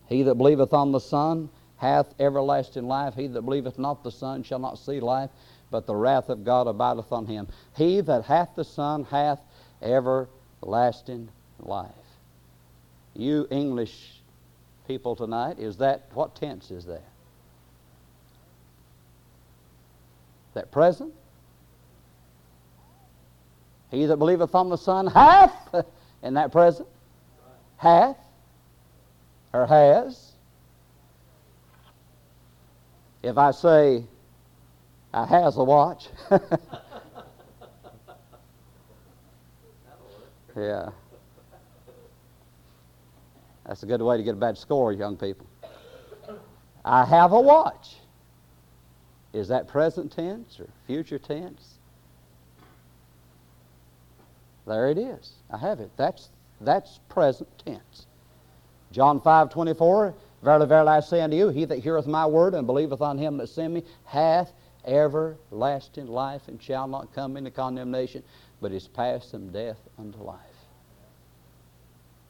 He 0.08 0.24
that 0.24 0.36
believeth 0.36 0.74
on 0.74 0.91
the 0.91 0.99
Son 0.99 1.49
hath 1.78 2.14
everlasting 2.20 2.88
life. 2.88 3.16
He 3.16 3.28
that 3.28 3.41
believeth 3.41 3.80
not 3.80 4.03
the 4.03 4.12
Son 4.12 4.43
shall 4.43 4.60
not 4.60 4.78
see 4.78 4.99
life, 4.99 5.30
but 5.72 5.86
the 5.86 5.95
wrath 5.95 6.30
of 6.30 6.43
God 6.43 6.68
abideth 6.68 7.12
on 7.12 7.26
him. 7.26 7.47
He 7.76 8.01
that 8.01 8.26
hath 8.26 8.55
the 8.55 8.64
Son 8.64 9.03
hath 9.05 9.39
everlasting 9.82 11.30
life. 11.60 11.91
You 13.16 13.47
English 13.49 14.22
people 14.88 15.16
tonight, 15.16 15.60
is 15.60 15.78
that, 15.78 16.03
what 16.14 16.36
tense 16.36 16.72
is 16.72 16.86
that? 16.86 17.03
That 20.58 20.72
present? 20.72 21.14
He 23.91 24.08
that 24.08 24.18
believeth 24.18 24.55
on 24.55 24.70
the 24.70 24.76
Son 24.76 25.05
hath, 25.05 25.53
in 26.24 26.34
that 26.34 26.51
present, 26.51 26.89
hath, 27.78 28.18
or 29.53 29.68
has. 29.68 30.32
If 33.22 33.38
I 33.38 33.51
say, 33.51 34.03
I 35.14 35.28
has 35.28 35.58
a 35.58 35.64
watch. 35.64 36.08
yeah. 40.58 40.89
That's 43.68 43.84
a 43.84 43.86
good 43.86 44.01
way 44.01 44.18
to 44.18 44.24
get 44.24 44.34
a 44.34 44.38
bad 44.38 44.58
score, 44.58 44.91
young 44.91 45.18
people. 45.18 45.45
I 46.84 47.05
have 47.05 47.32
a 47.32 47.39
watch. 47.39 47.97
Is 49.38 49.50
that 49.50 49.68
present 49.68 50.12
tense 50.12 50.60
or 50.60 50.68
future 50.86 51.20
tense? 51.20 51.76
There 54.66 54.90
it 54.90 54.98
is. 54.98 55.34
I 55.52 55.58
have 55.58 55.80
it. 55.80 55.92
That's, 55.96 56.30
that's 56.60 57.00
present 57.08 57.48
tense. 57.64 58.08
John 58.92 59.22
5 59.22 59.50
24, 59.50 60.14
Verily, 60.44 60.68
verily, 60.68 60.90
I 60.90 61.00
say 61.00 61.22
unto 61.22 61.36
you, 61.36 61.50
he 61.50 61.66
that 61.66 61.80
heareth 61.80 62.08
my 62.08 62.26
word 62.26 62.54
and 62.54 62.68
believeth 62.68 63.02
on 63.02 63.18
him 63.18 63.38
that 63.38 63.48
sent 63.48 63.74
me 63.74 63.84
hath 64.06 64.54
everlasting 64.86 66.08
life 66.08 66.48
and 66.48 66.62
shall 66.62 66.88
not 66.88 67.14
come 67.14 67.38
into 67.38 67.52
condemnation, 67.52 68.24
but 68.62 68.72
is 68.72 68.88
passed 68.88 69.32
from 69.32 69.50
death 69.50 69.80
unto 69.98 70.20
life. 70.20 70.40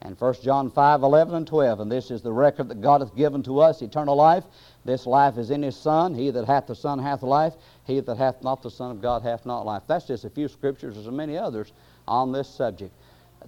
And 0.01 0.19
1 0.19 0.35
John 0.43 0.69
5 0.69 1.01
11 1.01 1.33
and 1.33 1.47
12, 1.47 1.79
and 1.79 1.91
this 1.91 2.11
is 2.11 2.21
the 2.21 2.31
record 2.31 2.69
that 2.69 2.81
God 2.81 3.01
hath 3.01 3.15
given 3.15 3.41
to 3.43 3.59
us, 3.59 3.81
eternal 3.81 4.15
life. 4.15 4.43
This 4.85 5.05
life 5.05 5.37
is 5.37 5.49
in 5.49 5.63
His 5.63 5.75
Son. 5.75 6.13
He 6.13 6.29
that 6.29 6.45
hath 6.45 6.67
the 6.67 6.75
Son 6.75 6.99
hath 6.99 7.23
life. 7.23 7.53
He 7.85 7.99
that 7.99 8.17
hath 8.17 8.43
not 8.43 8.61
the 8.61 8.69
Son 8.69 8.91
of 8.91 9.01
God 9.01 9.23
hath 9.23 9.45
not 9.45 9.65
life. 9.65 9.83
That's 9.87 10.05
just 10.05 10.23
a 10.23 10.29
few 10.29 10.47
scriptures. 10.47 10.95
There's 10.95 11.07
many 11.07 11.37
others 11.37 11.73
on 12.07 12.31
this 12.31 12.47
subject. 12.47 12.93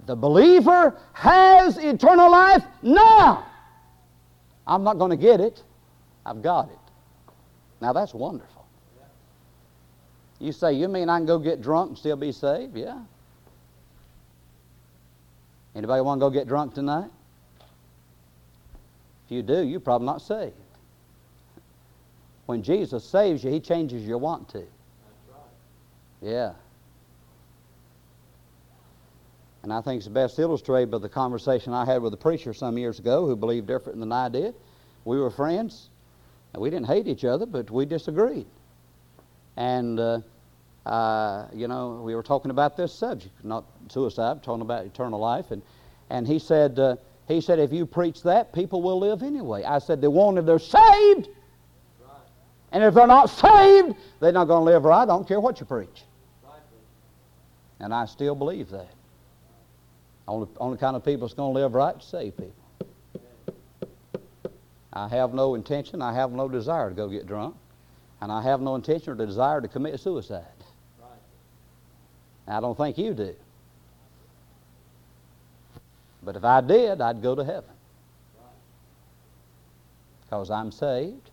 The 0.06 0.16
believer 0.16 0.96
has 1.12 1.78
eternal 1.78 2.30
life 2.30 2.64
now. 2.82 3.46
I'm 4.66 4.82
not 4.82 4.98
going 4.98 5.10
to 5.10 5.16
get 5.16 5.40
it. 5.40 5.62
I've 6.26 6.42
got 6.42 6.70
it. 6.70 6.78
Now 7.80 7.92
that's 7.92 8.12
wonderful. 8.12 8.66
You 10.38 10.52
say, 10.52 10.72
you 10.72 10.88
mean 10.88 11.08
I 11.08 11.18
can 11.18 11.26
go 11.26 11.38
get 11.38 11.60
drunk 11.60 11.90
and 11.90 11.98
still 11.98 12.16
be 12.16 12.32
saved? 12.32 12.76
Yeah. 12.76 13.00
Anybody 15.74 16.00
want 16.02 16.20
to 16.20 16.26
go 16.26 16.30
get 16.30 16.48
drunk 16.48 16.74
tonight? 16.74 17.10
If 19.26 19.32
you 19.32 19.42
do, 19.42 19.62
you're 19.62 19.80
probably 19.80 20.06
not 20.06 20.20
saved. 20.22 20.54
When 22.46 22.62
Jesus 22.62 23.04
saves 23.04 23.44
you, 23.44 23.50
He 23.50 23.60
changes 23.60 24.04
your 24.04 24.18
want 24.18 24.48
to. 24.50 24.64
Yeah. 26.20 26.52
And 29.62 29.72
I 29.72 29.80
think 29.82 29.98
it's 29.98 30.08
best 30.08 30.38
illustrated 30.38 30.90
by 30.90 30.98
the 30.98 31.08
conversation 31.08 31.72
I 31.72 31.84
had 31.84 32.02
with 32.02 32.14
a 32.14 32.16
preacher 32.16 32.52
some 32.52 32.78
years 32.78 32.98
ago 32.98 33.26
who 33.26 33.36
believed 33.36 33.66
different 33.66 34.00
than 34.00 34.10
I 34.10 34.28
did. 34.28 34.54
We 35.04 35.18
were 35.18 35.30
friends, 35.30 35.90
and 36.52 36.62
we 36.62 36.70
didn't 36.70 36.86
hate 36.86 37.06
each 37.06 37.24
other, 37.24 37.46
but 37.46 37.70
we 37.70 37.84
disagreed. 37.84 38.46
And, 39.56 40.00
uh, 40.00 40.20
uh, 40.86 41.46
you 41.52 41.68
know, 41.68 42.00
we 42.04 42.14
were 42.14 42.22
talking 42.22 42.50
about 42.50 42.76
this 42.76 42.92
subject, 42.92 43.44
not 43.44 43.64
suicide, 43.88 44.42
talking 44.42 44.62
about 44.62 44.86
eternal 44.86 45.20
life. 45.20 45.50
And, 45.50 45.62
and 46.08 46.26
he, 46.26 46.38
said, 46.38 46.78
uh, 46.78 46.96
he 47.28 47.40
said, 47.40 47.58
if 47.58 47.72
you 47.72 47.86
preach 47.86 48.22
that, 48.22 48.52
people 48.52 48.82
will 48.82 48.98
live 48.98 49.22
anyway. 49.22 49.62
I 49.64 49.78
said, 49.78 50.00
they 50.00 50.08
won't 50.08 50.38
if 50.38 50.46
they're 50.46 50.58
saved. 50.58 51.28
And 52.72 52.84
if 52.84 52.94
they're 52.94 53.06
not 53.06 53.26
saved, 53.30 53.96
they're 54.20 54.32
not 54.32 54.44
going 54.44 54.60
to 54.60 54.72
live 54.72 54.84
right. 54.84 55.02
I 55.02 55.06
don't 55.06 55.26
care 55.26 55.40
what 55.40 55.60
you 55.60 55.66
preach. 55.66 56.04
And 57.80 57.92
I 57.92 58.04
still 58.06 58.34
believe 58.34 58.70
that. 58.70 58.90
Only, 60.28 60.48
only 60.58 60.78
kind 60.78 60.94
of 60.94 61.04
people 61.04 61.26
that's 61.26 61.34
going 61.34 61.52
to 61.52 61.60
live 61.60 61.74
right 61.74 61.96
is 61.96 62.04
saved 62.04 62.36
people. 62.36 62.54
I 64.92 65.08
have 65.08 65.34
no 65.34 65.54
intention, 65.54 66.02
I 66.02 66.12
have 66.14 66.32
no 66.32 66.48
desire 66.48 66.88
to 66.88 66.94
go 66.94 67.08
get 67.08 67.26
drunk, 67.26 67.54
and 68.20 68.30
I 68.30 68.42
have 68.42 68.60
no 68.60 68.74
intention 68.74 69.12
or 69.12 69.26
desire 69.26 69.60
to 69.60 69.68
commit 69.68 69.98
suicide. 70.00 70.44
I 72.50 72.60
don't 72.60 72.76
think 72.76 72.98
you 72.98 73.14
do. 73.14 73.34
But 76.22 76.36
if 76.36 76.44
I 76.44 76.60
did, 76.60 77.00
I'd 77.00 77.22
go 77.22 77.34
to 77.34 77.44
heaven. 77.44 77.70
Because 80.22 80.50
I'm 80.50 80.70
saved, 80.70 81.30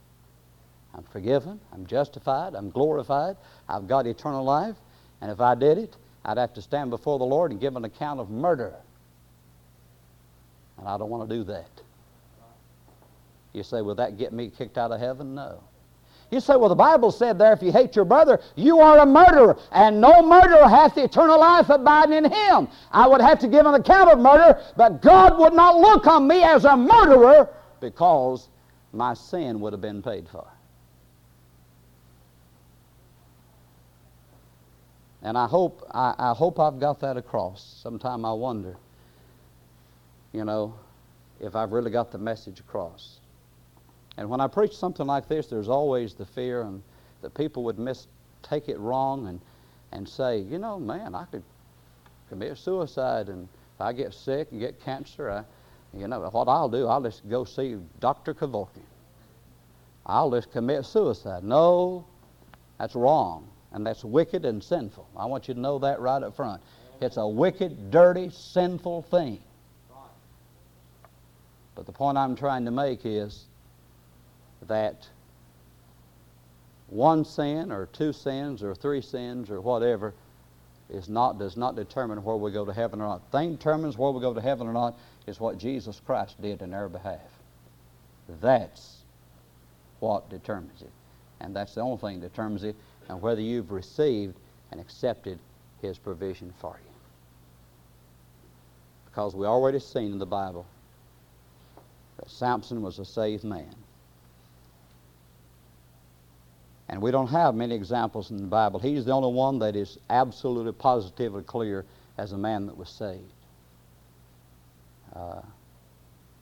I'm 0.95 1.03
forgiven, 1.03 1.59
I'm 1.72 1.86
justified, 1.86 2.55
I'm 2.55 2.72
glorified, 2.72 3.38
I've 3.70 3.88
got 3.88 4.07
eternal 4.07 4.43
life, 4.43 4.76
and 5.22 5.30
if 5.30 5.39
I 5.39 5.55
did 5.55 5.78
it, 5.78 5.95
I'd 6.26 6.38
have 6.38 6.53
to 6.55 6.61
stand 6.61 6.89
before 6.89 7.20
the 7.20 7.26
Lord 7.26 7.51
and 7.51 7.59
give 7.59 7.76
an 7.76 7.86
account 7.86 8.20
of 8.20 8.30
murder. 8.30 8.74
And 10.78 10.88
I 10.88 10.97
don't 10.97 11.09
want 11.09 11.30
to 11.30 11.36
do 11.36 11.43
that. 11.45 11.70
You 13.53 13.63
say, 13.63 13.82
will 13.82 13.95
that 13.95 14.18
get 14.18 14.34
me 14.34 14.51
kicked 14.55 14.78
out 14.78 14.91
of 14.91 14.99
heaven? 14.99 15.36
No. 15.36 15.61
You 16.30 16.39
say, 16.41 16.55
well, 16.57 16.69
the 16.69 16.75
Bible 16.75 17.11
said 17.11 17.39
there, 17.39 17.53
if 17.53 17.61
you 17.61 17.71
hate 17.71 17.95
your 17.95 18.03
brother, 18.03 18.41
you 18.55 18.80
are 18.80 18.99
a 18.99 19.05
murderer, 19.05 19.57
and 19.71 20.01
no 20.01 20.21
murderer 20.21 20.67
hath 20.67 20.97
eternal 20.97 21.39
life 21.39 21.69
abiding 21.69 22.25
in 22.25 22.32
him. 22.32 22.67
I 22.91 23.07
would 23.07 23.21
have 23.21 23.39
to 23.39 23.47
give 23.47 23.65
an 23.65 23.75
account 23.75 24.11
of 24.11 24.19
murder, 24.19 24.61
but 24.75 25.01
God 25.01 25.38
would 25.38 25.53
not 25.53 25.78
look 25.78 26.05
on 26.05 26.28
me 26.28 26.43
as 26.43 26.65
a 26.65 26.75
murderer 26.75 27.49
because 27.80 28.49
my 28.91 29.13
sin 29.13 29.59
would 29.61 29.71
have 29.71 29.82
been 29.82 30.01
paid 30.01 30.28
for. 30.28 30.47
And 35.21 35.38
I 35.38 35.47
hope, 35.47 35.88
I, 35.91 36.13
I 36.17 36.34
hope 36.34 36.59
I've 36.59 36.80
got 36.80 36.99
that 36.99 37.15
across. 37.15 37.80
Sometime 37.82 38.25
I 38.25 38.34
wonder 38.34 38.78
you 40.38 40.45
know, 40.45 40.75
if 41.39 41.55
I've 41.55 41.71
really 41.71 41.91
got 41.91 42.11
the 42.11 42.17
message 42.17 42.59
across. 42.59 43.19
And 44.18 44.30
when 44.30 44.41
I 44.41 44.47
preach 44.47 44.76
something 44.76 45.05
like 45.05 45.28
this, 45.28 45.47
there's 45.47 45.70
always 45.70 46.13
the 46.15 46.26
fear 46.26 46.63
and 46.63 46.82
that 47.22 47.34
people 47.34 47.63
would 47.63 47.80
mistake 47.80 48.68
it 48.68 48.80
wrong 48.80 49.28
and, 49.28 49.39
and 49.91 50.07
say, 50.07 50.39
you 50.39 50.57
know, 50.57 50.80
man, 50.80 51.15
I 51.15 51.26
could 51.26 51.43
commit 52.30 52.57
suicide 52.57 53.30
and 53.30 53.47
if 53.76 53.82
I 53.82 53.93
get 53.93 54.13
sick 54.13 54.47
and 54.51 54.59
get 54.59 54.82
cancer, 54.84 55.30
I, 55.30 55.43
you 55.97 56.07
know, 56.07 56.20
what 56.32 56.47
I'll 56.47 56.70
do, 56.70 56.88
I'll 56.88 57.01
just 57.01 57.28
go 57.30 57.45
see 57.45 57.78
Dr. 57.99 58.34
Kevorkian. 58.34 58.82
I'll 60.05 60.32
just 60.32 60.51
commit 60.51 60.86
suicide. 60.86 61.43
No, 61.43 62.05
that's 62.80 62.95
wrong. 62.95 63.47
And 63.72 63.86
that's 63.86 64.03
wicked 64.03 64.45
and 64.45 64.63
sinful. 64.63 65.07
I 65.15 65.26
want 65.26 65.47
you 65.47 65.53
to 65.53 65.59
know 65.59 65.78
that 65.80 65.99
right 65.99 66.24
up 66.24 66.36
front. 66.36 66.61
It's 67.01 67.18
a 67.18 67.28
wicked, 67.28 67.91
dirty, 67.91 68.32
sinful 68.32 69.03
thing. 69.03 69.39
But 71.76 71.86
the 71.86 71.91
point 71.91 72.18
I'm 72.18 72.36
trying 72.36 72.65
to 72.65 72.72
make 72.72 73.01
is 73.05 73.45
that 74.67 75.07
one 76.87 77.25
sin 77.25 77.71
or 77.71 77.85
two 77.87 78.13
sins 78.13 78.63
or 78.63 78.73
three 78.73 79.01
sins 79.01 79.49
or 79.49 79.61
whatever 79.61 80.13
is 80.89 81.09
not, 81.09 81.37
does 81.37 81.57
not 81.57 81.75
determine 81.75 82.23
where 82.23 82.37
we 82.37 82.51
go 82.51 82.65
to 82.65 82.73
heaven 82.73 83.01
or 83.01 83.07
not. 83.07 83.31
The 83.31 83.37
thing 83.37 83.55
determines 83.55 83.97
where 83.97 84.11
we 84.11 84.21
go 84.21 84.33
to 84.33 84.41
heaven 84.41 84.67
or 84.67 84.73
not 84.73 84.97
is 85.25 85.39
what 85.39 85.57
Jesus 85.57 86.01
Christ 86.05 86.41
did 86.41 86.61
in 86.61 86.73
our 86.73 86.87
behalf. 86.87 87.19
That's 88.41 88.97
what 89.99 90.29
determines 90.29 90.81
it. 90.81 90.91
And 91.39 91.55
that's 91.55 91.75
the 91.75 91.81
only 91.81 91.97
thing 91.97 92.21
that 92.21 92.29
determines 92.29 92.63
it 92.63 92.75
and 93.09 93.21
whether 93.21 93.41
you've 93.41 93.71
received 93.71 94.35
and 94.71 94.79
accepted 94.79 95.39
his 95.81 95.97
provision 95.97 96.53
for 96.59 96.79
you. 96.83 96.91
Because 99.05 99.35
we 99.35 99.45
already 99.45 99.79
seen 99.79 100.13
in 100.13 100.19
the 100.19 100.25
Bible 100.25 100.65
that 102.17 102.29
Samson 102.29 102.81
was 102.81 102.99
a 102.99 103.05
saved 103.05 103.43
man. 103.43 103.75
And 106.89 107.01
we 107.01 107.11
don't 107.11 107.27
have 107.27 107.53
many 107.53 107.75
examples 107.75 108.31
in 108.31 108.38
the 108.38 108.43
Bible. 108.47 108.79
He's 108.79 109.05
the 109.05 109.11
only 109.11 109.33
one 109.33 109.59
that 109.59 109.75
is 109.75 109.97
absolutely 110.09 110.71
positively 110.71 111.43
clear 111.43 111.85
as 112.17 112.31
a 112.31 112.38
man 112.38 112.65
that 112.67 112.77
was 112.77 112.89
saved. 112.89 113.33
Uh, 115.13 115.41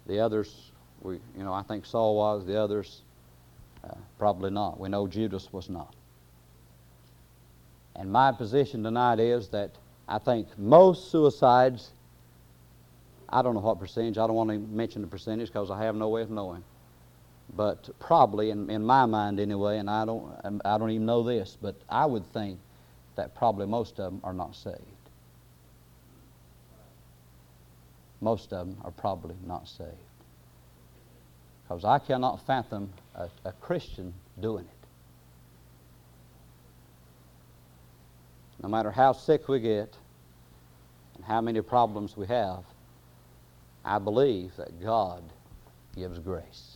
the 0.06 0.20
others, 0.20 0.72
we, 1.02 1.16
you 1.38 1.43
know, 1.43 1.54
I 1.54 1.64
think 1.64 1.86
Saul 1.86 2.16
was. 2.16 2.46
The 2.46 2.62
others, 2.62 3.02
uh, 3.84 3.96
probably 4.20 4.52
not. 4.52 4.80
We 4.80 4.89
know 4.89 5.08
Judas 5.08 5.52
was 5.52 5.70
not. 5.70 5.96
And 7.96 8.12
my 8.12 8.32
position 8.32 8.84
tonight 8.84 9.20
is 9.20 9.48
that 9.50 9.72
I 10.08 10.20
think 10.20 10.48
most 10.60 11.12
suicides, 11.12 11.91
I 13.30 13.41
don't 13.41 13.56
know 13.56 13.62
what 13.62 13.80
percentage, 13.80 14.18
I 14.18 14.28
don't 14.28 14.36
want 14.36 14.52
to 14.52 14.60
mention 14.60 15.02
the 15.02 15.08
percentage 15.08 15.48
because 15.48 15.72
I 15.72 15.84
have 15.84 15.96
no 15.96 16.10
way 16.10 16.22
of 16.22 16.30
knowing. 16.30 16.64
But 17.54 17.89
probably, 18.00 18.50
in, 18.50 18.70
in 18.70 18.84
my 18.84 19.06
mind 19.06 19.39
anyway, 19.39 19.78
and 19.78 19.89
I 19.89 20.06
don't, 20.06 20.34
um, 20.43 20.62
I 20.66 20.78
don't 20.78 20.89
even 20.91 21.06
know 21.06 21.24
this, 21.24 21.58
but 21.62 21.76
I 21.89 22.06
would 22.06 22.26
think 22.34 22.60
that 23.16 23.36
probably 23.36 23.66
most 23.66 24.00
of 24.00 24.12
them 24.12 24.22
are 24.24 24.34
not 24.34 24.56
saved. 24.56 24.82
Most 28.20 28.52
of 28.52 28.68
them 28.68 28.78
are 28.84 28.91
probably 28.91 29.36
not 29.46 29.68
saved. 29.68 29.91
Because 31.64 31.86
I 31.86 32.00
cannot 32.00 32.46
fathom 32.46 32.91
a, 33.16 33.30
a 33.46 33.52
Christian 33.54 34.14
doing 34.39 34.66
it. 34.66 34.88
No 38.62 38.70
matter 38.70 38.91
how 38.91 39.14
sick 39.14 39.48
we 39.48 39.60
get 39.60 39.96
and 41.16 41.24
how 41.24 41.41
many 41.41 41.62
problems 41.62 42.18
we 42.18 42.28
have, 42.28 42.64
I 43.84 44.00
believe 44.00 44.56
that 44.58 44.82
God 44.82 45.24
gives 45.96 46.20
grace. 46.20 46.75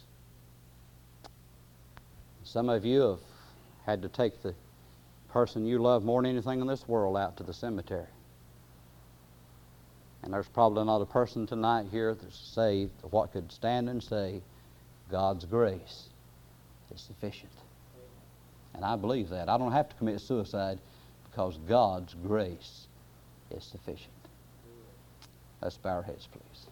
Some 2.50 2.68
of 2.68 2.84
you 2.84 3.02
have 3.02 3.20
had 3.86 4.02
to 4.02 4.10
take 4.10 4.41
the 4.41 4.56
person 5.32 5.68
you 5.68 5.78
love 5.78 6.04
more 6.04 6.20
than 6.24 6.32
anything 6.32 6.62
in 6.62 6.66
this 6.66 6.88
world 6.88 7.16
out 7.16 7.38
to 7.38 7.43
the 7.43 7.54
cemetery. 7.54 8.08
And 10.24 10.34
there's 10.34 10.47
probably 10.47 10.84
not 10.84 11.00
a 11.00 11.06
person 11.06 11.45
tonight 11.45 11.86
here 11.91 12.16
that's 12.16 12.36
saved 12.36 12.91
what 13.12 13.32
could 13.34 13.52
stand 13.52 13.88
and 13.88 14.02
say, 14.02 14.41
God's 15.12 15.45
grace 15.45 16.06
is 16.91 17.00
sufficient. 17.02 17.52
And 18.74 18.84
I 18.84 18.95
believe 18.95 19.30
that. 19.30 19.47
I 19.47 19.60
don't 19.60 19.72
have 19.72 19.88
to 19.89 19.95
commit 19.97 20.20
suicide 20.20 20.80
because 21.30 21.60
God's 21.68 22.16
grace 22.26 22.88
is 23.52 23.64
sufficient. 23.64 24.10
Let's 25.62 25.78
bow 25.78 25.97
our 25.97 26.02
heads, 26.02 26.28
please. 26.32 26.68